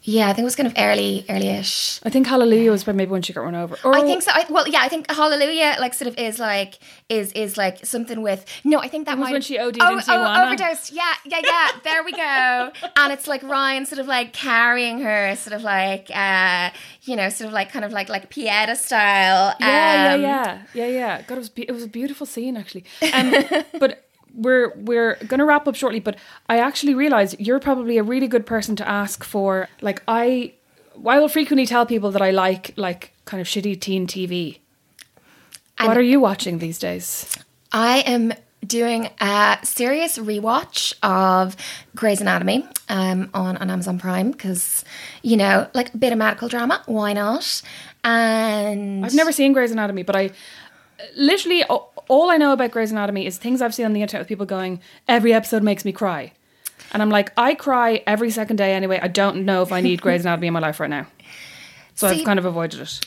Yeah, 0.08 0.28
I 0.28 0.32
think 0.32 0.40
it 0.40 0.44
was 0.44 0.56
kind 0.56 0.66
of 0.66 0.72
early, 0.78 1.26
early-ish. 1.28 2.00
I 2.02 2.08
think 2.08 2.26
Hallelujah 2.26 2.70
was 2.70 2.86
when 2.86 2.96
maybe 2.96 3.10
when 3.10 3.20
she 3.20 3.34
got 3.34 3.42
run 3.42 3.54
over. 3.54 3.76
Or, 3.84 3.94
I 3.94 4.00
think 4.00 4.22
so. 4.22 4.30
I, 4.32 4.46
well, 4.48 4.66
yeah, 4.66 4.80
I 4.80 4.88
think 4.88 5.10
Hallelujah, 5.10 5.76
like, 5.80 5.92
sort 5.92 6.08
of 6.08 6.16
is 6.16 6.38
like 6.38 6.78
is 7.10 7.30
is 7.32 7.58
like 7.58 7.84
something 7.84 8.22
with. 8.22 8.46
No, 8.64 8.78
I 8.78 8.88
think 8.88 9.04
that 9.04 9.18
was 9.18 9.26
might 9.26 9.32
when 9.32 9.42
she 9.42 9.58
OD'd 9.58 9.76
oh, 9.82 10.00
oh, 10.08 10.44
overdosed. 10.44 10.92
Yeah, 10.92 11.12
yeah, 11.26 11.40
yeah. 11.44 11.68
there 11.84 12.02
we 12.02 12.12
go. 12.12 12.72
And 12.96 13.12
it's 13.12 13.28
like 13.28 13.42
Ryan 13.42 13.84
sort 13.84 13.98
of 13.98 14.06
like 14.06 14.32
carrying 14.32 15.00
her, 15.00 15.36
sort 15.36 15.54
of 15.54 15.62
like 15.62 16.10
uh, 16.14 16.70
you 17.02 17.14
know, 17.14 17.28
sort 17.28 17.48
of 17.48 17.52
like 17.52 17.70
kind 17.70 17.84
of 17.84 17.92
like 17.92 18.08
like 18.08 18.30
Pieta 18.30 18.76
style. 18.76 19.54
Yeah, 19.60 20.12
um, 20.14 20.22
yeah, 20.22 20.62
yeah, 20.72 20.86
yeah, 20.86 20.86
yeah. 20.86 21.22
God, 21.22 21.34
it 21.34 21.38
was 21.38 21.48
be- 21.50 21.68
it 21.68 21.72
was 21.72 21.84
a 21.84 21.88
beautiful 21.88 22.26
scene 22.26 22.56
actually. 22.56 22.84
Um, 23.12 23.34
but 23.78 24.07
we're 24.34 24.72
we're 24.76 25.16
gonna 25.26 25.44
wrap 25.44 25.66
up 25.68 25.74
shortly. 25.74 26.00
But 26.00 26.16
I 26.48 26.58
actually 26.58 26.94
realize 26.94 27.34
you're 27.38 27.60
probably 27.60 27.98
a 27.98 28.02
really 28.02 28.28
good 28.28 28.46
person 28.46 28.76
to 28.76 28.88
ask 28.88 29.24
for. 29.24 29.68
Like 29.80 30.02
I, 30.08 30.54
I 31.06 31.18
will 31.18 31.28
frequently 31.28 31.66
tell 31.66 31.86
people 31.86 32.10
that 32.12 32.22
I 32.22 32.30
like 32.30 32.72
like 32.76 33.12
kind 33.24 33.40
of 33.40 33.46
shitty 33.46 33.80
teen 33.80 34.06
TV. 34.06 34.58
what 35.80 35.96
are 35.96 36.02
you 36.02 36.20
watching 36.20 36.58
these 36.58 36.78
days? 36.78 37.36
I 37.72 37.98
am 38.00 38.32
doing 38.66 39.08
a 39.20 39.58
serious 39.62 40.18
rewatch 40.18 40.94
of 41.02 41.56
Grey's 41.94 42.20
Anatomy 42.20 42.66
um, 42.88 43.30
on, 43.34 43.56
on 43.56 43.70
Amazon 43.70 43.98
Prime 43.98 44.32
because, 44.32 44.84
you 45.22 45.36
know, 45.36 45.68
like 45.74 45.94
a 45.94 45.96
bit 45.96 46.12
of 46.12 46.18
medical 46.18 46.48
drama, 46.48 46.82
why 46.86 47.12
not? 47.12 47.62
And 48.04 49.04
I've 49.04 49.14
never 49.14 49.32
seen 49.32 49.52
Grey's 49.52 49.70
Anatomy, 49.70 50.02
but 50.02 50.16
I 50.16 50.30
literally 51.16 51.64
all 52.08 52.30
I 52.30 52.36
know 52.36 52.52
about 52.52 52.70
Grey's 52.70 52.90
Anatomy 52.92 53.26
is 53.26 53.38
things 53.38 53.62
I've 53.62 53.74
seen 53.74 53.84
on 53.86 53.92
the 53.92 54.02
internet 54.02 54.22
with 54.22 54.28
people 54.28 54.46
going, 54.46 54.80
every 55.06 55.32
episode 55.32 55.62
makes 55.62 55.84
me 55.84 55.92
cry. 55.92 56.32
And 56.92 57.02
I'm 57.02 57.10
like, 57.10 57.32
I 57.36 57.54
cry 57.54 58.02
every 58.06 58.30
second 58.30 58.56
day 58.56 58.72
anyway. 58.74 58.98
I 59.02 59.08
don't 59.08 59.44
know 59.44 59.62
if 59.62 59.72
I 59.72 59.80
need 59.80 60.00
Grey's 60.00 60.22
Anatomy 60.22 60.46
in 60.48 60.52
my 60.54 60.60
life 60.60 60.80
right 60.80 60.90
now. 60.90 61.06
So 61.94 62.08
See- 62.12 62.20
I've 62.20 62.26
kind 62.26 62.38
of 62.38 62.44
avoided 62.44 62.80
it. 62.80 63.00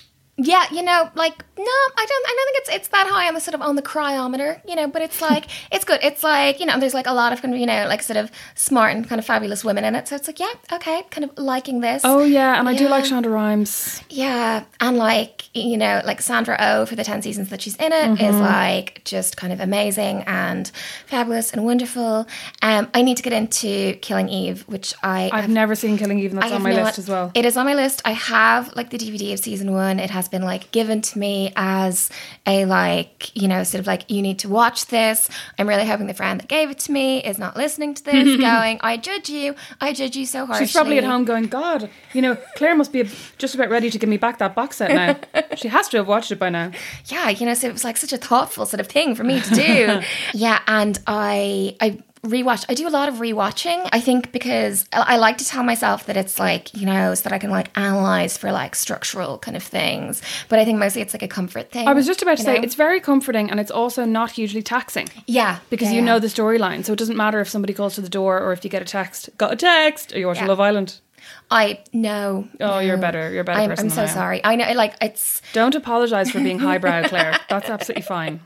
Yeah, 0.43 0.65
you 0.71 0.81
know, 0.83 1.09
like 1.15 1.43
no, 1.57 1.63
I 1.65 2.05
don't. 2.07 2.25
I 2.25 2.35
don't 2.35 2.45
think 2.53 2.57
it's 2.57 2.69
it's 2.77 2.87
that 2.89 3.05
high 3.07 3.27
on 3.27 3.33
the 3.35 3.39
sort 3.39 3.53
of 3.53 3.61
on 3.61 3.75
the 3.75 3.81
cryometer, 3.81 4.59
you 4.67 4.75
know. 4.75 4.87
But 4.87 5.01
it's 5.03 5.21
like 5.29 5.45
it's 5.71 5.85
good. 5.85 5.99
It's 6.01 6.23
like 6.23 6.59
you 6.59 6.65
know, 6.65 6.79
there's 6.79 6.93
like 6.95 7.07
a 7.07 7.13
lot 7.13 7.33
of 7.33 7.41
kind 7.41 7.53
of 7.53 7.59
you 7.59 7.65
know 7.67 7.85
like 7.87 8.01
sort 8.01 8.17
of 8.17 8.31
smart 8.55 8.95
and 8.95 9.07
kind 9.07 9.19
of 9.19 9.25
fabulous 9.25 9.63
women 9.63 9.83
in 9.83 9.95
it. 9.95 10.07
So 10.07 10.15
it's 10.15 10.27
like 10.27 10.39
yeah, 10.39 10.53
okay, 10.73 11.03
kind 11.11 11.23
of 11.25 11.37
liking 11.37 11.81
this. 11.81 12.01
Oh 12.03 12.23
yeah, 12.23 12.57
and 12.59 12.67
I 12.67 12.75
do 12.75 12.87
like 12.87 13.03
Shonda 13.03 13.31
Rhimes. 13.31 14.01
Yeah, 14.09 14.63
and 14.79 14.97
like 14.97 15.49
you 15.53 15.77
know, 15.77 16.01
like 16.05 16.21
Sandra 16.21 16.57
Oh 16.59 16.85
for 16.85 16.95
the 16.95 17.03
ten 17.03 17.21
seasons 17.21 17.49
that 17.49 17.61
she's 17.61 17.75
in 17.75 17.91
it 17.93 18.19
is 18.19 18.31
Mm-hmm. 18.31 18.39
like 18.41 19.01
just 19.05 19.37
kind 19.37 19.51
of 19.53 19.59
amazing 19.59 20.23
and 20.25 20.71
fabulous 21.05 21.51
and 21.51 21.65
wonderful. 21.65 22.25
Um, 22.61 22.89
I 22.93 23.01
need 23.01 23.17
to 23.17 23.23
get 23.23 23.33
into 23.33 23.93
Killing 24.01 24.29
Eve, 24.29 24.63
which 24.67 24.93
I 25.03 25.29
I've 25.33 25.41
have 25.41 25.49
never 25.49 25.75
seen 25.75 25.97
Killing 25.97 26.19
Eve, 26.19 26.31
and 26.31 26.41
that's 26.41 26.51
on 26.53 26.63
my 26.63 26.71
list 26.73 26.97
as 26.97 27.07
well. 27.09 27.31
It 27.35 27.45
is 27.45 27.57
on 27.57 27.65
my 27.65 27.73
list. 27.75 28.01
I 28.05 28.11
have 28.11 28.73
like 28.75 28.89
the 28.89 28.97
DVD 28.97 29.33
of 29.33 29.39
season 29.39 29.73
one. 29.73 29.99
It 29.99 30.09
has 30.09 30.29
been 30.31 30.43
like 30.43 30.71
given 30.71 31.01
to 31.01 31.19
me 31.19 31.53
as 31.55 32.09
a 32.47 32.65
like, 32.65 33.35
you 33.35 33.47
know, 33.47 33.63
sort 33.63 33.79
of 33.79 33.87
like, 33.87 34.09
you 34.09 34.21
need 34.21 34.39
to 34.39 34.49
watch 34.49 34.87
this. 34.87 35.29
I'm 35.59 35.67
really 35.67 35.85
hoping 35.85 36.07
the 36.07 36.13
friend 36.13 36.39
that 36.39 36.47
gave 36.47 36.69
it 36.69 36.79
to 36.79 36.91
me 36.91 37.23
is 37.23 37.37
not 37.37 37.55
listening 37.55 37.93
to 37.93 38.03
this, 38.03 38.37
going, 38.41 38.79
I 38.81 38.97
judge 38.97 39.29
you. 39.29 39.55
I 39.79 39.93
judge 39.93 40.15
you 40.15 40.25
so 40.25 40.45
harshly. 40.45 40.65
She's 40.65 40.73
probably 40.75 40.97
at 40.97 41.03
home 41.03 41.25
going, 41.25 41.45
God, 41.47 41.89
you 42.13 42.21
know, 42.21 42.37
Claire 42.55 42.75
must 42.75 42.91
be 42.91 43.07
just 43.37 43.53
about 43.55 43.69
ready 43.69 43.89
to 43.89 43.99
give 43.99 44.09
me 44.09 44.17
back 44.17 44.39
that 44.39 44.55
box 44.55 44.77
set 44.77 44.91
now. 44.91 45.43
she 45.55 45.67
has 45.67 45.87
to 45.89 45.97
have 45.97 46.07
watched 46.07 46.31
it 46.31 46.39
by 46.39 46.49
now. 46.49 46.71
yeah, 47.05 47.29
you 47.29 47.45
know, 47.45 47.53
so 47.53 47.67
it 47.67 47.73
was 47.73 47.83
like 47.83 47.97
such 47.97 48.13
a 48.13 48.17
thoughtful 48.17 48.65
sort 48.65 48.79
of 48.79 48.87
thing 48.87 49.15
for 49.15 49.23
me 49.23 49.41
to 49.41 49.53
do. 49.53 50.01
yeah, 50.33 50.59
and 50.67 50.99
I 51.07 51.75
I 51.79 51.99
rewatched. 52.23 52.65
I 52.69 52.73
do 52.73 52.87
a 52.87 52.89
lot 52.89 53.09
of 53.09 53.15
rewatching. 53.15 53.87
I 53.91 53.99
think 53.99 54.31
because 54.31 54.85
I 54.93 55.17
like 55.17 55.37
to 55.39 55.45
tell 55.45 55.63
myself 55.63 56.05
that 56.05 56.17
it's 56.17 56.39
like 56.39 56.73
you 56.75 56.85
know 56.85 57.13
so 57.15 57.23
that 57.23 57.33
I 57.33 57.39
can 57.39 57.49
like 57.49 57.75
analyze 57.77 58.37
for 58.37 58.51
like 58.51 58.75
structural 58.75 59.37
kind 59.39 59.57
of 59.57 59.63
things. 59.63 60.21
But 60.49 60.59
I 60.59 60.65
think 60.65 60.79
mostly 60.79 61.01
it's 61.01 61.13
like 61.13 61.23
a 61.23 61.27
comfort 61.27 61.71
thing. 61.71 61.87
I 61.87 61.93
was 61.93 62.05
just 62.05 62.21
about 62.21 62.37
to 62.37 62.43
say, 62.43 62.55
know? 62.57 62.63
it's 62.63 62.75
very 62.75 62.99
comforting 62.99 63.49
and 63.49 63.59
it's 63.59 63.71
also 63.71 64.05
not 64.05 64.31
hugely 64.31 64.61
taxing. 64.61 65.09
yeah 65.27 65.59
Because 65.69 65.87
yeah, 65.89 65.95
you 65.95 65.99
yeah. 65.99 66.05
know 66.05 66.19
the 66.19 66.27
storyline, 66.27 66.85
so 66.85 66.93
it 66.93 66.99
doesn't 66.99 67.17
matter 67.17 67.39
if 67.39 67.49
somebody 67.49 67.73
calls 67.73 67.95
to 67.95 68.01
the 68.01 68.09
door 68.09 68.39
or 68.39 68.53
if 68.53 68.63
you 68.63 68.69
get 68.69 68.81
a 68.81 68.85
text. 68.85 69.29
Got 69.37 69.53
a 69.53 69.55
text? 69.55 70.13
Are 70.13 70.19
you 70.19 70.27
watching 70.27 70.43
Yeah. 70.43 70.49
Love 70.49 70.59
Island? 70.59 70.99
I 71.49 71.79
no. 71.93 72.47
Oh, 72.59 72.79
you're 72.79 72.97
better. 72.97 73.31
You're 73.31 73.41
a 73.41 73.43
better 73.43 73.59
I'm, 73.59 73.69
person 73.69 73.85
I'm 73.85 73.91
so 73.91 74.03
I 74.03 74.07
sorry. 74.07 74.41
I 74.43 74.55
know, 74.55 74.71
like 74.73 74.95
it's. 75.01 75.41
Don't 75.53 75.75
apologize 75.75 76.31
for 76.31 76.39
being 76.39 76.59
highbrow, 76.59 77.03
Claire. 77.07 77.37
That's 77.49 77.69
absolutely 77.69 78.03
fine. 78.03 78.41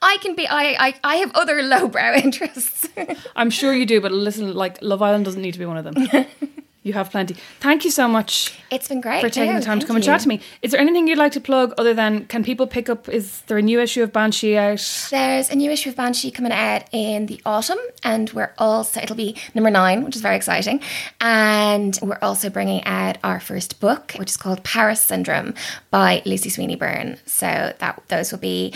I 0.00 0.16
can 0.20 0.34
be. 0.34 0.46
I 0.46 0.76
I, 0.78 0.94
I 1.04 1.16
have 1.16 1.32
other 1.34 1.62
lowbrow 1.62 2.14
interests. 2.24 2.88
I'm 3.36 3.50
sure 3.50 3.74
you 3.74 3.86
do, 3.86 4.00
but 4.00 4.12
listen, 4.12 4.54
like 4.54 4.80
Love 4.82 5.02
Island 5.02 5.24
doesn't 5.24 5.42
need 5.42 5.52
to 5.52 5.58
be 5.58 5.66
one 5.66 5.76
of 5.76 5.84
them. 5.84 6.26
you 6.82 6.92
have 6.94 7.10
plenty. 7.10 7.36
Thank 7.60 7.84
you 7.84 7.90
so 7.90 8.08
much 8.08 8.58
it's 8.72 8.88
been 8.88 9.02
great 9.02 9.20
for 9.20 9.28
taking 9.28 9.52
No, 9.52 9.60
the 9.60 9.64
time 9.66 9.78
to 9.78 9.82
thank 9.82 9.88
come 9.88 9.96
and 9.96 10.04
chat 10.04 10.20
to 10.22 10.28
me. 10.28 10.40
Is 10.62 10.70
there 10.70 10.80
anything 10.80 11.06
you'd 11.06 11.18
like 11.18 11.32
to 11.32 11.40
plug 11.40 11.74
other 11.76 11.92
than 11.92 12.24
can 12.24 12.42
people 12.42 12.66
pick 12.66 12.88
up? 12.88 13.06
Is 13.06 13.42
there 13.42 13.58
a 13.58 13.62
new 13.62 13.78
issue 13.80 14.02
of 14.02 14.14
Banshee 14.14 14.56
out? 14.56 15.08
There's 15.10 15.50
a 15.50 15.54
new 15.54 15.70
issue 15.70 15.90
of 15.90 15.96
Banshee 15.96 16.30
coming 16.30 16.52
out 16.52 16.84
in 16.90 17.26
the 17.26 17.38
autumn, 17.44 17.78
and 18.02 18.30
we're 18.30 18.54
also 18.56 19.00
it'll 19.02 19.14
be 19.14 19.36
number 19.54 19.70
nine, 19.70 20.04
which 20.04 20.16
is 20.16 20.22
very 20.22 20.36
exciting. 20.36 20.80
And 21.20 21.98
we're 22.02 22.18
also 22.22 22.48
bringing 22.48 22.82
out 22.84 23.18
our 23.22 23.40
first 23.40 23.78
book, 23.78 24.14
which 24.16 24.30
is 24.30 24.38
called 24.38 24.64
Paris 24.64 25.02
Syndrome 25.02 25.52
by 25.90 26.22
Lucy 26.24 26.48
Sweeney 26.48 26.76
Byrne. 26.76 27.18
So 27.26 27.74
that 27.78 28.02
those 28.08 28.32
will 28.32 28.38
be 28.38 28.72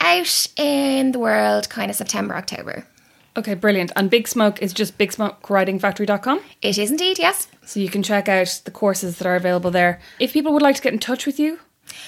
out 0.00 0.46
in 0.56 1.12
the 1.12 1.18
world 1.18 1.68
kind 1.68 1.90
of 1.90 1.96
September, 1.96 2.34
October. 2.34 2.86
Okay, 3.36 3.54
brilliant. 3.54 3.92
And 3.94 4.10
Big 4.10 4.26
Smoke 4.26 4.60
is 4.60 4.72
just 4.72 4.98
bigsmokewritingfactory.com. 4.98 6.40
It 6.60 6.76
is 6.76 6.90
indeed, 6.90 7.20
yes. 7.20 7.46
So 7.64 7.78
you 7.78 7.88
can 7.88 8.02
check 8.02 8.28
out 8.28 8.62
the 8.64 8.72
courses 8.72 9.18
that 9.18 9.26
are 9.26 9.36
available 9.36 9.70
there. 9.70 10.00
If 10.18 10.32
people 10.32 10.52
would 10.52 10.62
like 10.62 10.76
to 10.76 10.82
get 10.82 10.92
in 10.92 10.98
touch 10.98 11.24
with 11.24 11.38
you, 11.38 11.60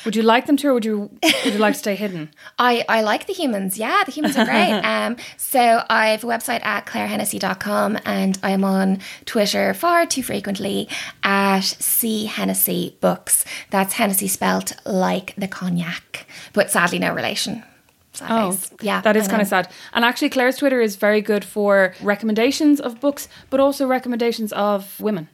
would 0.04 0.16
you 0.16 0.22
like 0.22 0.46
them 0.46 0.56
to 0.58 0.68
or 0.68 0.74
would 0.74 0.84
you 0.84 1.10
would 1.22 1.54
you 1.54 1.58
like 1.58 1.74
to 1.74 1.78
stay 1.78 1.94
hidden? 1.94 2.30
I, 2.58 2.84
I 2.88 3.02
like 3.02 3.26
the 3.26 3.32
humans. 3.32 3.78
Yeah, 3.78 4.02
the 4.04 4.12
humans 4.12 4.36
are 4.36 4.44
great. 4.44 4.72
um, 4.84 5.16
so 5.36 5.84
I 5.88 6.08
have 6.08 6.24
a 6.24 6.26
website 6.26 6.64
at 6.64 6.86
clairehennessy.com 6.86 7.98
and 8.04 8.38
I'm 8.42 8.64
on 8.64 8.98
Twitter 9.24 9.72
far 9.72 10.06
too 10.06 10.22
frequently 10.22 10.88
at 11.22 11.60
C 11.60 12.26
Hennessy 12.26 12.96
Books. 13.00 13.44
That's 13.70 13.94
Hennessy 13.94 14.28
spelt 14.28 14.72
like 14.84 15.34
the 15.36 15.48
cognac, 15.48 16.26
but 16.52 16.70
sadly 16.70 16.98
no 16.98 17.14
relation. 17.14 17.62
Sad 18.12 18.30
Oh, 18.30 18.58
yeah. 18.80 19.00
that 19.02 19.16
is 19.16 19.28
kind 19.28 19.40
of 19.42 19.48
sad. 19.48 19.68
And 19.92 20.04
actually, 20.04 20.30
Claire's 20.30 20.56
Twitter 20.56 20.80
is 20.80 20.96
very 20.96 21.20
good 21.20 21.44
for 21.44 21.94
recommendations 22.02 22.80
of 22.80 23.00
books, 23.00 23.28
but 23.50 23.60
also 23.60 23.86
recommendations 23.86 24.52
of 24.52 24.98
women 25.00 25.28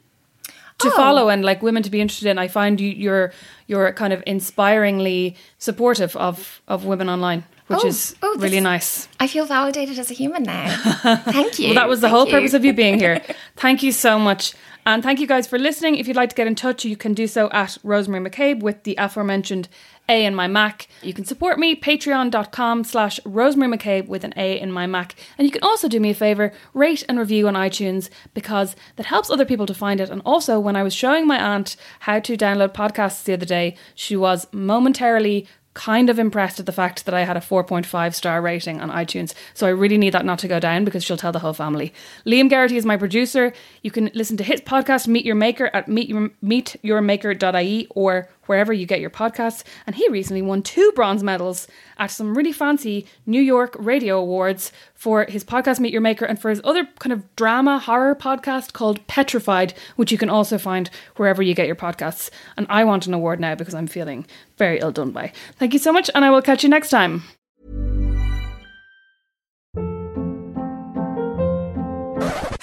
to 0.79 0.87
Oh. 0.89 0.95
follow 0.95 1.29
and 1.29 1.43
like 1.43 1.63
women 1.63 1.81
to 1.83 1.89
be 1.89 1.99
interested 1.99 2.29
in. 2.29 2.37
I 2.37 2.47
find 2.47 2.79
you, 2.79 2.89
you're 2.89 3.31
you're 3.65 3.91
kind 3.93 4.13
of 4.13 4.21
inspiringly 4.27 5.35
supportive 5.57 6.15
of 6.17 6.61
of 6.67 6.85
women 6.85 7.09
online. 7.09 7.43
which 7.67 7.79
Oh, 7.83 7.87
is 7.87 8.15
oh, 8.23 8.35
really 8.39 8.61
nice. 8.61 9.09
I 9.19 9.27
feel 9.27 9.45
validated 9.45 9.99
as 9.99 10.09
a 10.09 10.13
human 10.13 10.43
now. 10.43 10.67
Thank 11.31 11.59
you. 11.59 11.65
Well, 11.67 11.75
that 11.75 11.89
was 11.89 11.99
the 11.99 12.07
Thank 12.07 12.15
whole 12.15 12.25
you. 12.27 12.31
purpose 12.31 12.53
of 12.53 12.63
you 12.63 12.73
being 12.73 12.97
here. 12.99 13.21
Thank 13.57 13.83
you 13.83 13.91
so 13.91 14.17
much. 14.17 14.53
And 14.87 15.03
thank 15.03 15.19
you 15.19 15.27
guys 15.27 15.45
for 15.45 15.59
listening. 15.59 15.95
If 15.97 16.07
you'd 16.07 16.15
like 16.15 16.29
to 16.29 16.35
get 16.35 16.47
in 16.47 16.55
touch, 16.55 16.85
you 16.85 16.95
can 16.95 17.13
do 17.13 17.27
so 17.27 17.49
at 17.51 17.77
Rosemary 17.83 18.23
MacCabe 18.23 18.61
with 18.61 18.83
the 18.83 18.95
aforementioned 18.97 19.67
A 20.07 20.23
in 20.23 20.33
my 20.33 20.47
Mac. 20.47 20.87
You 21.01 21.13
can 21.13 21.25
support 21.25 21.59
me, 21.59 21.75
patreon.com 21.75 22.85
slash 22.85 23.19
Rosemary 23.25 23.77
MacCabe 23.77 24.07
with 24.07 24.23
an 24.23 24.33
A 24.37 24.57
in 24.57 24.71
my 24.71 24.87
Mac. 24.87 25.15
And 25.37 25.45
you 25.45 25.51
can 25.51 25.61
also 25.61 25.89
do 25.89 25.99
me 25.99 26.11
a 26.11 26.13
favour, 26.13 26.53
rate 26.73 27.03
and 27.09 27.19
review 27.19 27.49
on 27.49 27.55
iTunes 27.55 28.09
because 28.33 28.77
that 28.95 29.07
helps 29.07 29.29
other 29.29 29.43
people 29.43 29.65
to 29.65 29.73
find 29.73 29.99
it. 29.99 30.09
And 30.09 30.21
also, 30.25 30.57
when 30.57 30.77
I 30.77 30.83
was 30.83 30.93
showing 30.93 31.27
my 31.27 31.37
aunt 31.37 31.75
how 31.99 32.21
to 32.21 32.37
download 32.37 32.73
podcasts 32.73 33.25
the 33.25 33.33
other 33.33 33.45
day, 33.45 33.75
she 33.93 34.15
was 34.15 34.47
momentarily 34.53 35.47
kind 35.77 36.09
of 36.09 36.17
impressed 36.17 36.59
at 36.59 36.65
the 36.65 36.71
fact 36.71 37.05
that 37.05 37.13
I 37.13 37.21
had 37.21 37.37
a 37.37 37.39
4.5 37.39 38.15
star 38.15 38.41
rating 38.41 38.81
on 38.81 38.89
iTunes. 38.89 39.35
So 39.53 39.67
I 39.67 39.69
really 39.69 39.99
need 39.99 40.09
that 40.09 40.25
not 40.25 40.39
to 40.39 40.47
go 40.47 40.59
down 40.59 40.83
because 40.83 41.03
she'll 41.03 41.17
tell 41.17 41.31
the 41.31 41.37
whole 41.37 41.53
family. 41.53 41.93
Liam 42.25 42.49
Geraghty 42.49 42.77
is 42.77 42.85
my 42.85 42.97
producer. 42.97 43.53
You 43.83 43.91
can 43.91 44.09
listen 44.15 44.37
to 44.37 44.43
his 44.43 44.59
podcast, 44.61 45.07
Meet 45.07 45.23
Your 45.23 45.35
Maker, 45.35 45.69
at 45.73 45.87
meet 45.87 46.09
your, 46.09 46.29
meetyourmaker.ie 46.43 47.87
or 47.91 48.27
wherever 48.47 48.73
you 48.73 48.85
get 48.85 48.99
your 48.99 49.09
podcasts. 49.09 49.63
And 49.85 49.95
he 49.95 50.09
recently 50.09 50.41
won 50.41 50.63
two 50.63 50.91
bronze 50.95 51.23
medals 51.23 51.67
at 51.97 52.11
some 52.11 52.35
really 52.35 52.51
fancy 52.51 53.05
New 53.25 53.41
York 53.41 53.75
radio 53.79 54.19
awards 54.19 54.71
for 54.93 55.25
his 55.25 55.43
podcast, 55.43 55.79
Meet 55.79 55.93
Your 55.93 56.01
Maker, 56.01 56.25
and 56.25 56.39
for 56.39 56.49
his 56.49 56.61
other 56.63 56.87
kind 56.99 57.13
of 57.13 57.35
drama 57.35 57.79
horror 57.79 58.15
podcast 58.15 58.73
called 58.73 59.05
Petrified, 59.07 59.73
which 59.95 60.11
you 60.11 60.17
can 60.17 60.29
also 60.29 60.57
find 60.57 60.89
wherever 61.15 61.41
you 61.41 61.53
get 61.53 61.67
your 61.67 61.75
podcasts. 61.75 62.29
And 62.57 62.65
I 62.69 62.83
want 62.83 63.07
an 63.07 63.13
award 63.13 63.39
now 63.39 63.55
because 63.55 63.73
I'm 63.73 63.87
feeling 63.87 64.25
very 64.57 64.79
ill 64.79 64.91
done 64.91 65.11
by. 65.11 65.31
Thank 65.57 65.73
you 65.73 65.79
so 65.79 65.91
much, 65.91 66.09
and 66.15 66.25
I 66.25 66.31
will 66.31 66.41
catch 66.41 66.63
you 66.63 66.69
next 66.69 66.89
time. 66.89 67.23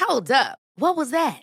Hold 0.01 0.31
up. 0.31 0.59
What 0.77 0.97
was 0.97 1.11
that? 1.11 1.43